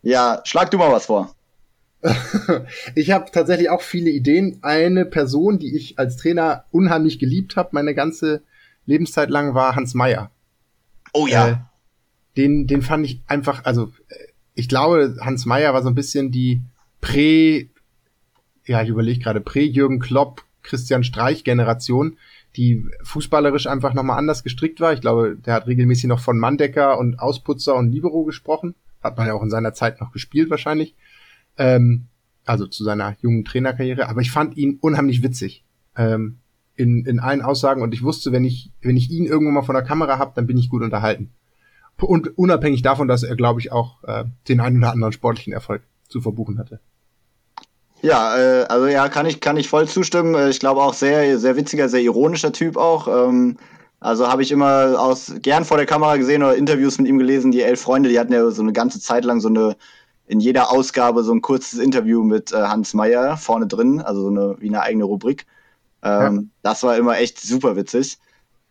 Ja, 0.02 0.42
schlag 0.44 0.70
du 0.70 0.78
mal 0.78 0.92
was 0.92 1.06
vor. 1.06 1.34
ich 2.94 3.10
habe 3.10 3.30
tatsächlich 3.30 3.68
auch 3.68 3.82
viele 3.82 4.10
Ideen. 4.10 4.58
Eine 4.62 5.04
Person, 5.04 5.58
die 5.58 5.76
ich 5.76 5.98
als 5.98 6.16
Trainer 6.16 6.64
unheimlich 6.70 7.18
geliebt 7.18 7.56
habe, 7.56 7.70
meine 7.72 7.94
ganze 7.94 8.42
Lebenszeit 8.86 9.30
lang, 9.30 9.54
war 9.54 9.76
Hans 9.76 9.94
Meyer. 9.94 10.30
Oh 11.12 11.26
ja. 11.26 11.48
Äh, 11.48 11.56
den, 12.36 12.66
den 12.66 12.82
fand 12.82 13.04
ich 13.04 13.20
einfach, 13.26 13.64
also 13.64 13.92
ich 14.54 14.68
glaube, 14.68 15.16
Hans 15.20 15.46
Meyer 15.46 15.74
war 15.74 15.82
so 15.82 15.88
ein 15.88 15.94
bisschen 15.94 16.30
die 16.30 16.62
Prä, 17.00 17.68
ja, 18.66 18.82
ich 18.82 18.88
überlege 18.88 19.20
gerade, 19.20 19.40
Prä-Jürgen 19.40 20.00
Klopp, 20.00 20.44
Christian 20.62 21.04
Streich-Generation, 21.04 22.18
die 22.56 22.84
fußballerisch 23.02 23.66
einfach 23.66 23.94
nochmal 23.94 24.18
anders 24.18 24.42
gestrickt 24.42 24.80
war. 24.80 24.92
Ich 24.92 25.00
glaube, 25.00 25.36
der 25.36 25.54
hat 25.54 25.66
regelmäßig 25.66 26.06
noch 26.06 26.20
von 26.20 26.38
Mandecker 26.38 26.98
und 26.98 27.20
Ausputzer 27.20 27.76
und 27.76 27.90
Libero 27.90 28.24
gesprochen. 28.24 28.74
Hat 29.02 29.16
man 29.16 29.26
ja 29.26 29.34
auch 29.34 29.42
in 29.42 29.50
seiner 29.50 29.72
Zeit 29.72 30.00
noch 30.00 30.12
gespielt 30.12 30.50
wahrscheinlich. 30.50 30.94
Ähm, 31.56 32.06
also 32.44 32.66
zu 32.66 32.84
seiner 32.84 33.16
jungen 33.20 33.44
Trainerkarriere. 33.44 34.08
Aber 34.08 34.20
ich 34.20 34.30
fand 34.30 34.56
ihn 34.56 34.78
unheimlich 34.80 35.22
witzig. 35.22 35.64
Ähm, 35.96 36.38
in, 36.74 37.04
in 37.04 37.20
allen 37.20 37.42
Aussagen 37.42 37.82
und 37.82 37.92
ich 37.92 38.02
wusste, 38.02 38.32
wenn 38.32 38.44
ich, 38.44 38.70
wenn 38.80 38.96
ich 38.96 39.10
ihn 39.10 39.26
irgendwo 39.26 39.52
mal 39.52 39.62
vor 39.62 39.74
der 39.74 39.84
Kamera 39.84 40.18
habe, 40.18 40.32
dann 40.34 40.46
bin 40.46 40.56
ich 40.56 40.70
gut 40.70 40.82
unterhalten. 40.82 41.30
Und 41.98 42.38
unabhängig 42.38 42.80
davon, 42.80 43.06
dass 43.06 43.22
er, 43.22 43.36
glaube 43.36 43.60
ich, 43.60 43.70
auch 43.70 44.02
äh, 44.04 44.24
den 44.48 44.60
einen 44.60 44.78
oder 44.78 44.92
anderen 44.92 45.12
sportlichen 45.12 45.52
Erfolg 45.52 45.82
zu 46.08 46.22
verbuchen 46.22 46.58
hatte. 46.58 46.80
Ja, 48.02 48.36
äh, 48.36 48.64
also 48.64 48.86
ja, 48.86 49.08
kann 49.08 49.26
ich, 49.26 49.40
kann 49.40 49.56
ich 49.56 49.68
voll 49.68 49.86
zustimmen. 49.86 50.34
Äh, 50.34 50.50
ich 50.50 50.60
glaube 50.60 50.82
auch 50.82 50.94
sehr, 50.94 51.38
sehr 51.38 51.56
witziger, 51.56 51.88
sehr 51.88 52.00
ironischer 52.00 52.52
Typ 52.52 52.76
auch. 52.76 53.08
Ähm, 53.08 53.56
also 54.00 54.28
habe 54.28 54.42
ich 54.42 54.50
immer 54.50 54.98
aus 54.98 55.32
gern 55.42 55.64
vor 55.64 55.76
der 55.76 55.86
Kamera 55.86 56.16
gesehen 56.16 56.42
oder 56.42 56.56
Interviews 56.56 56.98
mit 56.98 57.06
ihm 57.06 57.18
gelesen. 57.18 57.52
Die 57.52 57.62
elf 57.62 57.82
Freunde, 57.82 58.08
die 58.08 58.18
hatten 58.18 58.32
ja 58.32 58.50
so 58.50 58.62
eine 58.62 58.72
ganze 58.72 59.00
Zeit 59.00 59.24
lang 59.24 59.40
so 59.40 59.48
eine 59.48 59.76
in 60.26 60.40
jeder 60.40 60.70
Ausgabe 60.70 61.24
so 61.24 61.32
ein 61.32 61.42
kurzes 61.42 61.80
Interview 61.80 62.22
mit 62.22 62.52
äh, 62.52 62.56
Hans 62.56 62.94
Meyer 62.94 63.36
vorne 63.36 63.66
drin, 63.66 64.00
also 64.00 64.22
so 64.22 64.28
eine 64.28 64.56
wie 64.60 64.68
eine 64.68 64.80
eigene 64.80 65.04
Rubrik. 65.04 65.44
Ähm, 66.02 66.36
ja. 66.36 66.42
Das 66.62 66.82
war 66.84 66.96
immer 66.96 67.18
echt 67.18 67.40
super 67.40 67.74
witzig. 67.76 68.18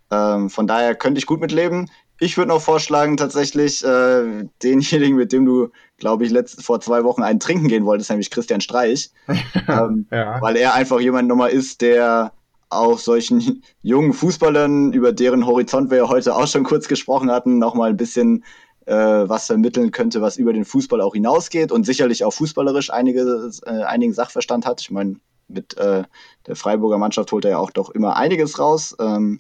Ähm, 0.09 0.49
von 0.49 0.67
daher 0.67 0.95
könnte 0.95 1.19
ich 1.19 1.25
gut 1.25 1.41
mitleben. 1.41 1.91
Ich 2.19 2.37
würde 2.37 2.49
noch 2.49 2.61
vorschlagen, 2.61 3.15
tatsächlich 3.17 3.83
äh, 3.83 4.45
denjenigen, 4.61 5.15
mit 5.15 5.31
dem 5.31 5.45
du, 5.45 5.69
glaube 5.97 6.25
ich, 6.25 6.31
letzt, 6.31 6.63
vor 6.63 6.81
zwei 6.81 7.03
Wochen 7.03 7.23
einen 7.23 7.39
trinken 7.39 7.67
gehen 7.69 7.85
wolltest, 7.85 8.09
nämlich 8.09 8.29
Christian 8.29 8.61
Streich. 8.61 9.11
ähm, 9.67 10.05
ja. 10.11 10.41
Weil 10.41 10.57
er 10.57 10.73
einfach 10.73 10.99
jemand 10.99 11.27
nochmal 11.27 11.51
ist, 11.51 11.81
der 11.81 12.33
auch 12.69 12.99
solchen 12.99 13.63
jungen 13.81 14.13
Fußballern, 14.13 14.93
über 14.93 15.11
deren 15.11 15.45
Horizont 15.45 15.89
wir 15.89 15.97
ja 15.99 16.09
heute 16.09 16.35
auch 16.35 16.47
schon 16.47 16.63
kurz 16.63 16.87
gesprochen 16.87 17.31
hatten, 17.31 17.57
nochmal 17.57 17.89
ein 17.89 17.97
bisschen 17.97 18.43
äh, 18.85 18.93
was 18.95 19.47
vermitteln 19.47 19.91
könnte, 19.91 20.21
was 20.21 20.37
über 20.37 20.53
den 20.53 20.65
Fußball 20.65 21.01
auch 21.01 21.13
hinausgeht 21.13 21.71
und 21.71 21.85
sicherlich 21.85 22.23
auch 22.23 22.33
fußballerisch 22.33 22.91
einige, 22.91 23.51
äh, 23.65 23.83
einigen 23.83 24.13
Sachverstand 24.13 24.65
hat. 24.65 24.81
Ich 24.81 24.91
meine, 24.91 25.15
mit 25.47 25.77
äh, 25.77 26.03
der 26.47 26.55
Freiburger 26.55 26.97
Mannschaft 26.97 27.31
holt 27.31 27.45
er 27.45 27.51
ja 27.51 27.57
auch 27.57 27.71
doch 27.71 27.89
immer 27.89 28.15
einiges 28.15 28.59
raus 28.59 28.95
ähm, 28.99 29.39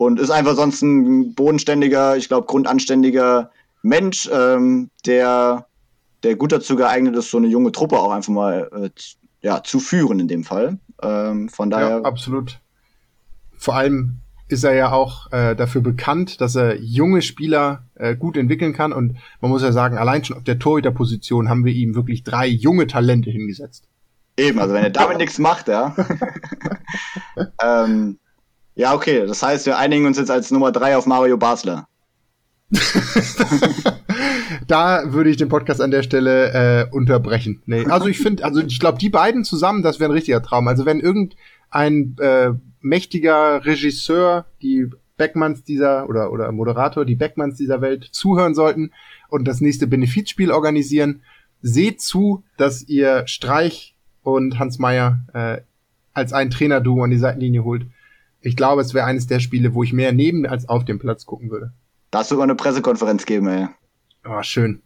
und 0.00 0.18
ist 0.18 0.30
einfach 0.30 0.56
sonst 0.56 0.80
ein 0.80 1.34
bodenständiger, 1.34 2.16
ich 2.16 2.28
glaube, 2.28 2.46
grundanständiger 2.46 3.50
Mensch, 3.82 4.30
ähm, 4.32 4.88
der, 5.04 5.66
der 6.22 6.36
gut 6.36 6.52
dazu 6.52 6.74
geeignet 6.74 7.14
ist, 7.16 7.30
so 7.30 7.36
eine 7.36 7.48
junge 7.48 7.70
Truppe 7.70 7.98
auch 7.98 8.10
einfach 8.10 8.32
mal 8.32 8.70
äh, 8.72 8.88
ja, 9.42 9.62
zu 9.62 9.78
führen 9.78 10.18
in 10.18 10.26
dem 10.26 10.42
Fall. 10.42 10.78
Ähm, 11.02 11.50
von 11.50 11.68
daher. 11.68 11.98
Ja, 11.98 12.00
absolut. 12.00 12.60
Vor 13.58 13.76
allem 13.76 14.20
ist 14.48 14.64
er 14.64 14.72
ja 14.72 14.90
auch 14.90 15.30
äh, 15.32 15.54
dafür 15.54 15.82
bekannt, 15.82 16.40
dass 16.40 16.56
er 16.56 16.80
junge 16.80 17.20
Spieler 17.20 17.82
äh, 17.96 18.16
gut 18.16 18.38
entwickeln 18.38 18.72
kann. 18.72 18.94
Und 18.94 19.18
man 19.42 19.50
muss 19.50 19.60
ja 19.60 19.70
sagen, 19.70 19.98
allein 19.98 20.24
schon 20.24 20.38
auf 20.38 20.44
der 20.44 20.58
Torhüterposition 20.58 21.50
haben 21.50 21.66
wir 21.66 21.74
ihm 21.74 21.94
wirklich 21.94 22.24
drei 22.24 22.46
junge 22.46 22.86
Talente 22.86 23.28
hingesetzt. 23.28 23.84
Eben, 24.38 24.60
also 24.60 24.72
wenn 24.72 24.82
er 24.82 24.88
damit 24.88 25.18
nichts 25.18 25.38
macht, 25.38 25.68
ja. 25.68 25.94
ähm, 27.62 28.18
ja, 28.74 28.94
okay. 28.94 29.26
Das 29.26 29.42
heißt, 29.42 29.66
wir 29.66 29.78
einigen 29.78 30.06
uns 30.06 30.18
jetzt 30.18 30.30
als 30.30 30.50
Nummer 30.50 30.72
drei 30.72 30.96
auf 30.96 31.06
Mario 31.06 31.36
Basler. 31.36 31.86
da 34.66 35.12
würde 35.12 35.30
ich 35.30 35.36
den 35.36 35.48
Podcast 35.48 35.80
an 35.80 35.90
der 35.90 36.02
Stelle 36.02 36.52
äh, 36.52 36.86
unterbrechen. 36.90 37.62
Nee, 37.66 37.86
also 37.86 38.06
ich 38.06 38.18
finde, 38.18 38.44
also 38.44 38.60
ich 38.60 38.78
glaube, 38.78 38.98
die 38.98 39.10
beiden 39.10 39.44
zusammen, 39.44 39.82
das 39.82 39.98
wäre 39.98 40.10
ein 40.10 40.14
richtiger 40.14 40.42
Traum. 40.42 40.68
Also 40.68 40.86
wenn 40.86 41.00
irgendein 41.00 42.16
äh, 42.20 42.52
mächtiger 42.80 43.64
Regisseur, 43.64 44.46
die 44.62 44.88
Backmans 45.16 45.64
dieser 45.64 46.08
oder, 46.08 46.32
oder 46.32 46.50
Moderator, 46.50 47.04
die 47.04 47.16
Backmans 47.16 47.56
dieser 47.56 47.82
Welt 47.82 48.08
zuhören 48.10 48.54
sollten 48.54 48.92
und 49.28 49.46
das 49.46 49.60
nächste 49.60 49.86
Benefizspiel 49.86 50.50
organisieren. 50.50 51.20
Seht 51.60 52.00
zu, 52.00 52.42
dass 52.56 52.82
ihr 52.88 53.26
Streich 53.26 53.94
und 54.22 54.58
Hans 54.58 54.78
Meyer 54.78 55.20
äh, 55.34 55.58
als 56.14 56.32
ein 56.32 56.50
Trainer-Duo 56.50 57.04
an 57.04 57.10
die 57.10 57.18
Seitenlinie 57.18 57.64
holt. 57.64 57.86
Ich 58.40 58.56
glaube, 58.56 58.82
es 58.82 58.94
wäre 58.94 59.06
eines 59.06 59.26
der 59.26 59.40
Spiele, 59.40 59.74
wo 59.74 59.82
ich 59.82 59.92
mehr 59.92 60.12
neben 60.12 60.46
als 60.46 60.68
auf 60.68 60.84
dem 60.84 60.98
Platz 60.98 61.26
gucken 61.26 61.50
würde. 61.50 61.72
Das 62.10 62.30
wird 62.30 62.38
mal 62.38 62.44
eine 62.44 62.54
Pressekonferenz 62.54 63.26
geben, 63.26 63.48
ey. 63.48 63.68
Oh, 64.24 64.42
schön. 64.42 64.82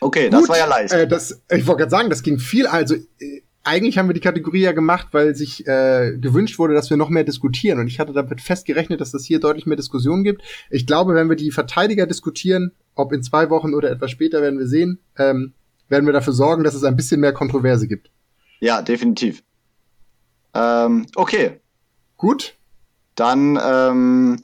Okay, 0.00 0.30
Gut, 0.30 0.40
das 0.40 0.48
war 0.48 0.58
ja 0.58 0.66
leicht. 0.66 0.92
Äh, 0.92 1.08
das, 1.08 1.42
ich 1.50 1.66
wollte 1.66 1.80
gerade 1.80 1.90
sagen, 1.90 2.10
das 2.10 2.22
ging 2.22 2.38
viel. 2.38 2.66
Also 2.66 2.94
äh, 2.94 3.42
eigentlich 3.64 3.98
haben 3.98 4.08
wir 4.08 4.14
die 4.14 4.20
Kategorie 4.20 4.60
ja 4.60 4.72
gemacht, 4.72 5.08
weil 5.12 5.34
sich 5.34 5.66
äh, 5.66 6.16
gewünscht 6.18 6.58
wurde, 6.58 6.74
dass 6.74 6.88
wir 6.88 6.96
noch 6.96 7.10
mehr 7.10 7.24
diskutieren. 7.24 7.78
Und 7.78 7.88
ich 7.88 8.00
hatte 8.00 8.12
damit 8.12 8.40
fest 8.40 8.66
gerechnet, 8.66 9.00
dass 9.00 9.08
es 9.08 9.12
das 9.12 9.24
hier 9.24 9.40
deutlich 9.40 9.66
mehr 9.66 9.76
Diskussionen 9.76 10.24
gibt. 10.24 10.42
Ich 10.70 10.86
glaube, 10.86 11.14
wenn 11.14 11.28
wir 11.28 11.36
die 11.36 11.50
Verteidiger 11.50 12.06
diskutieren, 12.06 12.72
ob 12.94 13.12
in 13.12 13.22
zwei 13.22 13.50
Wochen 13.50 13.74
oder 13.74 13.90
etwas 13.90 14.10
später, 14.10 14.40
werden 14.40 14.58
wir 14.58 14.66
sehen, 14.66 15.00
ähm, 15.18 15.52
werden 15.88 16.06
wir 16.06 16.12
dafür 16.12 16.32
sorgen, 16.32 16.64
dass 16.64 16.74
es 16.74 16.84
ein 16.84 16.96
bisschen 16.96 17.20
mehr 17.20 17.32
Kontroverse 17.32 17.88
gibt. 17.88 18.10
Ja, 18.60 18.82
definitiv. 18.82 19.42
Ähm, 20.54 21.06
okay. 21.14 21.60
Gut. 22.18 22.54
Dann 23.14 23.58
ähm, 23.64 24.40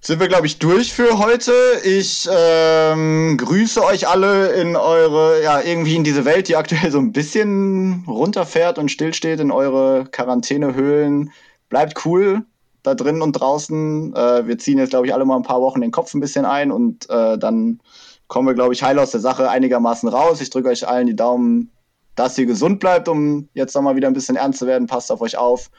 sind 0.00 0.20
wir, 0.20 0.28
glaube 0.28 0.46
ich, 0.46 0.58
durch 0.58 0.92
für 0.92 1.18
heute. 1.18 1.52
Ich 1.84 2.28
ähm, 2.30 3.36
grüße 3.36 3.84
euch 3.84 4.08
alle 4.08 4.52
in 4.52 4.76
eure, 4.76 5.42
ja, 5.42 5.60
irgendwie 5.60 5.96
in 5.96 6.04
diese 6.04 6.24
Welt, 6.24 6.48
die 6.48 6.56
aktuell 6.56 6.90
so 6.90 6.98
ein 6.98 7.12
bisschen 7.12 8.04
runterfährt 8.06 8.78
und 8.78 8.90
stillsteht, 8.90 9.40
in 9.40 9.50
eure 9.50 10.06
Quarantänehöhlen. 10.10 11.30
Bleibt 11.68 12.04
cool 12.06 12.44
da 12.82 12.94
drin 12.94 13.22
und 13.22 13.32
draußen. 13.32 14.14
Äh, 14.14 14.46
wir 14.46 14.58
ziehen 14.58 14.78
jetzt, 14.78 14.90
glaube 14.90 15.06
ich, 15.06 15.14
alle 15.14 15.24
mal 15.24 15.36
ein 15.36 15.42
paar 15.42 15.60
Wochen 15.60 15.80
den 15.80 15.90
Kopf 15.90 16.14
ein 16.14 16.20
bisschen 16.20 16.44
ein 16.44 16.70
und 16.70 17.10
äh, 17.10 17.36
dann 17.36 17.80
kommen 18.28 18.46
wir, 18.46 18.54
glaube 18.54 18.74
ich, 18.74 18.82
heil 18.82 18.98
aus 18.98 19.10
der 19.10 19.20
Sache 19.20 19.50
einigermaßen 19.50 20.08
raus. 20.08 20.40
Ich 20.40 20.50
drücke 20.50 20.68
euch 20.68 20.86
allen 20.86 21.06
die 21.06 21.16
Daumen, 21.16 21.70
dass 22.14 22.38
ihr 22.38 22.46
gesund 22.46 22.78
bleibt, 22.78 23.08
um 23.08 23.48
jetzt 23.54 23.74
nochmal 23.74 23.96
wieder 23.96 24.08
ein 24.08 24.14
bisschen 24.14 24.36
ernst 24.36 24.60
zu 24.60 24.66
werden. 24.66 24.86
Passt 24.86 25.10
auf 25.10 25.20
euch 25.20 25.36
auf. 25.36 25.70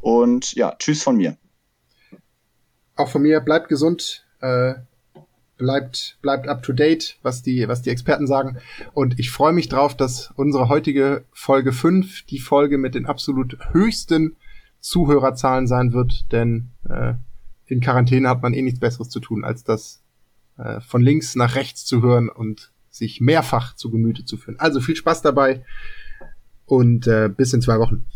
Und 0.00 0.54
ja, 0.54 0.74
tschüss 0.78 1.02
von 1.02 1.16
mir 1.16 1.36
auch 2.98 3.08
von 3.08 3.22
mir, 3.22 3.40
bleibt 3.40 3.68
gesund, 3.68 4.24
äh, 4.40 4.74
bleibt, 5.56 6.18
bleibt 6.20 6.48
up 6.48 6.62
to 6.62 6.72
date, 6.72 7.18
was 7.22 7.42
die, 7.42 7.66
was 7.68 7.82
die 7.82 7.90
Experten 7.90 8.26
sagen. 8.26 8.58
Und 8.92 9.18
ich 9.18 9.30
freue 9.30 9.52
mich 9.52 9.68
drauf, 9.68 9.96
dass 9.96 10.32
unsere 10.36 10.68
heutige 10.68 11.24
Folge 11.32 11.72
5 11.72 12.22
die 12.26 12.40
Folge 12.40 12.78
mit 12.78 12.94
den 12.94 13.06
absolut 13.06 13.58
höchsten 13.72 14.36
Zuhörerzahlen 14.80 15.66
sein 15.66 15.92
wird, 15.92 16.30
denn 16.32 16.70
äh, 16.88 17.14
in 17.66 17.80
Quarantäne 17.80 18.28
hat 18.28 18.42
man 18.42 18.54
eh 18.54 18.62
nichts 18.62 18.80
Besseres 18.80 19.08
zu 19.08 19.20
tun, 19.20 19.44
als 19.44 19.64
das 19.64 20.02
äh, 20.56 20.80
von 20.80 21.02
links 21.02 21.34
nach 21.34 21.56
rechts 21.56 21.84
zu 21.84 22.02
hören 22.02 22.28
und 22.28 22.72
sich 22.90 23.20
mehrfach 23.20 23.74
zu 23.74 23.90
Gemüte 23.90 24.24
zu 24.24 24.36
führen. 24.36 24.58
Also 24.58 24.80
viel 24.80 24.96
Spaß 24.96 25.22
dabei 25.22 25.64
und 26.66 27.06
äh, 27.06 27.28
bis 27.28 27.52
in 27.52 27.60
zwei 27.60 27.78
Wochen. 27.78 28.06